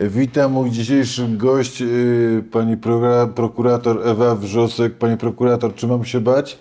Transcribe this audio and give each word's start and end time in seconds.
Witam, 0.00 0.52
mój 0.52 0.70
dzisiejszy 0.70 1.28
gość, 1.28 1.80
yy, 1.80 2.44
pani 2.52 2.76
prokura- 2.76 3.26
prokurator 3.26 4.08
Ewa 4.08 4.34
Wrzosek. 4.34 4.94
Pani 4.94 5.16
prokurator, 5.16 5.74
czy 5.74 5.86
mam 5.86 6.04
się 6.04 6.20
bać? 6.20 6.58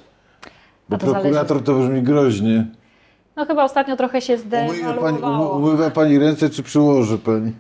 Bo 0.90 0.96
A 0.96 1.00
to 1.00 1.06
zależy. 1.06 1.22
prokurator 1.22 1.64
to 1.64 1.74
brzmi 1.80 2.02
groźnie. 2.04 2.68
No 3.36 3.46
chyba 3.46 3.64
ostatnio 3.64 3.96
trochę 3.98 4.22
się 4.22 4.38
pani, 4.38 5.18
umy- 5.18 5.50
umywa 5.56 5.90
pani 5.90 6.20
ręce, 6.20 6.50
czy 6.50 6.64
przyłoży 6.64 7.18
pani? 7.18 7.52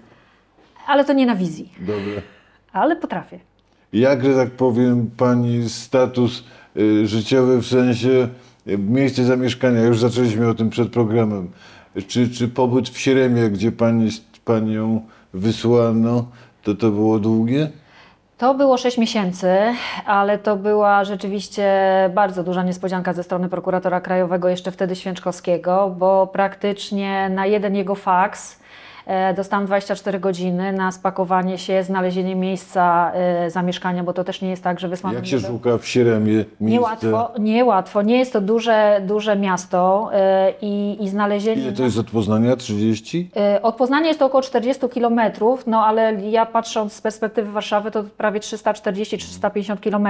ale 0.87 1.05
to 1.05 1.13
nie 1.13 1.25
na 1.25 1.35
wizji, 1.35 1.71
Dobra. 1.79 2.21
ale 2.73 2.95
potrafię. 2.95 3.39
Jak, 3.93 4.23
że 4.25 4.35
tak 4.35 4.51
powiem, 4.51 5.09
pani 5.17 5.69
status 5.69 6.43
y, 6.77 7.07
życiowy 7.07 7.61
w 7.61 7.67
sensie 7.67 8.27
y, 8.67 8.77
miejsce 8.77 9.23
zamieszkania? 9.23 9.81
Już 9.83 9.99
zaczęliśmy 9.99 10.47
o 10.49 10.53
tym 10.53 10.69
przed 10.69 10.89
programem. 10.89 11.49
Czy, 12.07 12.29
czy 12.29 12.47
pobyt 12.47 12.89
w 12.89 12.99
Sieremie, 12.99 13.49
gdzie 13.49 13.71
pani, 13.71 14.09
panią 14.45 15.01
wysłano, 15.33 16.25
to 16.63 16.75
to 16.75 16.91
było 16.91 17.19
długie? 17.19 17.69
To 18.37 18.53
było 18.53 18.77
6 18.77 18.97
miesięcy, 18.97 19.47
ale 20.05 20.37
to 20.37 20.55
była 20.55 21.03
rzeczywiście 21.03 21.71
bardzo 22.15 22.43
duża 22.43 22.63
niespodzianka 22.63 23.13
ze 23.13 23.23
strony 23.23 23.49
prokuratora 23.49 24.01
krajowego, 24.01 24.49
jeszcze 24.49 24.71
wtedy 24.71 24.95
Święczkowskiego, 24.95 25.95
bo 25.97 26.27
praktycznie 26.27 27.29
na 27.29 27.45
jeden 27.45 27.75
jego 27.75 27.95
faks 27.95 28.58
dostałam 29.35 29.65
24 29.65 30.19
godziny 30.19 30.73
na 30.73 30.91
spakowanie 30.91 31.57
się, 31.57 31.83
znalezienie 31.83 32.35
miejsca 32.35 33.11
e, 33.13 33.49
zamieszkania, 33.51 34.03
bo 34.03 34.13
to 34.13 34.23
też 34.23 34.41
nie 34.41 34.49
jest 34.49 34.63
tak, 34.63 34.79
że 34.79 34.87
wysłano 34.87 35.15
Jak 35.15 35.27
się 35.27 35.39
szuka 35.39 35.77
w 35.77 35.87
Sieremie 35.87 36.33
miejsce? 36.33 36.47
Niełatwo, 36.61 37.31
niełatwo. 37.39 38.01
Nie 38.01 38.17
jest 38.17 38.33
to 38.33 38.41
duże, 38.41 39.01
duże 39.05 39.35
miasto 39.35 40.09
e, 40.13 40.53
i, 40.61 40.97
i 41.03 41.09
znalezienie... 41.09 41.61
Ile 41.61 41.71
to 41.71 41.83
jest 41.83 41.97
od 41.97 42.11
Poznania? 42.11 42.55
30? 42.55 43.29
E, 43.35 43.61
Od 43.61 43.75
Poznania 43.75 44.07
jest 44.07 44.19
to 44.19 44.25
około 44.25 44.41
40 44.41 44.89
km, 44.89 45.19
no 45.67 45.85
ale 45.85 46.13
ja 46.13 46.45
patrząc 46.45 46.93
z 46.93 47.01
perspektywy 47.01 47.51
Warszawy 47.51 47.91
to 47.91 48.03
prawie 48.03 48.39
340-350 48.39 49.77
km. 49.79 50.07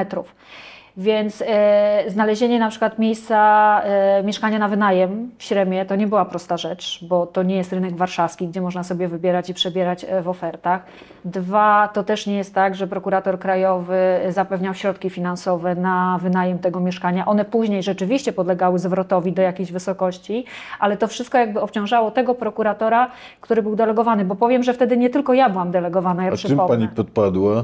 Więc 0.98 1.44
e, 1.48 2.04
znalezienie 2.08 2.60
na 2.60 2.70
przykład 2.70 3.00
miejsca 3.00 3.82
e, 3.84 4.24
mieszkania 4.24 4.60
na 4.60 4.68
wynajem 4.68 5.32
w 5.38 5.44
Śremie 5.44 5.86
to 5.86 5.96
nie 5.96 6.08
była 6.08 6.26
prosta 6.26 6.58
rzecz, 6.58 7.00
bo 7.02 7.26
to 7.26 7.44
nie 7.44 7.56
jest 7.56 7.74
rynek 7.74 7.96
warszawski, 7.96 8.48
gdzie 8.48 8.62
można 8.62 8.84
sobie 8.84 9.08
wybierać 9.08 9.50
i 9.50 9.54
przebierać 9.54 10.06
e, 10.10 10.22
w 10.22 10.30
ofertach. 10.30 10.86
Dwa, 11.26 11.90
to 11.94 12.04
też 12.04 12.28
nie 12.28 12.38
jest 12.38 12.56
tak, 12.56 12.76
że 12.76 12.88
prokurator 12.88 13.40
krajowy 13.40 14.20
zapewniał 14.30 14.74
środki 14.74 15.10
finansowe 15.10 15.76
na 15.76 16.20
wynajem 16.22 16.60
tego 16.60 16.80
mieszkania. 16.80 17.26
One 17.26 17.46
później 17.46 17.84
rzeczywiście 17.84 18.34
podlegały 18.34 18.80
zwrotowi 18.80 19.32
do 19.32 19.42
jakiejś 19.42 19.72
wysokości, 19.72 20.46
ale 20.80 20.98
to 20.98 21.08
wszystko 21.08 21.38
jakby 21.38 21.62
obciążało 21.62 22.12
tego 22.12 22.36
prokuratora, 22.36 23.12
który 23.42 23.64
był 23.64 23.76
delegowany, 23.76 24.26
bo 24.26 24.36
powiem, 24.36 24.64
że 24.64 24.74
wtedy 24.74 24.98
nie 24.98 25.10
tylko 25.10 25.34
ja 25.34 25.50
byłam 25.50 25.72
delegowana, 25.72 26.26
ja 26.26 26.32
A 26.32 26.38
czym 26.38 26.58
pani 26.58 26.88
podpadła? 26.88 27.64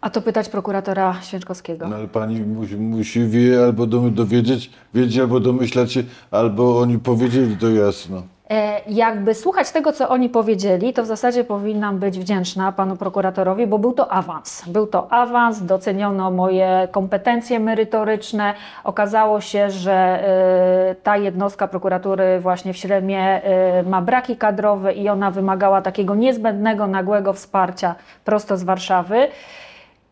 A 0.00 0.10
to 0.10 0.22
pytać 0.22 0.48
prokuratora 0.48 1.16
Święczkowskiego. 1.22 1.88
No, 1.88 1.96
ale 1.96 2.08
pani 2.08 2.40
musi, 2.40 2.76
musi 2.76 3.26
wie 3.26 3.62
albo 3.64 3.86
dowiedzieć, 3.86 4.70
wiedzieć 4.94 5.18
albo 5.18 5.40
domyślać 5.40 5.92
się, 5.92 6.02
albo 6.30 6.80
oni 6.80 6.98
powiedzieli 6.98 7.56
to 7.56 7.68
jasno. 7.68 8.22
E, 8.50 8.80
Jakby 8.88 9.34
słuchać 9.34 9.70
tego, 9.70 9.92
co 9.92 10.08
oni 10.08 10.28
powiedzieli, 10.28 10.92
to 10.92 11.02
w 11.02 11.06
zasadzie 11.06 11.44
powinnam 11.44 11.98
być 11.98 12.18
wdzięczna 12.18 12.72
panu 12.72 12.96
prokuratorowi, 12.96 13.66
bo 13.66 13.78
był 13.78 13.92
to 13.92 14.12
awans. 14.12 14.64
Był 14.66 14.86
to 14.86 15.12
awans, 15.12 15.62
doceniono 15.66 16.30
moje 16.30 16.88
kompetencje 16.90 17.60
merytoryczne. 17.60 18.54
Okazało 18.84 19.40
się, 19.40 19.70
że 19.70 19.92
e, 19.92 20.94
ta 21.02 21.16
jednostka 21.16 21.68
prokuratury 21.68 22.40
właśnie 22.40 22.72
w 22.72 22.76
Śremie 22.76 23.20
e, 23.22 23.82
ma 23.82 24.02
braki 24.02 24.36
kadrowe 24.36 24.92
i 24.94 25.08
ona 25.08 25.30
wymagała 25.30 25.82
takiego 25.82 26.14
niezbędnego, 26.14 26.86
nagłego 26.86 27.32
wsparcia 27.32 27.94
prosto 28.24 28.56
z 28.56 28.62
Warszawy. 28.62 29.28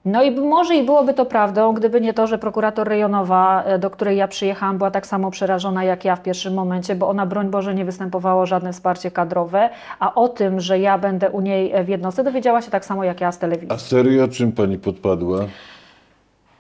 No 0.04 0.22
i 0.22 0.30
może 0.30 0.76
i 0.76 0.84
byłoby 0.84 1.14
to 1.14 1.26
prawdą, 1.26 1.72
gdyby 1.72 2.00
nie 2.00 2.14
to, 2.14 2.26
że 2.26 2.38
prokurator 2.38 2.88
rejonowa, 2.88 3.62
e, 3.62 3.78
do 3.78 3.90
której 3.90 4.16
ja 4.16 4.28
przyjechałam, 4.28 4.78
była 4.78 4.90
tak 4.90 5.06
samo 5.06 5.30
przerażona 5.30 5.84
jak 5.84 6.04
ja 6.04 6.16
w 6.16 6.22
pierwszym 6.22 6.54
momencie, 6.54 6.94
bo 6.94 7.08
ona, 7.08 7.26
broń 7.26 7.48
Boże, 7.48 7.74
nie 7.74 7.84
występowało 7.84 8.46
żadne 8.46 8.72
wsparcie 8.72 9.10
kadrowe, 9.10 9.70
a 10.00 10.14
o 10.14 10.28
tym, 10.28 10.60
że 10.60 10.78
ja 10.78 10.98
będę 10.98 11.30
u 11.30 11.40
niej 11.40 11.84
w 11.84 11.88
jednostce, 11.88 12.24
dowiedziała 12.24 12.62
się 12.62 12.70
tak 12.70 12.84
samo 12.84 13.04
jak 13.04 13.20
ja 13.20 13.32
z 13.32 13.38
telewizji. 13.38 13.70
A 13.72 13.78
serio, 13.78 14.28
czym 14.28 14.52
pani 14.52 14.78
podpadła? 14.78 15.38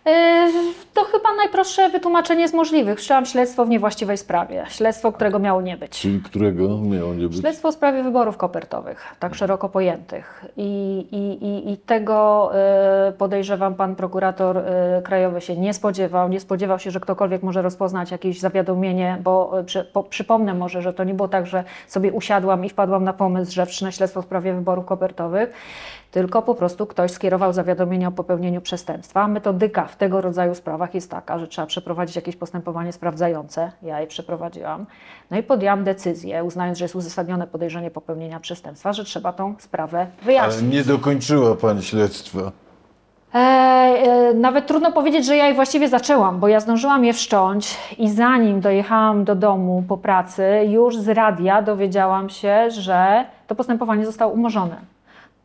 E, 0.06 0.48
To 0.94 1.04
chyba 1.04 1.32
najprostsze 1.36 1.88
wytłumaczenie 1.88 2.48
z 2.48 2.54
możliwych. 2.54 2.98
Wszczęłam 2.98 3.26
śledztwo 3.26 3.64
w 3.64 3.68
niewłaściwej 3.68 4.16
sprawie. 4.18 4.64
Śledztwo, 4.68 5.12
którego 5.12 5.38
miało 5.38 5.60
nie 5.62 5.76
być. 5.76 6.00
Czyli 6.00 6.20
którego 6.20 6.68
miało 6.78 7.14
nie 7.14 7.28
być? 7.28 7.38
Śledztwo 7.38 7.70
w 7.70 7.74
sprawie 7.74 8.02
wyborów 8.02 8.36
kopertowych, 8.36 9.14
tak 9.18 9.34
szeroko 9.34 9.68
pojętych. 9.68 10.44
I, 10.56 11.06
i, 11.12 11.44
i, 11.46 11.72
i 11.72 11.76
tego 11.78 12.50
e, 12.54 13.12
podejrzewam, 13.18 13.74
pan 13.74 13.96
prokurator 13.96 14.58
e, 14.58 15.02
krajowy 15.04 15.40
się 15.40 15.56
nie 15.56 15.74
spodziewał. 15.74 16.28
Nie 16.28 16.40
spodziewał 16.40 16.78
się, 16.78 16.90
że 16.90 17.00
ktokolwiek 17.00 17.42
może 17.42 17.62
rozpoznać 17.62 18.10
jakieś 18.10 18.40
zawiadomienie, 18.40 19.18
bo 19.22 19.52
przy, 19.66 19.84
po, 19.84 20.02
przypomnę 20.02 20.54
może, 20.54 20.82
że 20.82 20.92
to 20.92 21.04
nie 21.04 21.14
było 21.14 21.28
tak, 21.28 21.46
że 21.46 21.64
sobie 21.88 22.12
usiadłam 22.12 22.64
i 22.64 22.68
wpadłam 22.68 23.04
na 23.04 23.12
pomysł, 23.12 23.52
że 23.52 23.66
wszczynę 23.66 23.92
śledztwo 23.92 24.22
w 24.22 24.24
sprawie 24.24 24.54
wyborów 24.54 24.84
kopertowych, 24.84 25.52
tylko 26.14 26.42
po 26.42 26.54
prostu 26.54 26.86
ktoś 26.86 27.10
skierował 27.10 27.52
zawiadomienie 27.52 28.08
o 28.08 28.12
popełnieniu 28.12 28.60
przestępstwa. 28.60 29.28
Metodyka 29.28 29.86
w 29.86 29.96
tego 29.96 30.20
rodzaju 30.20 30.54
sprawach 30.54 30.94
jest 30.94 31.10
taka, 31.10 31.38
że 31.38 31.48
trzeba 31.48 31.66
przeprowadzić 31.66 32.16
jakieś 32.16 32.36
postępowanie 32.36 32.92
sprawdzające. 32.92 33.72
Ja 33.82 34.00
je 34.00 34.06
przeprowadziłam. 34.06 34.86
No 35.30 35.38
i 35.38 35.42
podjęłam 35.42 35.84
decyzję, 35.84 36.44
uznając, 36.44 36.78
że 36.78 36.84
jest 36.84 36.96
uzasadnione 36.96 37.46
podejrzenie 37.46 37.90
popełnienia 37.90 38.40
przestępstwa, 38.40 38.92
że 38.92 39.04
trzeba 39.04 39.32
tą 39.32 39.54
sprawę 39.58 39.98
Ale 39.98 40.08
wyjaśnić. 40.22 40.72
nie 40.72 40.84
dokończyła 40.84 41.54
pani 41.54 41.82
śledztwa. 41.82 42.52
E, 43.34 43.38
e, 43.38 44.34
nawet 44.34 44.66
trudno 44.66 44.92
powiedzieć, 44.92 45.26
że 45.26 45.36
ja 45.36 45.46
je 45.46 45.54
właściwie 45.54 45.88
zaczęłam, 45.88 46.40
bo 46.40 46.48
ja 46.48 46.60
zdążyłam 46.60 47.04
je 47.04 47.12
wszcząć 47.12 47.76
i 47.98 48.10
zanim 48.10 48.60
dojechałam 48.60 49.24
do 49.24 49.34
domu 49.34 49.84
po 49.88 49.96
pracy, 49.96 50.44
już 50.68 50.96
z 50.96 51.08
radia 51.08 51.62
dowiedziałam 51.62 52.30
się, 52.30 52.70
że 52.70 53.24
to 53.46 53.54
postępowanie 53.54 54.06
zostało 54.06 54.32
umorzone. 54.32 54.93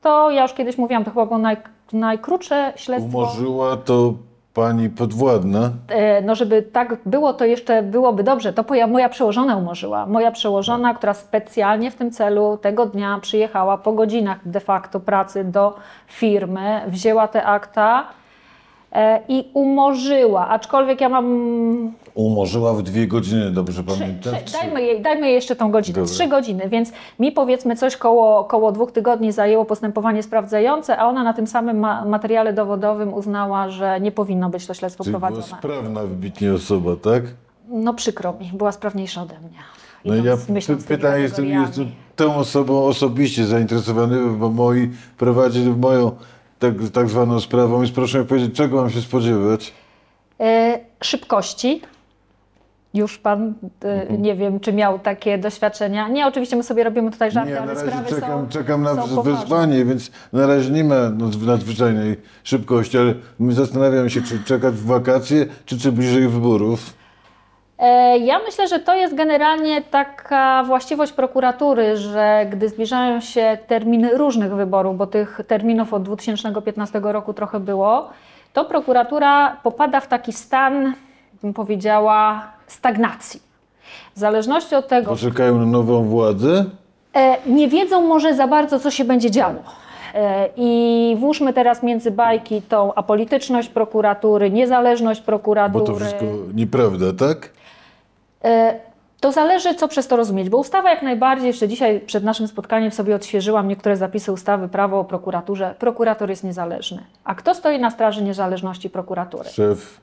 To 0.02 0.32
ja 0.32 0.42
już 0.42 0.54
kiedyś 0.54 0.78
mówiłam, 0.78 1.04
to 1.04 1.12
chyba 1.12 1.26
było 1.26 1.38
naj, 1.38 1.58
najkrótsze 1.94 2.74
śledztwo. 2.76 3.18
Umorzyła 3.18 3.78
to 3.78 4.14
pani 4.54 4.90
podwładna. 4.90 5.72
E, 5.88 6.22
no 6.22 6.36
żeby 6.36 6.62
tak 6.62 6.96
było, 7.06 7.34
to 7.34 7.46
jeszcze 7.46 7.84
byłoby 7.84 8.24
dobrze. 8.24 8.54
To 8.54 8.66
moja 8.88 9.10
przełożona 9.10 9.58
umorzyła. 9.58 10.06
Moja 10.06 10.32
przełożona, 10.32 10.94
która 10.94 11.14
specjalnie 11.14 11.92
w 11.92 11.96
tym 11.96 12.12
celu 12.12 12.58
tego 12.62 12.86
dnia 12.86 13.20
przyjechała 13.22 13.78
po 13.78 13.92
godzinach 13.92 14.48
de 14.48 14.60
facto 14.60 15.00
pracy 15.00 15.44
do 15.44 15.76
firmy, 16.08 16.82
wzięła 16.88 17.28
te 17.28 17.46
akta 17.46 18.08
e, 18.92 19.20
i 19.28 19.50
umorzyła. 19.54 20.48
Aczkolwiek 20.48 21.02
ja 21.02 21.10
mam 21.10 21.94
Umorzyła 22.14 22.74
w 22.74 22.82
dwie 22.82 23.08
godziny, 23.08 23.52
dobrze 23.52 23.84
Trzy, 23.84 24.00
pamiętam? 24.00 24.34
trzy, 24.46 24.58
dajmy, 24.58 24.82
jej, 24.82 25.02
dajmy 25.02 25.26
jej 25.26 25.36
jeszcze 25.36 25.56
tą 25.56 25.72
godzinę, 25.72 25.96
Dobra. 26.00 26.14
trzy 26.14 26.28
godziny, 26.28 26.70
więc 26.70 26.92
mi 27.20 27.32
powiedzmy 27.32 27.76
coś 27.76 27.98
koło, 27.98 28.44
koło 28.44 28.72
dwóch 28.72 28.92
tygodni 28.92 29.32
zajęło 29.32 29.66
postępowanie 29.66 30.24
sprawdzające, 30.24 30.98
a 30.98 31.08
ona 31.08 31.24
na 31.24 31.34
tym 31.34 31.48
samym 31.48 31.80
ma 31.80 32.06
materiale 32.06 32.54
dowodowym 32.54 33.14
uznała, 33.14 33.70
że 33.70 34.00
nie 34.02 34.12
powinno 34.12 34.50
być 34.50 34.66
to 34.68 34.74
śledztwo 34.74 35.04
Czyli 35.04 35.18
była 35.18 35.28
prowadzone. 35.30 35.60
sprawna 35.60 36.02
wybitnie 36.04 36.54
osoba, 36.54 36.92
tak? 37.04 37.24
No 37.70 37.94
przykro 37.94 38.34
mi, 38.34 38.52
była 38.54 38.72
sprawniejsza 38.72 39.22
ode 39.22 39.40
mnie. 39.40 39.60
No 40.06 40.16
ja 40.16 40.38
myśląc 40.50 40.84
py- 40.84 40.88
tymi 40.88 40.98
pytam, 41.00 41.20
jestem, 41.20 41.46
jestem 41.46 41.92
tą 42.16 42.36
osobą 42.36 42.84
osobiście 42.86 43.46
zainteresowany, 43.46 44.30
bo 44.38 44.50
moi 44.50 44.90
prowadzi 45.18 45.60
moją 45.70 46.12
tak, 46.60 46.74
tak 46.94 47.10
zwaną 47.10 47.40
sprawą, 47.40 47.78
więc 47.80 47.92
proszę 47.92 48.20
mi 48.20 48.26
powiedzieć, 48.26 48.56
czego 48.56 48.76
mam 48.78 48.90
się 48.90 49.02
spodziewać? 49.02 49.74
E, 50.40 50.80
szybkości. 51.04 51.82
Już 52.94 53.18
pan, 53.18 53.54
e, 53.86 54.02
Mhm. 54.02 54.22
nie 54.22 54.36
wiem, 54.36 54.60
czy 54.60 54.74
miał 54.74 55.00
takie 55.00 55.38
doświadczenia. 55.38 56.08
Nie, 56.08 56.28
oczywiście 56.28 56.56
my 56.56 56.64
sobie 56.64 56.84
robimy 56.84 57.12
tutaj 57.12 57.32
żarty, 57.32 57.50
Nie, 57.50 57.56
na 57.56 57.62
ale 57.62 57.74
razie 57.74 57.88
sprawy 57.88 58.10
czekam, 58.10 58.30
są, 58.30 58.50
czekam 58.50 58.84
na 58.84 58.96
są 58.96 59.22
wezwanie, 59.22 59.86
więc 59.86 60.12
na 60.34 60.48
razie 60.48 60.72
nie 60.72 60.84
ma 60.84 60.96
nadz- 60.96 61.46
nadzwyczajnej 61.48 62.16
szybkości, 62.44 62.98
ale 62.98 63.14
my 63.40 63.54
zastanawiam 63.54 64.10
się, 64.10 64.22
czy 64.22 64.44
czekać 64.44 64.74
w 64.74 64.86
wakacje, 64.86 65.46
czy, 65.66 65.78
czy 65.80 65.92
bliżej 65.92 66.28
wyborów. 66.28 66.94
E, 67.80 68.18
Ja 68.18 68.40
myślę, 68.40 68.68
że 68.68 68.80
to 68.80 68.96
jest 68.96 69.16
generalnie 69.16 69.82
taka 69.82 70.64
właściwość 70.64 71.12
prokuratury, 71.12 71.98
że 71.98 72.46
gdy 72.52 72.70
zbliżają 72.70 73.20
się 73.22 73.58
terminy 73.68 74.18
różnych 74.18 74.54
wyborów, 74.56 74.98
bo 74.98 75.08
tych 75.08 75.42
terminów 75.48 75.94
od 75.94 76.04
2015 76.04 77.00
roku 77.04 77.34
trochę 77.34 77.60
było, 77.60 78.10
to 78.54 78.66
prokuratura 78.66 79.58
popada 79.64 80.00
w 80.00 80.08
taki 80.08 80.34
stan, 80.34 80.94
bym 81.44 81.54
powiedziała, 81.54 82.44
stagnacji. 82.68 83.42
W 84.16 84.20
zależności 84.20 84.76
od 84.76 84.88
tego, 84.88 85.10
Poczekają 85.12 85.58
na 85.58 85.66
nową 85.66 86.04
władzę. 86.04 86.66
E, 87.16 87.38
nie 87.46 87.68
wiedzą 87.68 88.08
może 88.08 88.34
za 88.36 88.48
bardzo, 88.48 88.80
co 88.80 88.92
się 88.92 89.04
będzie 89.06 89.32
działo. 89.32 89.56
E, 90.16 90.50
I 90.58 91.16
włóżmy 91.20 91.54
teraz 91.54 91.84
między 91.84 92.12
bajki 92.12 92.62
tą 92.62 92.94
apolityczność 92.94 93.70
prokuratury, 93.70 94.52
niezależność 94.52 95.20
Bo 95.22 95.26
prokuratury. 95.26 95.86
to 95.86 95.96
wszystko 95.96 96.26
nieprawda, 96.54 97.06
tak? 97.28 97.50
E, 98.44 98.80
To 99.22 99.32
zależy, 99.32 99.76
co 99.76 99.88
przez 99.88 100.08
to 100.08 100.16
rozumieć, 100.16 100.50
bo 100.50 100.58
ustawa 100.58 100.90
jak 100.90 101.02
najbardziej, 101.02 101.48
jeszcze 101.48 101.68
dzisiaj 101.68 102.00
przed 102.00 102.24
naszym 102.24 102.48
spotkaniem 102.48 102.92
sobie 102.92 103.16
odświeżyłam 103.16 103.68
niektóre 103.68 103.98
zapisy 103.98 104.32
ustawy 104.32 104.68
prawo 104.68 105.00
o 105.00 105.04
prokuraturze. 105.04 105.76
Prokurator 105.80 106.30
jest 106.30 106.44
niezależny. 106.44 107.04
A 107.24 107.36
kto 107.36 107.56
stoi 107.56 107.80
na 107.80 107.92
straży 107.92 108.24
niezależności 108.24 108.90
prokuratury? 108.90 109.50
Szef 109.50 110.00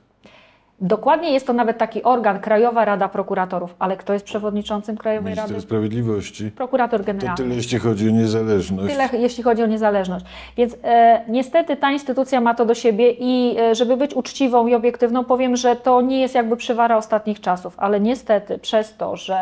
Dokładnie 0.81 1.31
jest 1.31 1.47
to 1.47 1.53
nawet 1.53 1.77
taki 1.77 2.03
organ, 2.03 2.39
Krajowa 2.39 2.85
Rada 2.85 3.09
Prokuratorów, 3.09 3.75
ale 3.79 3.97
kto 3.97 4.13
jest 4.13 4.25
przewodniczącym 4.25 4.97
Krajowej 4.97 5.31
Ministra 5.33 5.47
Rady? 5.47 5.61
Sprawiedliwości. 5.61 6.51
Prokurator 6.51 6.99
To 6.99 7.05
Generalny. 7.05 7.37
tyle, 7.37 7.55
jeśli 7.55 7.79
chodzi 7.79 8.09
o 8.09 8.11
niezależność. 8.11 8.93
Tyle, 8.93 9.09
jeśli 9.21 9.43
chodzi 9.43 9.63
o 9.63 9.65
niezależność. 9.65 10.25
Więc 10.57 10.77
e, 10.83 11.21
niestety 11.27 11.75
ta 11.75 11.91
instytucja 11.91 12.41
ma 12.41 12.53
to 12.53 12.65
do 12.65 12.73
siebie 12.73 13.11
i 13.11 13.55
e, 13.59 13.75
żeby 13.75 13.97
być 13.97 14.13
uczciwą 14.13 14.67
i 14.67 14.75
obiektywną, 14.75 15.25
powiem, 15.25 15.55
że 15.55 15.75
to 15.75 16.01
nie 16.01 16.21
jest 16.21 16.35
jakby 16.35 16.57
przywara 16.57 16.97
ostatnich 16.97 17.41
czasów, 17.41 17.73
ale 17.77 17.99
niestety 17.99 18.59
przez 18.59 18.97
to, 18.97 19.15
że 19.15 19.37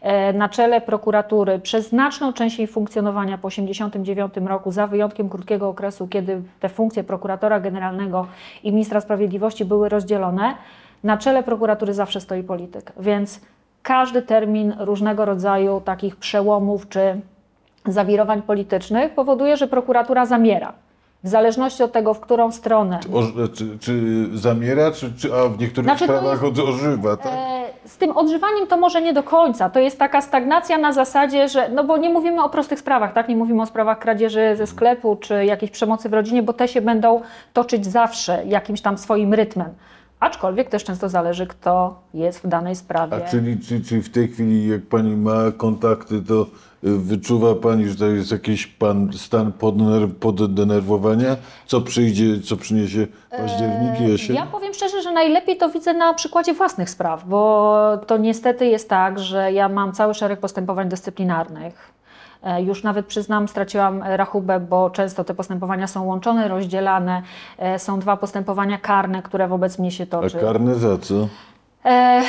e, 0.00 0.32
na 0.32 0.48
czele 0.48 0.80
prokuratury 0.80 1.58
przez 1.58 1.88
znaczną 1.88 2.32
część 2.32 2.58
jej 2.58 2.68
funkcjonowania 2.68 3.38
po 3.38 3.48
1989 3.48 4.48
roku, 4.48 4.70
za 4.70 4.86
wyjątkiem 4.86 5.28
krótkiego 5.28 5.68
okresu, 5.68 6.08
kiedy 6.08 6.42
te 6.60 6.68
funkcje 6.68 7.04
prokuratora 7.04 7.60
generalnego 7.60 8.26
i 8.62 8.72
ministra 8.72 9.00
sprawiedliwości 9.00 9.64
były 9.64 9.88
rozdzielone, 9.88 10.54
na 11.04 11.16
czele 11.16 11.42
prokuratury 11.42 11.94
zawsze 11.94 12.20
stoi 12.20 12.42
polityk. 12.42 12.92
Więc 13.00 13.40
każdy 13.82 14.22
termin 14.22 14.74
różnego 14.78 15.24
rodzaju 15.24 15.80
takich 15.84 16.16
przełomów 16.16 16.88
czy 16.88 17.20
zawirowań 17.86 18.42
politycznych 18.42 19.14
powoduje, 19.14 19.56
że 19.56 19.68
prokuratura 19.68 20.26
zamiera. 20.26 20.72
W 21.24 21.28
zależności 21.28 21.82
od 21.82 21.92
tego, 21.92 22.14
w 22.14 22.20
którą 22.20 22.52
stronę. 22.52 23.00
O, 23.14 23.48
czy, 23.48 23.78
czy 23.78 24.02
zamiera, 24.38 24.90
czy, 24.92 25.12
czy 25.18 25.34
a 25.34 25.48
w 25.48 25.58
niektórych 25.58 25.88
Znaczy, 25.90 26.04
sprawach 26.04 26.44
od- 26.44 26.58
ożywa, 26.58 27.16
tak? 27.16 27.32
E, 27.32 27.64
Z 27.88 27.96
tym 27.96 28.16
odżywaniem 28.16 28.66
to 28.66 28.76
może 28.76 29.02
nie 29.02 29.12
do 29.12 29.22
końca. 29.22 29.70
To 29.70 29.80
jest 29.80 29.98
taka 29.98 30.20
stagnacja 30.20 30.78
na 30.78 30.92
zasadzie, 30.92 31.48
że. 31.48 31.68
No 31.68 31.84
bo 31.84 31.96
nie 31.96 32.10
mówimy 32.10 32.42
o 32.42 32.48
prostych 32.48 32.78
sprawach, 32.78 33.12
tak? 33.12 33.28
Nie 33.28 33.36
mówimy 33.36 33.62
o 33.62 33.66
sprawach 33.66 33.98
kradzieży 33.98 34.56
ze 34.56 34.66
sklepu 34.66 35.16
czy 35.16 35.44
jakiejś 35.44 35.70
przemocy 35.72 36.08
w 36.08 36.12
rodzinie, 36.14 36.42
bo 36.42 36.52
te 36.52 36.68
się 36.68 36.80
będą 36.80 37.20
toczyć 37.52 37.86
zawsze 37.86 38.42
jakimś 38.46 38.80
tam 38.80 38.98
swoim 38.98 39.34
rytmem. 39.34 39.68
Aczkolwiek 40.24 40.68
też 40.68 40.84
często 40.84 41.08
zależy, 41.08 41.46
kto 41.46 42.00
jest 42.14 42.38
w 42.38 42.48
danej 42.48 42.76
sprawie. 42.76 43.16
A 43.16 43.20
czyli, 43.30 43.60
czy, 43.60 43.84
czy 43.84 44.02
w 44.02 44.08
tej 44.08 44.28
chwili, 44.28 44.68
jak 44.68 44.82
pani 44.86 45.16
ma 45.16 45.32
kontakty, 45.56 46.22
to 46.22 46.42
y, 46.42 46.46
wyczuwa 46.98 47.54
pani, 47.54 47.88
że 47.88 47.94
to 47.96 48.06
jest 48.06 48.32
jakiś 48.32 48.66
pan 48.66 49.10
stan 49.12 49.52
poddenerwowania? 50.20 51.36
Co 51.66 51.80
przyjdzie, 51.80 52.40
co 52.40 52.56
przyniesie 52.56 53.06
październik, 53.30 54.00
jesień? 54.00 54.36
E, 54.36 54.38
Ja 54.38 54.46
powiem 54.46 54.74
szczerze, 54.74 55.02
że 55.02 55.12
najlepiej 55.12 55.56
to 55.56 55.68
widzę 55.68 55.94
na 55.94 56.14
przykładzie 56.14 56.54
własnych 56.54 56.90
spraw, 56.90 57.28
bo 57.28 57.98
to 58.06 58.16
niestety 58.16 58.66
jest 58.66 58.88
tak, 58.88 59.18
że 59.18 59.52
ja 59.52 59.68
mam 59.68 59.92
cały 59.92 60.14
szereg 60.14 60.40
postępowań 60.40 60.88
dyscyplinarnych. 60.88 61.94
E, 62.44 62.62
Już 62.62 62.82
nawet 62.82 63.06
przyznam, 63.06 63.48
straciłam 63.48 64.02
rachubę, 64.02 64.60
bo 64.60 64.90
często 64.90 65.24
te 65.24 65.34
postępowania 65.34 65.86
są 65.86 66.04
łączone, 66.04 66.48
rozdzielane. 66.48 67.22
E, 67.58 67.78
Są 67.78 67.98
dwa 68.00 68.16
postępowania 68.16 68.78
karne, 68.78 69.22
które 69.22 69.48
wobec 69.48 69.78
mnie 69.78 69.90
się 69.90 70.04
A 70.04 70.06
toczy. 70.06 70.38
karne 70.38 70.74
za 70.74 70.98
co? 70.98 71.14
E, 71.84 72.22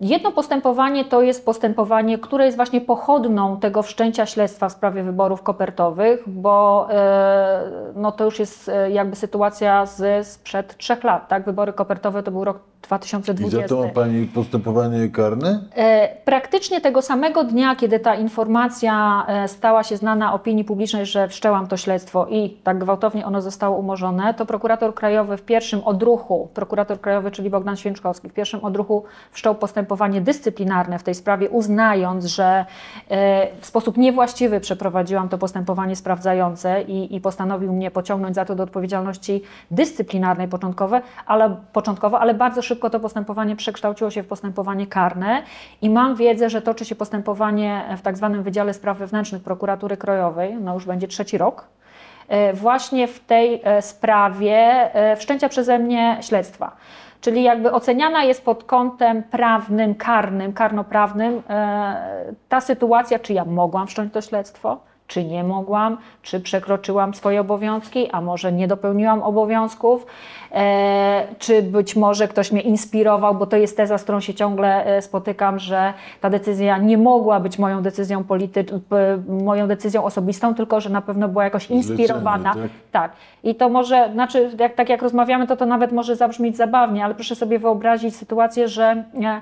Jedno 0.00 0.32
postępowanie 0.32 1.04
to 1.04 1.22
jest 1.22 1.44
postępowanie, 1.46 2.18
które 2.18 2.44
jest 2.44 2.56
właśnie 2.56 2.80
pochodną 2.80 3.56
tego 3.60 3.82
wszczęcia 3.82 4.26
śledztwa 4.26 4.68
w 4.68 4.72
sprawie 4.72 5.02
wyborów 5.02 5.42
kopertowych, 5.42 6.22
bo 6.26 6.88
no 7.96 8.12
to 8.12 8.24
już 8.24 8.38
jest 8.38 8.70
jakby 8.90 9.16
sytuacja 9.16 9.86
z, 9.86 10.26
sprzed 10.26 10.76
trzech 10.76 11.04
lat. 11.04 11.28
Tak? 11.28 11.44
Wybory 11.44 11.72
kopertowe 11.72 12.22
to 12.22 12.30
był 12.30 12.44
rok 12.44 12.58
I 12.84 12.86
2020. 12.86 13.60
za 13.60 13.68
to 13.68 13.82
ma 13.82 13.88
pani 13.88 14.26
postępowanie 14.26 15.08
karne? 15.08 15.60
E, 15.76 16.08
Praktycznie 16.24 16.80
tego 16.80 17.02
samego 17.02 17.44
dnia, 17.44 17.76
kiedy 17.76 18.00
ta 18.00 18.14
informacja 18.14 19.24
e, 19.28 19.48
stała 19.48 19.82
się 19.82 19.96
znana 19.96 20.32
opinii 20.34 20.64
publicznej, 20.64 21.06
że 21.06 21.28
wszczęłam 21.28 21.66
to 21.66 21.76
śledztwo 21.76 22.26
i 22.26 22.50
tak 22.64 22.78
gwałtownie 22.78 23.26
ono 23.26 23.42
zostało 23.42 23.78
umorzone, 23.78 24.34
to 24.34 24.46
prokurator 24.46 24.94
krajowy 24.94 25.36
w 25.36 25.42
pierwszym 25.42 25.84
odruchu, 25.84 26.48
prokurator 26.54 27.00
krajowy, 27.00 27.30
czyli 27.30 27.50
Bogdan 27.50 27.76
Święczkowski, 27.76 28.28
w 28.28 28.32
pierwszym 28.32 28.64
odruchu 28.64 29.04
wszczął 29.32 29.54
postępowanie 29.54 30.20
dyscyplinarne 30.20 30.98
w 30.98 31.02
tej 31.02 31.14
sprawie, 31.14 31.50
uznając, 31.50 32.24
że 32.24 32.64
e, 33.10 33.46
w 33.60 33.66
sposób 33.66 33.96
niewłaściwy 33.96 34.60
przeprowadziłam 34.60 35.28
to 35.28 35.38
postępowanie 35.38 35.96
sprawdzające 35.96 36.82
i, 36.82 37.16
i 37.16 37.20
postanowił 37.20 37.72
mnie 37.72 37.90
pociągnąć 37.90 38.34
za 38.34 38.44
to 38.44 38.54
do 38.54 38.62
odpowiedzialności 38.62 39.42
dyscyplinarnej 39.70 40.48
początkowe, 40.48 41.02
ale, 41.26 41.56
początkowo, 41.72 42.20
ale 42.20 42.34
bardzo 42.34 42.62
szybko 42.62 42.73
to 42.76 43.00
postępowanie 43.00 43.56
przekształciło 43.56 44.10
się 44.10 44.22
w 44.22 44.26
postępowanie 44.26 44.86
karne 44.86 45.42
i 45.82 45.90
mam 45.90 46.16
wiedzę, 46.16 46.50
że 46.50 46.62
toczy 46.62 46.84
się 46.84 46.94
postępowanie 46.94 47.84
w 47.96 48.02
tak 48.02 48.16
zwanym 48.16 48.42
Wydziale 48.42 48.74
Spraw 48.74 48.98
Wewnętrznych 48.98 49.42
Prokuratury 49.42 49.96
Krajowej, 49.96 50.54
no 50.54 50.74
już 50.74 50.86
będzie 50.86 51.08
trzeci 51.08 51.38
rok, 51.38 51.66
e, 52.28 52.52
właśnie 52.52 53.08
w 53.08 53.20
tej 53.20 53.60
e, 53.64 53.82
sprawie 53.82 54.56
e, 54.94 55.16
wszczęcia 55.16 55.48
przeze 55.48 55.78
mnie 55.78 56.18
śledztwa. 56.20 56.76
Czyli 57.20 57.42
jakby 57.42 57.72
oceniana 57.72 58.24
jest 58.24 58.44
pod 58.44 58.64
kątem 58.64 59.22
prawnym, 59.22 59.94
karnym, 59.94 60.52
karnoprawnym 60.52 61.42
ta 62.48 62.60
sytuacja, 62.60 63.18
czy 63.18 63.32
ja 63.32 63.44
mogłam 63.44 63.86
wszcząć 63.86 64.12
to 64.12 64.20
śledztwo, 64.20 64.80
czy 65.06 65.24
nie 65.24 65.44
mogłam, 65.44 65.96
czy 66.22 66.40
przekroczyłam 66.40 67.14
swoje 67.14 67.40
obowiązki, 67.40 68.10
a 68.10 68.20
może 68.20 68.52
nie 68.52 68.68
dopełniłam 68.68 69.22
obowiązków, 69.22 70.06
e, 70.52 71.26
czy 71.38 71.62
być 71.62 71.96
może 71.96 72.28
ktoś 72.28 72.52
mnie 72.52 72.60
inspirował, 72.60 73.34
bo 73.34 73.46
to 73.46 73.56
jest 73.56 73.76
teza, 73.76 73.98
z 73.98 74.02
którą 74.02 74.20
się 74.20 74.34
ciągle 74.34 74.86
e, 74.86 75.02
spotykam, 75.02 75.58
że 75.58 75.92
ta 76.20 76.30
decyzja 76.30 76.78
nie 76.78 76.98
mogła 76.98 77.40
być 77.40 77.58
moją 77.58 77.82
decyzją 77.82 78.24
polityczną, 78.24 78.80
moją 79.28 79.68
decyzją 79.68 80.04
osobistą, 80.04 80.54
tylko 80.54 80.80
że 80.80 80.90
na 80.90 81.00
pewno 81.00 81.28
była 81.28 81.44
jakoś 81.44 81.70
inspirowana. 81.70 82.54
tak? 82.54 82.70
Tak. 82.92 83.12
I 83.44 83.54
to 83.54 83.68
może, 83.68 84.10
znaczy, 84.12 84.50
jak, 84.58 84.74
tak 84.74 84.88
jak 84.88 85.02
rozmawiamy, 85.02 85.46
to 85.46 85.56
to 85.56 85.66
nawet 85.66 85.92
może 85.92 86.16
zabrzmieć 86.16 86.56
zabawnie, 86.56 87.04
ale 87.04 87.14
proszę 87.14 87.34
sobie 87.34 87.58
wyobrazić 87.58 88.16
sytuację, 88.16 88.68
że 88.68 89.04
e, 89.22 89.40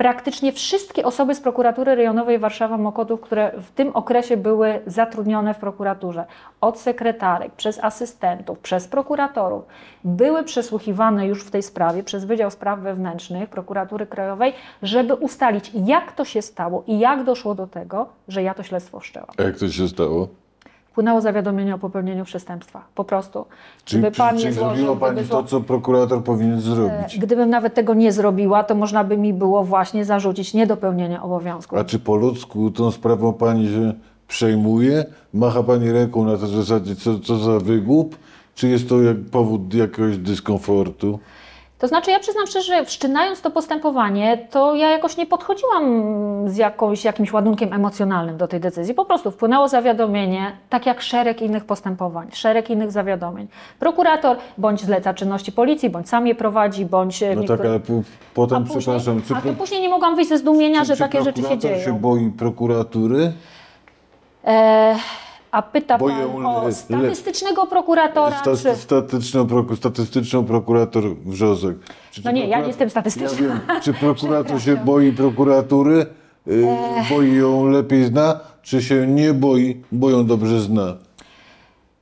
praktycznie 0.00 0.52
wszystkie 0.52 1.04
osoby 1.04 1.34
z 1.34 1.40
prokuratury 1.40 1.94
rejonowej 1.94 2.38
Warszawa-Mokotów, 2.40 3.20
które 3.20 3.52
w 3.60 3.70
tym 3.70 3.90
okresie 3.94 4.36
były 4.36 4.80
zatrudnione 4.86 5.54
w 5.54 5.58
prokuraturze, 5.58 6.24
od 6.60 6.78
sekretarek, 6.78 7.52
przez 7.52 7.78
asystentów, 7.84 8.58
przez 8.58 8.88
prokuratorów, 8.88 9.64
były 10.04 10.44
przesłuchiwane 10.44 11.26
już 11.26 11.44
w 11.44 11.50
tej 11.50 11.62
sprawie 11.62 12.02
przez 12.02 12.24
Wydział 12.24 12.50
Spraw 12.50 12.80
Wewnętrznych 12.80 13.48
Prokuratury 13.48 14.06
Krajowej, 14.06 14.52
żeby 14.82 15.14
ustalić, 15.14 15.72
jak 15.74 16.12
to 16.12 16.24
się 16.24 16.42
stało 16.42 16.84
i 16.86 16.98
jak 16.98 17.24
doszło 17.24 17.54
do 17.54 17.66
tego, 17.66 18.08
że 18.28 18.42
ja 18.42 18.54
to 18.54 18.62
śledztwo 18.62 19.00
wszczęłam. 19.00 19.30
A 19.38 19.42
jak 19.42 19.58
to 19.58 19.68
się 19.68 19.88
stało? 19.88 20.28
Wpłynęło 20.90 21.20
zawiadomienie 21.20 21.74
o 21.74 21.78
popełnieniu 21.78 22.24
przestępstwa. 22.24 22.84
Po 22.94 23.04
prostu. 23.04 23.44
Czyli, 23.84 24.02
Gdyby 24.02 24.16
pan 24.16 24.34
czyli 24.34 24.44
nie 24.46 24.52
złożył, 24.52 24.76
zrobiła 24.76 24.96
pani 24.96 25.28
to, 25.28 25.42
co 25.44 25.60
prokurator 25.60 26.24
powinien 26.24 26.60
zrobić? 26.60 27.18
Gdybym 27.18 27.50
nawet 27.50 27.74
tego 27.74 27.94
nie 27.94 28.12
zrobiła, 28.12 28.64
to 28.64 28.74
można 28.74 29.04
by 29.04 29.16
mi 29.18 29.34
było 29.34 29.64
właśnie 29.64 30.04
zarzucić 30.04 30.54
niedopełnienie 30.54 31.22
obowiązków. 31.22 31.78
A 31.78 31.84
czy 31.84 31.98
po 31.98 32.16
ludzku 32.16 32.70
tą 32.70 32.90
sprawą 32.90 33.32
pani 33.32 33.68
się 33.68 33.92
przejmuje? 34.28 35.04
Macha 35.34 35.62
pani 35.62 35.92
ręką 35.92 36.24
na 36.24 36.36
tej 36.36 36.48
zasadzie, 36.48 36.96
co, 36.96 37.18
co 37.18 37.36
za 37.36 37.58
wygłup? 37.58 38.16
Czy 38.54 38.68
jest 38.68 38.88
to 38.88 39.02
jak 39.02 39.16
powód 39.32 39.74
jakiegoś 39.74 40.16
dyskomfortu? 40.18 41.18
To 41.80 41.88
znaczy, 41.88 42.10
ja 42.10 42.18
przyznam 42.18 42.46
szczerze, 42.46 42.66
że 42.76 42.84
wszczynając 42.84 43.40
to 43.40 43.50
postępowanie, 43.50 44.38
to 44.50 44.74
ja 44.74 44.90
jakoś 44.90 45.16
nie 45.16 45.26
podchodziłam 45.26 45.84
z 46.48 46.56
jakąś, 46.56 47.04
jakimś 47.04 47.32
ładunkiem 47.32 47.72
emocjonalnym 47.72 48.36
do 48.36 48.48
tej 48.48 48.60
decyzji. 48.60 48.94
Po 48.94 49.04
prostu 49.04 49.30
wpłynęło 49.30 49.68
zawiadomienie, 49.68 50.52
tak 50.68 50.86
jak 50.86 51.00
szereg 51.00 51.42
innych 51.42 51.64
postępowań, 51.64 52.28
szereg 52.32 52.70
innych 52.70 52.90
zawiadomień. 52.92 53.48
Prokurator 53.78 54.36
bądź 54.58 54.80
zleca 54.80 55.14
czynności 55.14 55.52
policji, 55.52 55.90
bądź 55.90 56.08
sam 56.08 56.26
je 56.26 56.34
prowadzi, 56.34 56.84
bądź... 56.84 57.22
e, 57.22 57.34
No 57.36 57.42
tak, 57.44 57.60
ale 57.60 57.80
po, 57.80 57.92
potem, 58.34 58.58
a 58.58 58.60
później, 58.60 58.78
przepraszam, 58.80 59.22
czy, 59.22 59.34
a 59.34 59.40
to 59.40 59.52
później 59.52 59.80
nie 59.82 59.88
mogłam 59.88 60.16
wyjść 60.16 60.28
ze 60.28 60.38
zdumienia, 60.38 60.80
czy, 60.80 60.86
że 60.86 60.94
czy 60.94 61.00
takie 61.00 61.22
rzeczy 61.22 61.42
się 61.42 61.58
dzieją. 61.58 61.84
się 61.84 62.00
boi 62.00 62.30
prokuratury? 62.30 63.32
E, 64.44 64.96
a 65.50 65.62
pyta 65.62 65.98
Bo 65.98 66.08
pan 66.08 66.20
ją 66.20 66.48
o 66.48 66.64
le- 66.64 66.72
statystycznego 66.72 67.66
prokuratora, 67.66 68.38
Sta, 68.38 68.56
czy... 68.56 68.76
statyczną, 68.76 69.46
proku- 69.46 69.76
statystyczną 69.76 70.44
prokurator 70.44 71.04
Wrzosek. 71.26 71.76
Czy, 72.10 72.20
No 72.24 72.30
czy 72.30 72.34
nie, 72.36 72.48
ja 72.48 72.60
nie 72.60 72.66
jestem 72.66 72.90
statystyczna. 72.90 73.46
Ja 73.46 73.54
wiem, 73.54 73.60
czy 73.82 73.94
prokurator 73.94 74.60
się 74.62 74.76
boi 74.76 75.12
prokuratury? 75.12 76.06
Y, 76.48 76.66
boi 77.10 77.34
ją 77.34 77.66
lepiej 77.66 78.04
zna? 78.04 78.40
Czy 78.62 78.82
się 78.82 79.06
nie 79.06 79.34
boi, 79.34 79.82
bo 79.92 80.10
ją 80.10 80.26
dobrze 80.26 80.60
zna? 80.60 80.94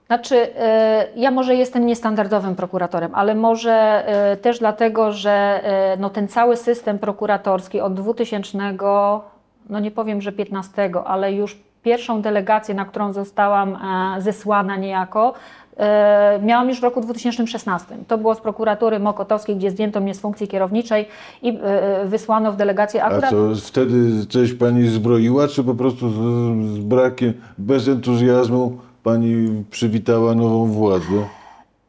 Znaczy, 0.07 0.55
e, 0.57 1.07
ja 1.17 1.31
może 1.31 1.55
jestem 1.55 1.87
niestandardowym 1.87 2.57
prokuratorem, 2.57 3.15
ale 3.15 3.35
może 3.35 3.73
e, 4.07 4.37
też 4.37 4.59
dlatego, 4.59 5.13
że 5.13 5.31
e, 5.65 5.97
no, 5.97 6.11
ten 6.11 6.29
cały 6.29 6.57
system 6.57 6.99
prokuratorski 6.99 7.81
od 7.81 7.95
2000, 7.95 8.59
no 9.69 9.81
nie 9.81 9.91
powiem, 9.91 10.21
że 10.21 10.33
15, 10.33 10.93
ale 11.05 11.33
już 11.33 11.59
pierwszą 11.83 12.23
delegację, 12.23 12.75
na 12.75 12.85
którą 12.85 13.13
zostałam 13.13 13.79
e, 14.17 14.23
zesłana 14.23 14.77
niejako, 14.77 15.35
e, 15.77 16.41
miałam 16.43 16.69
już 16.69 16.81
w 16.81 16.83
roku 16.83 17.01
2016. 17.01 17.97
To 18.09 18.19
było 18.19 18.35
z 18.35 18.41
prokuratury 18.41 18.99
Mokotowskiej, 18.99 19.57
gdzie 19.57 19.71
zdjęto 19.71 20.01
mnie 20.01 20.15
z 20.15 20.21
funkcji 20.21 20.49
kierowniczej 20.49 21.09
i 21.43 21.59
e, 21.63 22.07
wysłano 22.07 22.53
w 22.53 22.57
delegację 22.57 23.05
A 23.05 23.07
akurat... 23.07 23.31
co, 23.31 23.37
wtedy 23.67 24.27
coś 24.27 24.53
pani 24.53 24.89
zbroiła, 24.89 25.49
czy 25.49 25.65
po 25.65 25.75
prostu 25.75 26.11
z, 26.11 26.79
brakiem, 26.79 27.33
bez 27.59 27.89
entuzjazmu 27.89 28.79
pani 29.03 29.65
przywitała 29.71 30.35
nową 30.35 30.67
władzę? 30.67 31.25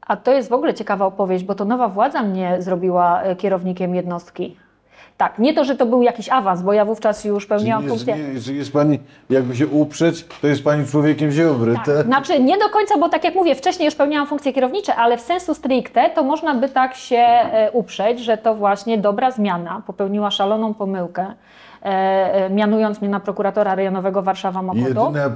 A 0.01 0.17
to 0.17 0.33
jest 0.33 0.49
w 0.49 0.53
ogóle 0.53 0.73
ciekawa 0.73 1.05
opowieść, 1.05 1.43
bo 1.43 1.55
to 1.55 1.65
nowa 1.65 1.87
władza 1.87 2.23
mnie 2.23 2.55
zrobiła 2.59 3.21
kierownikiem 3.37 3.95
jednostki. 3.95 4.55
Tak, 5.19 5.39
nie 5.39 5.53
to, 5.53 5.63
że 5.63 5.75
to 5.75 5.85
był 5.85 6.01
jakiś 6.01 6.29
awans, 6.29 6.61
bo 6.61 6.73
ja 6.73 6.85
wówczas 6.85 7.25
już 7.25 7.45
pełniłam 7.45 7.83
jest, 7.83 7.95
funkcję. 7.95 8.33
nie, 8.33 8.41
czy 8.41 8.53
jest 8.53 8.73
pani, 8.73 8.99
jakby 9.29 9.55
się 9.55 9.67
uprzeć, 9.67 10.25
to 10.41 10.47
jest 10.47 10.63
pani 10.63 10.85
człowiekiem 10.85 11.31
ziobry, 11.31 11.75
tak? 11.85 12.05
Znaczy 12.05 12.39
nie 12.39 12.57
do 12.57 12.69
końca, 12.69 12.97
bo 12.97 13.09
tak 13.09 13.23
jak 13.23 13.35
mówię, 13.35 13.55
wcześniej 13.55 13.85
już 13.85 13.95
pełniłam 13.95 14.27
funkcje 14.27 14.53
kierownicze, 14.53 14.95
ale 14.95 15.17
w 15.17 15.21
sensu 15.21 15.53
stricte 15.53 16.09
to 16.09 16.23
można 16.23 16.55
by 16.55 16.69
tak 16.69 16.95
się 16.95 17.17
e, 17.17 17.71
uprzeć, 17.71 18.19
że 18.19 18.37
to 18.37 18.55
właśnie 18.55 18.97
dobra 18.97 19.31
zmiana 19.31 19.81
popełniła 19.87 20.31
szaloną 20.31 20.73
pomyłkę, 20.73 21.33
mianując 22.49 23.01
mnie 23.01 23.09
na 23.09 23.19
prokuratora 23.19 23.75
rejonowego 23.75 24.21
Warszawa 24.21 24.61
Mokotów. 24.61 24.87
Jedyna 24.87 25.29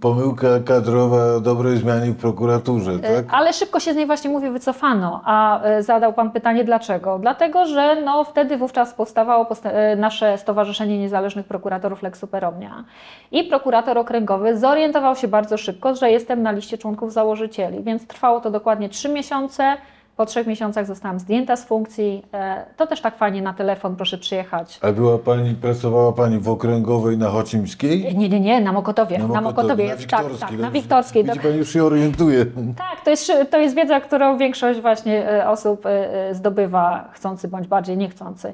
pomyłka 0.00 0.46
kadrowa 0.64 1.40
dobrej 1.40 1.76
zmiany 1.76 2.12
w 2.12 2.16
prokuraturze, 2.16 2.98
tak? 2.98 3.24
Ale 3.30 3.52
szybko 3.52 3.80
się 3.80 3.92
z 3.92 3.96
niej 3.96 4.06
właśnie 4.06 4.30
mówi 4.30 4.50
wycofano. 4.50 5.20
A 5.24 5.62
e, 5.62 5.82
zadał 5.82 6.12
Pan 6.12 6.30
pytanie 6.30 6.64
dlaczego? 6.64 7.18
Dlatego, 7.18 7.66
że 7.66 7.96
no, 8.04 8.24
wtedy 8.24 8.56
wówczas 8.56 8.94
powstawało 8.94 9.46
e, 9.64 9.96
nasze 9.96 10.38
Stowarzyszenie 10.38 10.98
Niezależnych 10.98 11.46
Prokuratorów 11.46 12.02
Lex 12.02 12.20
Superomnia. 12.20 12.84
I 13.32 13.44
prokurator 13.44 13.98
okręgowy 13.98 14.58
zorientował 14.58 15.16
się 15.16 15.28
bardzo 15.28 15.56
szybko, 15.56 15.94
że 15.94 16.10
jestem 16.10 16.42
na 16.42 16.52
liście 16.52 16.78
członków 16.78 17.12
założycieli, 17.12 17.82
więc 17.82 18.06
trwało 18.06 18.40
to 18.40 18.50
dokładnie 18.50 18.88
trzy 18.88 19.08
miesiące. 19.08 19.76
Po 20.18 20.26
trzech 20.26 20.46
miesiącach 20.46 20.86
zostałam 20.86 21.18
zdjęta 21.18 21.56
z 21.56 21.64
funkcji. 21.64 22.22
E, 22.34 22.64
To 22.76 22.86
też 22.86 23.00
tak 23.00 23.16
fajnie 23.16 23.42
na 23.42 23.54
telefon, 23.54 23.96
proszę 23.96 24.18
przyjechać. 24.18 24.78
A 24.82 24.92
była 24.92 25.18
pani, 25.18 25.54
pracowała 25.54 26.12
pani 26.12 26.38
w 26.38 26.48
okręgowej 26.48 27.18
na 27.18 27.28
Chocimskiej? 27.28 28.16
Nie, 28.16 28.28
nie, 28.28 28.40
nie, 28.40 28.60
na 28.60 28.72
Mokotowie. 28.72 29.18
Na 29.18 29.40
Mokotowie, 29.40 29.84
na 29.84 29.90
jest, 29.92 30.06
tak, 30.06 30.20
Wiktorskiej. 30.20 30.48
tak, 30.48 30.58
na 30.58 30.66
no, 30.66 30.70
Wiktorskiej. 30.72 31.24
Widzi 31.24 31.40
pani 31.40 31.56
już 31.56 31.72
się 31.72 31.84
orientuje. 31.84 32.46
Tak, 32.76 33.04
to 33.04 33.10
jest, 33.10 33.32
to 33.50 33.58
jest 33.58 33.74
wiedza, 33.76 34.00
którą 34.00 34.38
większość 34.38 34.80
właśnie 34.80 35.28
e, 35.30 35.48
osób 35.50 35.86
e, 35.86 35.90
e, 36.28 36.34
zdobywa, 36.34 37.08
chcący 37.12 37.48
bądź 37.48 37.66
bardziej 37.66 37.96
niechcący. 37.96 38.52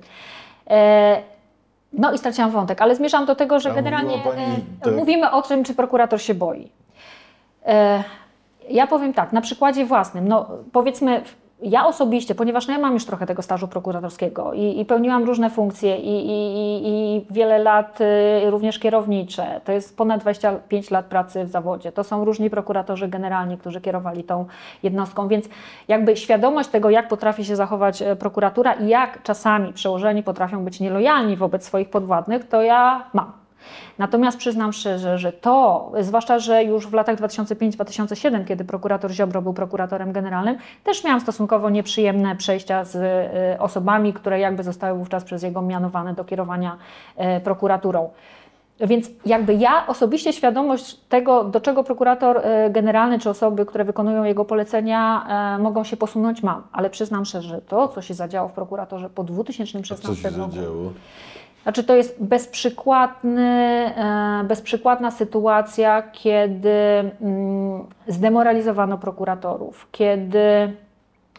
E, 0.70 1.22
No 1.92 2.12
i 2.12 2.18
straciłam 2.18 2.50
wątek, 2.50 2.82
ale 2.82 2.96
zmierzam 2.96 3.26
do 3.26 3.34
tego, 3.34 3.60
że 3.60 3.70
A 3.70 3.74
generalnie 3.74 4.18
pani, 4.24 4.42
e, 4.42 4.84
tak. 4.84 4.94
mówimy 4.96 5.30
o 5.30 5.42
tym, 5.42 5.64
czy 5.64 5.74
prokurator 5.74 6.20
się 6.20 6.34
boi. 6.34 6.68
E, 7.66 8.04
Ja 8.70 8.86
powiem 8.86 9.14
tak, 9.14 9.32
na 9.32 9.40
przykładzie 9.40 9.84
własnym, 9.86 10.28
no 10.28 10.48
powiedzmy, 10.72 11.22
ja 11.64 11.86
osobiście, 11.86 12.34
ponieważ 12.34 12.66
no 12.66 12.72
ja 12.72 12.78
mam 12.80 12.94
już 12.94 13.04
trochę 13.04 13.26
tego 13.26 13.42
stażu 13.42 13.68
prokuratorskiego 13.68 14.52
i, 14.52 14.80
i 14.80 14.84
pełniłam 14.84 15.24
różne 15.24 15.50
funkcje 15.50 15.96
i, 15.96 16.26
i, 16.30 16.88
i, 16.88 17.26
wiele 17.30 17.58
lat 17.58 18.00
y, 18.00 18.50
również 18.50 18.78
kierownicze, 18.78 19.60
to 19.64 19.72
jest 19.72 19.96
ponad 19.96 20.20
25 20.20 20.90
lat 20.90 21.06
pracy 21.06 21.44
w 21.44 21.48
zawodzie, 21.48 21.92
to 21.92 22.04
są 22.04 22.24
różni 22.24 22.50
prokuratorzy 22.50 23.08
generalni, 23.08 23.58
którzy 23.58 23.80
kierowali 23.80 24.24
tą 24.24 24.46
jednostką, 24.82 25.28
więc 25.28 25.48
jakby 25.88 26.16
świadomość 26.16 26.68
tego, 26.68 26.90
jak 26.90 27.08
potrafi 27.08 27.44
się 27.44 27.56
zachować 27.56 28.02
e, 28.02 28.16
prokuratura 28.16 28.72
i 28.72 28.88
jak 28.88 29.22
czasami 29.22 29.72
przełożeni 29.72 30.22
potrafią 30.22 30.64
być 30.64 30.80
nielojalni 30.80 31.36
wobec 31.36 31.64
swoich 31.64 31.90
podwładnych, 31.90 32.48
to 32.48 32.62
ja 32.62 33.04
mam. 33.12 33.43
Natomiast 33.98 34.38
przyznam 34.38 34.72
szczerze, 34.72 35.18
że 35.18 35.32
to, 35.32 35.92
zwłaszcza, 36.00 36.38
że 36.38 36.64
już 36.64 36.86
w 36.86 36.92
latach 36.92 37.18
2005-2007, 37.18 38.44
kiedy 38.44 38.64
prokurator 38.64 39.10
Ziobro 39.10 39.42
był 39.42 39.54
prokuratorem 39.54 40.12
generalnym, 40.12 40.56
też 40.84 41.04
miałam 41.04 41.20
stosunkowo 41.20 41.70
nieprzyjemne 41.70 42.36
przejścia 42.36 42.84
z 42.84 42.94
y, 42.94 43.60
osobami, 43.60 44.12
które 44.12 44.40
jakby 44.40 44.62
zostały 44.62 44.98
wówczas 44.98 45.24
przez 45.24 45.42
jego 45.42 45.62
mianowane 45.62 46.14
do 46.14 46.24
kierowania 46.24 46.76
y, 47.36 47.40
prokuraturą. 47.40 48.10
Więc 48.80 49.10
jakby 49.26 49.54
ja 49.54 49.86
osobiście 49.86 50.32
świadomość 50.32 50.94
tego, 51.08 51.44
do 51.44 51.60
czego 51.60 51.84
prokurator 51.84 52.36
y, 52.36 52.70
generalny 52.70 53.18
czy 53.18 53.30
osoby, 53.30 53.66
które 53.66 53.84
wykonują 53.84 54.24
jego 54.24 54.44
polecenia, 54.44 55.26
e, 55.56 55.62
mogą 55.62 55.84
się 55.84 55.96
posunąć, 55.96 56.42
mam. 56.42 56.62
Ale 56.72 56.90
przyznam 56.90 57.24
szczerze, 57.24 57.48
że 57.48 57.60
to, 57.60 57.88
co 57.88 58.02
się 58.02 58.14
zadziało 58.14 58.48
w 58.48 58.52
prokuratorze 58.52 59.10
po 59.10 59.22
A 59.22 59.26
co 59.26 59.32
2016 59.32 60.22
się 60.22 60.36
roku, 60.36 60.52
zadziało? 60.52 60.92
Znaczy 61.64 61.84
to 61.84 61.96
jest 61.96 62.22
bezprzykładny, 62.22 63.42
e, 63.96 64.44
bezprzykładna 64.48 65.10
sytuacja, 65.10 66.02
kiedy 66.12 66.70
mm, 67.20 67.84
zdemoralizowano 68.08 68.98
prokuratorów, 68.98 69.88
kiedy 69.92 70.38
e, 70.38 70.72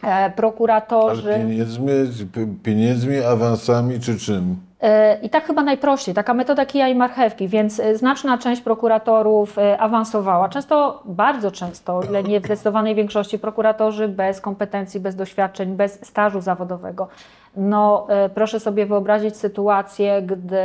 Ale 0.02 0.30
prokuratorzy... 0.30 1.32
pieniędzmi, 1.34 1.88
p- 2.32 2.46
pieniędzmi, 2.62 3.18
awansami 3.24 4.00
czy 4.00 4.18
czym? 4.18 4.56
E, 4.80 5.18
I 5.22 5.30
tak 5.30 5.44
chyba 5.46 5.62
najprościej, 5.62 6.14
taka 6.14 6.34
metoda 6.34 6.66
kija 6.66 6.88
i 6.88 6.94
marchewki, 6.94 7.48
więc 7.48 7.82
znaczna 7.94 8.38
część 8.38 8.62
prokuratorów 8.62 9.56
awansowała. 9.78 10.48
Często, 10.48 11.02
bardzo 11.04 11.50
często, 11.50 12.00
ile 12.08 12.22
nie 12.22 12.40
w 12.40 12.44
zdecydowanej 12.44 12.94
większości 12.94 13.38
prokuratorzy 13.38 14.08
bez 14.08 14.40
kompetencji, 14.40 15.00
bez 15.00 15.14
doświadczeń, 15.16 15.76
bez 15.76 16.06
stażu 16.06 16.40
zawodowego. 16.40 17.08
No, 17.56 18.06
e, 18.08 18.28
proszę 18.28 18.60
sobie 18.60 18.86
wyobrazić 18.86 19.36
sytuację, 19.36 20.22
gdy 20.22 20.58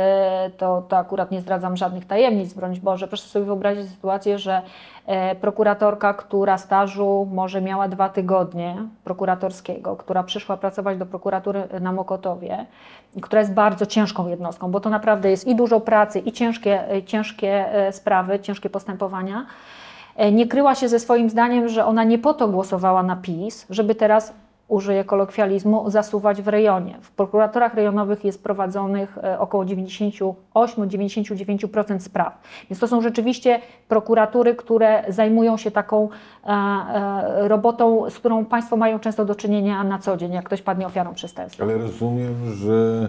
to, 0.56 0.82
to 0.88 0.96
akurat 0.96 1.30
nie 1.30 1.40
zdradzam 1.40 1.76
żadnych 1.76 2.06
tajemnic, 2.06 2.54
broń 2.54 2.80
Boże, 2.82 3.08
proszę 3.08 3.28
sobie 3.28 3.44
wyobrazić 3.44 3.90
sytuację, 3.90 4.38
że 4.38 4.62
e, 5.06 5.34
prokuratorka, 5.34 6.14
która 6.14 6.58
stażu 6.58 7.28
może 7.32 7.60
miała 7.60 7.88
dwa 7.88 8.08
tygodnie 8.08 8.76
prokuratorskiego, 9.04 9.96
która 9.96 10.22
przyszła 10.22 10.56
pracować 10.56 10.98
do 10.98 11.06
prokuratury 11.06 11.68
na 11.80 11.92
Mokotowie, 11.92 12.66
która 13.22 13.40
jest 13.40 13.52
bardzo 13.52 13.86
ciężką 13.86 14.28
jednostką, 14.28 14.70
bo 14.70 14.80
to 14.80 14.90
naprawdę 14.90 15.30
jest 15.30 15.46
i 15.46 15.54
dużo 15.54 15.80
pracy, 15.80 16.18
i 16.18 16.32
ciężkie, 16.32 16.90
e, 16.90 17.02
ciężkie 17.02 17.64
sprawy, 17.90 18.40
ciężkie 18.40 18.70
postępowania. 18.70 19.46
Nie 20.32 20.46
kryła 20.46 20.74
się 20.74 20.88
ze 20.88 21.00
swoim 21.00 21.30
zdaniem, 21.30 21.68
że 21.68 21.86
ona 21.86 22.04
nie 22.04 22.18
po 22.18 22.34
to 22.34 22.48
głosowała 22.48 23.02
na 23.02 23.16
PiS, 23.16 23.66
żeby 23.70 23.94
teraz, 23.94 24.34
użyję 24.72 25.04
kolokwializmu, 25.04 25.90
zasuwać 25.90 26.42
w 26.42 26.48
rejonie. 26.48 26.98
W 27.02 27.10
prokuratorach 27.10 27.74
rejonowych 27.74 28.24
jest 28.24 28.42
prowadzonych 28.42 29.18
e, 29.18 29.38
około 29.38 29.64
98-99% 29.64 32.00
spraw. 32.00 32.42
Więc 32.70 32.80
to 32.80 32.88
są 32.88 33.02
rzeczywiście 33.02 33.60
prokuratury, 33.88 34.54
które 34.54 35.04
zajmują 35.08 35.56
się 35.56 35.70
taką 35.70 36.08
e, 36.44 36.48
e, 36.48 37.48
robotą, 37.48 38.10
z 38.10 38.18
którą 38.18 38.44
Państwo 38.44 38.76
mają 38.76 38.98
często 38.98 39.24
do 39.24 39.34
czynienia 39.34 39.84
na 39.84 39.98
co 39.98 40.16
dzień, 40.16 40.32
jak 40.32 40.44
ktoś 40.44 40.62
padnie 40.62 40.86
ofiarą 40.86 41.14
przestępstwa. 41.14 41.64
Ale 41.64 41.78
rozumiem, 41.78 42.34
że 42.54 43.08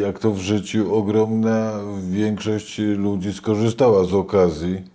jak 0.00 0.18
to 0.18 0.30
w 0.30 0.38
życiu, 0.38 0.94
ogromna 0.94 1.72
większość 2.10 2.78
ludzi 2.78 3.32
skorzystała 3.32 4.04
z 4.04 4.14
okazji, 4.14 4.91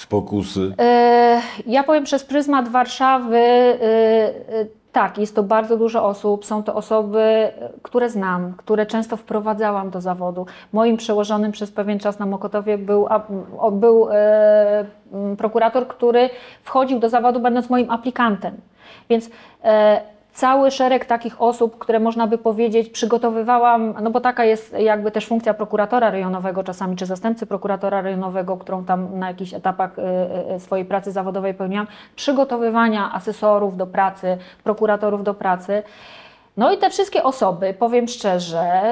z 0.00 0.06
pokusy. 0.06 0.74
E, 0.78 1.40
Ja 1.66 1.82
powiem 1.82 2.04
przez 2.04 2.24
pryzmat 2.24 2.68
Warszawy, 2.68 3.36
e, 3.36 3.82
e, 3.82 4.66
tak, 4.92 5.18
jest 5.18 5.34
to 5.34 5.42
bardzo 5.42 5.76
dużo 5.76 6.04
osób. 6.04 6.44
Są 6.44 6.62
to 6.62 6.74
osoby, 6.74 7.48
które 7.82 8.10
znam, 8.10 8.54
które 8.56 8.86
często 8.86 9.16
wprowadzałam 9.16 9.90
do 9.90 10.00
zawodu. 10.00 10.46
Moim 10.72 10.96
przełożonym 10.96 11.52
przez 11.52 11.70
pewien 11.70 11.98
czas 11.98 12.18
na 12.18 12.26
Mokotowie 12.26 12.78
był, 12.78 13.08
był 13.72 14.08
e, 14.10 14.84
prokurator, 15.38 15.88
który 15.88 16.30
wchodził 16.62 16.98
do 16.98 17.08
zawodu 17.08 17.40
będąc 17.40 17.70
moim 17.70 17.90
aplikantem. 17.90 18.56
Więc 19.08 19.30
e, 19.64 20.00
cały 20.32 20.70
szereg 20.70 21.04
takich 21.04 21.42
osób, 21.42 21.78
które 21.78 22.00
można 22.00 22.26
by 22.26 22.38
powiedzieć, 22.38 22.88
przygotowywałam, 22.88 23.94
no 24.02 24.10
bo 24.10 24.20
taka 24.20 24.44
jest 24.44 24.78
jakby 24.78 25.10
też 25.10 25.26
funkcja 25.26 25.54
prokuratora 25.54 26.10
rejonowego 26.10 26.64
czasami, 26.64 26.96
czy 26.96 27.06
zastępcy 27.06 27.46
prokuratora 27.46 28.00
rejonowego, 28.00 28.56
którą 28.56 28.84
tam 28.84 29.18
na 29.18 29.28
jakichś 29.28 29.54
etapach 29.54 29.98
y, 29.98 30.02
y, 30.02 30.54
y, 30.54 30.60
swojej 30.60 30.84
pracy 30.84 31.12
zawodowej 31.12 31.54
pełniłam, 31.54 31.86
przygotowywania 32.16 33.12
asesorów 33.12 33.76
do 33.76 33.86
pracy, 33.86 34.38
prokuratorów 34.64 35.24
do 35.24 35.34
pracy. 35.34 35.82
No 36.56 36.72
i 36.72 36.78
te 36.78 36.90
wszystkie 36.90 37.22
osoby, 37.22 37.74
powiem 37.78 38.08
szczerze, 38.08 38.82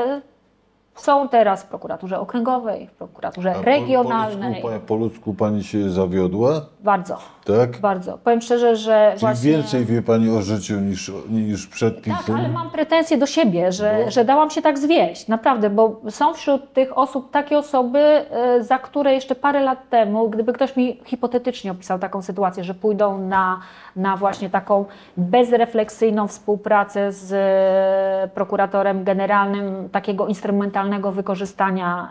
są 0.99 1.28
teraz 1.28 1.62
w 1.62 1.67
prokuraturze 1.67 2.21
okręgowej, 2.21 2.87
w 2.87 2.90
prokuraturze 2.93 3.52
po- 3.52 3.62
regionalnej. 3.62 4.62
Po, 4.62 4.69
ludzku, 4.69 4.81
pa- 4.81 4.87
po 4.87 4.95
ludzku 4.95 5.35
pani 5.35 5.64
się 5.64 5.90
zawiodła, 5.90 6.61
Bardzo, 6.81 7.19
tak? 7.47 7.81
bardzo. 7.81 8.19
Powiem 8.19 8.40
szczerze, 8.40 8.76
że 8.76 9.09
Czyli 9.11 9.21
właśnie... 9.21 9.50
więcej 9.50 9.85
wie 9.85 10.02
pani 10.02 10.31
o 10.31 10.43
życiu 10.43 10.81
niż, 10.81 11.12
niż 11.31 11.67
przed 11.67 12.05
Tak, 12.05 12.37
ale 12.38 12.49
mam 12.49 12.71
pretensje 12.71 13.19
do 13.19 13.26
siebie, 13.26 13.73
że, 13.73 14.00
Bo- 14.05 14.11
że 14.11 14.25
dałam 14.25 14.50
się 14.50 14.62
tak 14.62 14.78
zwieść, 14.78 15.28
naprawdę, 15.28 15.71
bo 15.71 16.00
są 16.11 16.35
wśród 16.35 16.73
tych 16.73 16.99
osób 16.99 17.31
takie 17.31 17.59
osoby, 17.59 17.99
e, 17.99 18.62
za 18.62 18.78
które 18.78 19.14
jeszcze 19.14 19.35
parę 19.35 19.61
lat 19.61 19.88
temu, 19.90 20.31
gdyby 20.31 20.52
ktoś 20.52 20.76
mi 20.76 21.00
hipotetycznie 21.05 21.71
opisał 21.73 21.99
taką 21.99 22.23
sytuację, 22.23 22.64
że 22.64 22.75
pójdą 22.75 23.19
na, 23.19 23.61
na 23.97 24.17
właśnie 24.17 24.50
taką 24.50 24.85
bezrefleksyjną 25.17 26.28
współpracę 26.28 27.12
z 27.12 27.33
e, 27.33 28.28
prokuratorem 28.35 29.05
generalnym 29.05 29.88
takiego 29.88 30.26
instrumentalnego 30.26 30.88
wykorzystania 31.12 32.09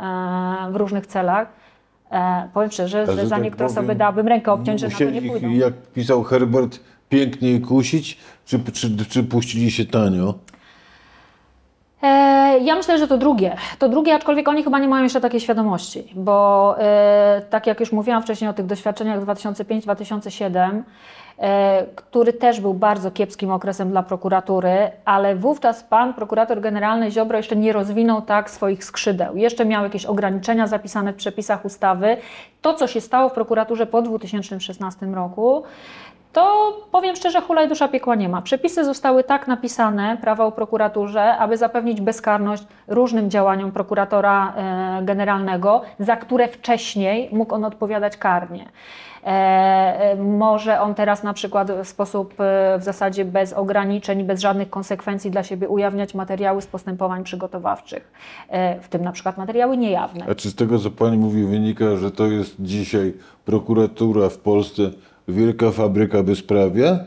e, 0.67 0.72
w 0.72 0.75
różnych 0.75 1.07
celach, 1.07 1.48
E, 2.12 2.50
powiem 2.53 2.72
szczerze, 2.72 3.05
że 3.05 3.13
że 3.13 3.27
za 3.27 3.36
tak 3.36 3.43
niektóre 3.43 3.65
powiem, 3.65 3.77
osoby 3.77 3.96
dałabym 3.96 4.27
rękę 4.27 4.51
obciąć, 4.51 4.79
że 4.79 4.88
na 4.88 4.98
to 4.98 5.03
nie 5.03 5.22
pójdą. 5.22 5.50
jak 5.50 5.74
pisał 5.74 6.24
Herbert, 6.24 6.79
piękniej 7.10 7.62
kusić, 7.62 8.17
czy, 8.46 8.60
czy, 8.74 9.05
czy 9.10 9.24
puścili 9.24 9.72
się 9.72 9.86
tanio? 9.86 10.34
E, 12.01 12.07
ja 12.60 12.75
myślę, 12.75 12.98
że 12.98 13.07
to 13.07 13.17
drugie. 13.17 13.55
To 13.79 13.89
drugie, 13.89 14.15
aczkolwiek 14.15 14.48
oni 14.48 14.63
chyba 14.63 14.79
nie 14.79 14.88
mają 14.88 15.03
jeszcze 15.03 15.22
takiej 15.22 15.39
świadomości, 15.39 16.03
bo 16.15 16.75
e, 16.79 17.41
tak 17.50 17.67
jak 17.67 17.79
już 17.79 17.91
mówiłam 17.91 18.24
wcześniej 18.24 18.50
o 18.50 18.53
tych 18.53 18.65
doświadczeniach 18.65 19.25
2005-2007, 19.25 20.55
e, 20.55 20.84
który 21.96 22.34
też 22.34 22.62
był 22.62 22.74
bardzo 22.74 23.12
kiepskim 23.12 23.51
okresem 23.51 23.89
dla 23.89 24.03
prokuratury, 24.03 24.91
ale 25.06 25.36
wówczas 25.36 25.84
pan 25.84 26.13
prokurator 26.13 26.62
generalny 26.62 27.12
Ziobro 27.12 27.38
jeszcze 27.38 27.56
nie 27.56 27.74
rozwinął 27.74 28.22
tak 28.22 28.50
swoich 28.50 28.84
skrzydeł. 28.84 29.38
Jeszcze 29.38 29.65
miał 29.65 29.84
jakieś 29.84 30.06
ograniczenia 30.06 30.67
zapisane 30.67 31.13
w 31.13 31.15
przepisach 31.15 31.65
ustawy. 31.65 32.17
To, 32.62 32.74
co 32.74 32.88
się 32.88 33.01
stało 33.01 33.29
w 33.29 33.34
prokuraturze 33.34 33.86
po 33.86 34.01
2016 34.01 35.06
roku, 35.06 35.63
to 36.34 36.74
powiem 36.91 37.15
szczerze, 37.15 37.41
hulaj 37.41 37.67
dusza 37.67 37.88
piekła 37.88 38.15
nie 38.15 38.29
ma. 38.29 38.41
Przepisy 38.41 38.86
zostały 38.86 39.24
tak 39.24 39.48
napisane, 39.48 40.17
prawa 40.22 40.46
o 40.46 40.51
prokuraturze, 40.51 41.38
aby 41.38 41.58
zapewnić 41.58 42.01
bezkarność 42.01 42.63
różnym 42.88 43.29
działaniom 43.29 43.72
prokuratora 43.72 44.53
e, 44.56 45.06
generalnego, 45.06 45.82
za 46.00 46.15
które 46.15 46.48
wcześniej 46.48 47.29
mógł 47.32 47.56
on 47.56 47.65
odpowiadać 47.65 48.17
karnie. 48.17 48.65
E, 49.24 49.27
e, 49.27 50.15
może 50.15 50.81
on 50.81 50.95
teraz 50.95 51.24
na 51.24 51.33
przykład 51.33 51.71
w 51.71 51.88
sposób 51.88 52.33
e, 52.33 52.77
w 52.79 52.83
zasadzie 52.83 53.25
bez 53.25 53.53
ograniczeń, 53.53 54.24
bez 54.24 54.41
żadnych 54.41 54.69
konsekwencji 54.69 55.31
dla 55.31 55.43
siebie 55.43 55.69
ujawniać 55.69 56.13
materiały 56.13 56.62
z 56.62 56.67
postępowań 56.67 57.24
przygotowawczych, 57.24 58.12
w 58.81 58.88
tym 58.89 59.03
na 59.03 59.12
przykład 59.12 59.38
materiały 59.38 59.77
niejawne. 59.77 60.25
A 60.29 60.36
czy 60.36 60.50
z 60.50 60.55
tego, 60.55 60.79
co 60.79 60.91
pani 60.91 61.17
mówi, 61.17 61.43
wynika, 61.43 61.95
że 61.95 62.12
to 62.12 62.25
jest 62.25 62.55
dzisiaj 62.59 63.13
prokuratura 63.45 64.29
w 64.29 64.38
Polsce 64.38 64.81
wielka 65.27 65.71
fabryka 65.71 66.24
bezprawia? 66.24 67.00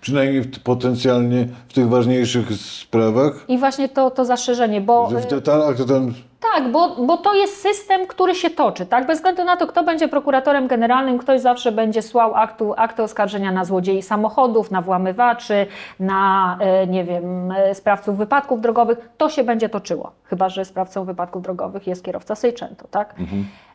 Przynajmniej 0.00 0.42
potencjalnie 0.64 1.48
w 1.68 1.72
tych 1.72 1.88
ważniejszych 1.88 2.52
sprawach? 2.52 3.44
I 3.48 3.58
właśnie 3.58 3.88
to, 3.88 4.10
to 4.10 4.24
zastrzeżenie, 4.24 4.80
bo... 4.80 5.10
Że 5.10 5.20
w 5.20 5.26
detalach 5.26 5.76
to 5.76 5.84
tam 5.84 6.14
Tak, 6.40 6.72
bo, 6.72 6.88
bo 6.88 7.16
to 7.16 7.34
jest 7.34 7.60
system, 7.60 8.06
który 8.06 8.34
się 8.34 8.50
toczy, 8.50 8.86
tak? 8.86 9.06
Bez 9.06 9.18
względu 9.18 9.44
na 9.44 9.56
to, 9.56 9.66
kto 9.66 9.84
będzie 9.84 10.08
prokuratorem 10.08 10.66
generalnym, 10.66 11.18
ktoś 11.18 11.40
zawsze 11.40 11.72
będzie 11.72 12.02
słał 12.02 12.34
aktu, 12.34 12.74
akty 12.76 13.02
oskarżenia 13.02 13.52
na 13.52 13.64
złodziei 13.64 14.02
samochodów, 14.02 14.70
na 14.70 14.82
włamywaczy, 14.82 15.66
na, 16.00 16.56
e, 16.60 16.86
nie 16.86 17.04
wiem, 17.04 17.52
e, 17.52 17.74
sprawców 17.74 18.16
wypadków 18.16 18.60
drogowych. 18.60 19.10
To 19.16 19.28
się 19.28 19.44
będzie 19.44 19.68
toczyło, 19.68 20.12
chyba 20.24 20.48
że 20.48 20.64
sprawcą 20.64 21.04
wypadków 21.04 21.42
drogowych 21.42 21.86
jest 21.86 22.04
kierowca 22.04 22.34
Sejczęto, 22.34 22.88
tak? 22.90 23.14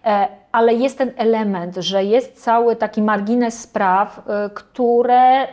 E, 0.05 0.27
Ale 0.51 0.73
jest 0.73 0.97
ten 0.97 1.11
element, 1.17 1.75
że 1.75 2.03
jest 2.03 2.43
cały 2.43 2.75
taki 2.75 3.01
margines 3.01 3.61
spraw, 3.61 4.21
które 4.53 5.47